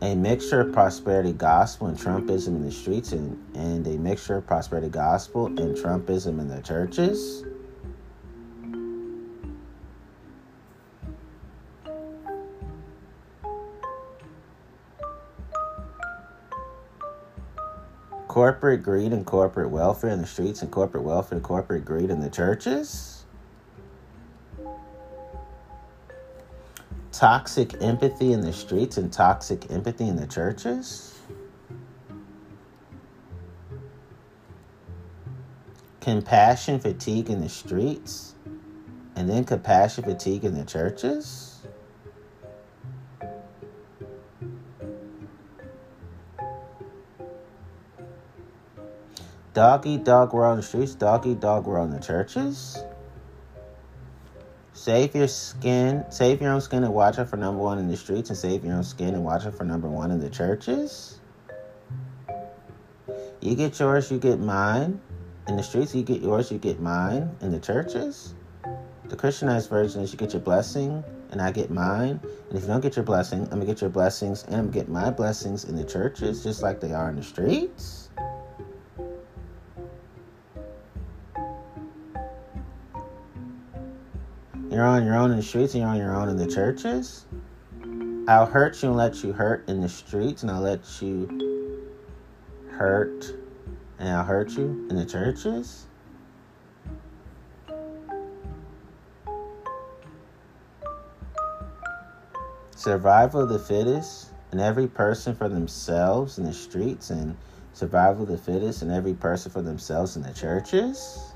A 0.06 0.14
mixture 0.14 0.60
of 0.60 0.72
prosperity 0.72 1.32
gospel 1.32 1.88
and 1.88 1.98
Trumpism 1.98 2.54
in 2.54 2.62
the 2.62 2.70
streets, 2.70 3.10
and, 3.10 3.44
and 3.56 3.84
a 3.88 3.98
mixture 3.98 4.36
of 4.36 4.46
prosperity 4.46 4.88
gospel 4.88 5.46
and 5.46 5.76
Trumpism 5.76 6.38
in 6.38 6.46
the 6.46 6.62
churches. 6.62 7.44
corporate 18.28 18.82
greed 18.82 19.12
and 19.12 19.24
corporate 19.24 19.70
welfare 19.70 20.10
in 20.10 20.20
the 20.20 20.26
streets 20.26 20.60
and 20.60 20.70
corporate 20.70 21.02
welfare 21.02 21.36
and 21.36 21.42
corporate 21.42 21.86
greed 21.86 22.10
in 22.10 22.20
the 22.20 22.28
churches. 22.28 23.15
Toxic 27.16 27.80
empathy 27.80 28.34
in 28.34 28.42
the 28.42 28.52
streets 28.52 28.98
and 28.98 29.10
toxic 29.10 29.70
empathy 29.70 30.06
in 30.06 30.16
the 30.16 30.26
churches. 30.26 31.18
Compassion 36.02 36.78
fatigue 36.78 37.30
in 37.30 37.40
the 37.40 37.48
streets 37.48 38.34
and 39.16 39.30
then 39.30 39.44
compassion 39.44 40.04
fatigue 40.04 40.44
in 40.44 40.52
the 40.52 40.64
churches. 40.66 41.62
Doggy 49.54 49.96
dog 49.96 50.34
world 50.34 50.52
in 50.52 50.56
the 50.58 50.62
streets, 50.62 50.94
doggy 50.94 51.34
dog 51.34 51.66
world 51.66 51.88
in 51.88 51.98
the 51.98 52.06
churches. 52.06 52.76
Save 54.86 55.16
your 55.16 55.26
skin, 55.26 56.04
save 56.10 56.40
your 56.40 56.52
own 56.52 56.60
skin 56.60 56.84
and 56.84 56.94
watch 56.94 57.18
out 57.18 57.28
for 57.28 57.36
number 57.36 57.60
one 57.60 57.80
in 57.80 57.88
the 57.88 57.96
streets, 57.96 58.30
and 58.30 58.38
save 58.38 58.64
your 58.64 58.74
own 58.76 58.84
skin 58.84 59.14
and 59.14 59.24
watch 59.24 59.44
out 59.44 59.56
for 59.56 59.64
number 59.64 59.88
one 59.88 60.12
in 60.12 60.20
the 60.20 60.30
churches. 60.30 61.18
You 63.40 63.56
get 63.56 63.80
yours, 63.80 64.12
you 64.12 64.20
get 64.20 64.38
mine. 64.38 65.00
In 65.48 65.56
the 65.56 65.62
streets, 65.64 65.92
you 65.92 66.04
get 66.04 66.22
yours, 66.22 66.52
you 66.52 66.58
get 66.58 66.78
mine. 66.78 67.34
In 67.40 67.50
the 67.50 67.58
churches, 67.58 68.34
the 69.08 69.16
Christianized 69.16 69.70
version 69.70 70.02
is 70.02 70.12
you 70.12 70.18
get 70.18 70.32
your 70.34 70.42
blessing 70.42 71.02
and 71.32 71.42
I 71.42 71.50
get 71.50 71.68
mine. 71.72 72.20
And 72.48 72.56
if 72.56 72.62
you 72.62 72.68
don't 72.68 72.80
get 72.80 72.94
your 72.94 73.04
blessing, 73.04 73.42
I'm 73.42 73.58
gonna 73.58 73.66
get 73.66 73.80
your 73.80 73.90
blessings 73.90 74.44
and 74.44 74.54
I'm 74.54 74.66
gonna 74.66 74.84
get 74.84 74.88
my 74.88 75.10
blessings 75.10 75.64
in 75.64 75.74
the 75.74 75.82
churches 75.84 76.44
just 76.44 76.62
like 76.62 76.78
they 76.78 76.92
are 76.92 77.10
in 77.10 77.16
the 77.16 77.24
streets. 77.24 78.05
You're 84.76 84.84
on 84.84 85.06
your 85.06 85.16
own 85.16 85.30
in 85.30 85.38
the 85.38 85.42
streets 85.42 85.72
and 85.72 85.80
you're 85.80 85.90
on 85.90 85.96
your 85.96 86.14
own 86.14 86.28
in 86.28 86.36
the 86.36 86.46
churches. 86.46 87.24
I'll 88.28 88.44
hurt 88.44 88.82
you 88.82 88.90
and 88.90 88.98
let 88.98 89.24
you 89.24 89.32
hurt 89.32 89.66
in 89.70 89.80
the 89.80 89.88
streets, 89.88 90.42
and 90.42 90.50
I'll 90.50 90.60
let 90.60 90.82
you 91.00 91.96
hurt 92.72 93.24
and 93.98 94.10
I'll 94.10 94.22
hurt 94.22 94.50
you 94.50 94.86
in 94.90 94.96
the 94.96 95.06
churches. 95.06 95.86
Survival 102.76 103.44
of 103.44 103.48
the 103.48 103.58
fittest, 103.58 104.28
and 104.50 104.60
every 104.60 104.88
person 104.88 105.34
for 105.34 105.48
themselves 105.48 106.36
in 106.36 106.44
the 106.44 106.52
streets, 106.52 107.08
and 107.08 107.34
survival 107.72 108.24
of 108.24 108.28
the 108.28 108.36
fittest, 108.36 108.82
and 108.82 108.92
every 108.92 109.14
person 109.14 109.50
for 109.50 109.62
themselves 109.62 110.16
in 110.16 110.22
the 110.22 110.34
churches. 110.34 111.32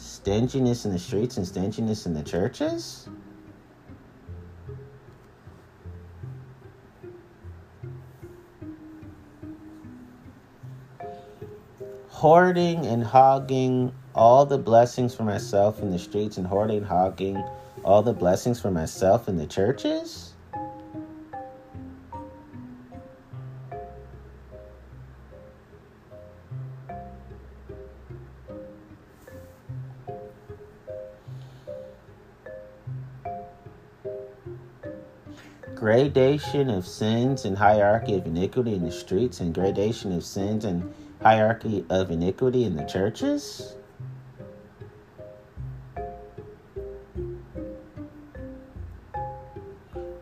Stinginess 0.00 0.86
in 0.86 0.92
the 0.92 0.98
streets 0.98 1.36
and 1.36 1.46
stinginess 1.46 2.06
in 2.06 2.14
the 2.14 2.22
churches? 2.22 3.08
Hoarding 12.08 12.86
and 12.86 13.04
hogging 13.04 13.92
all 14.14 14.44
the 14.46 14.58
blessings 14.58 15.14
for 15.14 15.22
myself 15.22 15.80
in 15.80 15.90
the 15.90 15.98
streets 15.98 16.38
and 16.38 16.46
hoarding 16.46 16.82
hogging 16.82 17.42
all 17.84 18.02
the 18.02 18.12
blessings 18.12 18.60
for 18.60 18.70
myself 18.70 19.28
in 19.28 19.36
the 19.36 19.46
churches? 19.46 20.29
Gradation 36.00 36.70
of 36.70 36.86
sins 36.86 37.44
and 37.44 37.58
hierarchy 37.58 38.14
of 38.14 38.24
iniquity 38.24 38.74
in 38.74 38.82
the 38.82 38.90
streets 38.90 39.40
and 39.40 39.52
gradation 39.52 40.10
of 40.12 40.24
sins 40.24 40.64
and 40.64 40.94
hierarchy 41.20 41.84
of 41.90 42.10
iniquity 42.10 42.64
in 42.64 42.74
the 42.74 42.84
churches? 42.84 43.74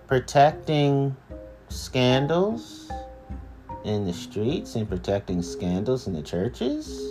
Protecting 0.09 1.15
scandals 1.69 2.91
in 3.85 4.05
the 4.05 4.13
streets 4.13 4.75
and 4.75 4.89
protecting 4.89 5.41
scandals 5.43 6.09
in 6.09 6.13
the 6.13 6.23
churches? 6.23 7.08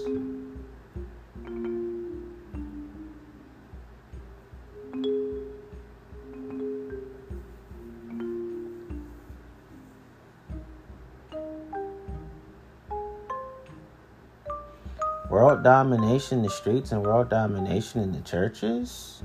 Domination 15.77 16.39
in 16.39 16.43
the 16.43 16.49
streets 16.49 16.91
and 16.91 17.03
world 17.03 17.29
domination 17.29 18.01
in 18.01 18.11
the 18.11 18.21
churches? 18.21 19.21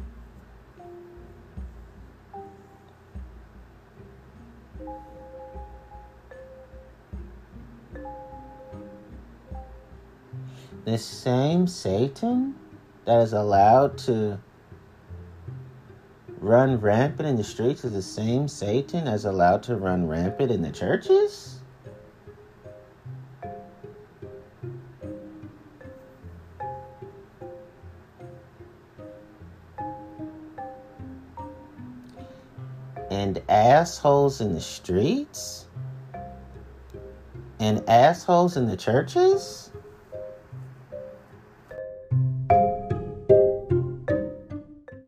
The 10.85 10.99
same 10.99 11.67
Satan 11.67 12.55
that 13.07 13.23
is 13.23 13.33
allowed 13.33 13.97
to 14.09 14.39
run 16.39 16.79
rampant 16.79 17.27
in 17.27 17.37
the 17.37 17.45
streets 17.45 17.83
is 17.83 17.93
the 17.95 18.03
same 18.03 18.47
Satan 18.47 19.09
as 19.09 19.25
allowed 19.25 19.63
to 19.63 19.77
run 19.77 20.07
rampant 20.07 20.51
in 20.51 20.61
the 20.61 20.71
churches? 20.71 21.62
Assholes 33.93 34.41
in 34.41 34.55
the 34.55 34.61
streets 34.61 35.67
and 37.61 37.87
assholes 37.87 38.57
in 38.57 38.67
the 38.67 38.77
churches? 38.77 39.72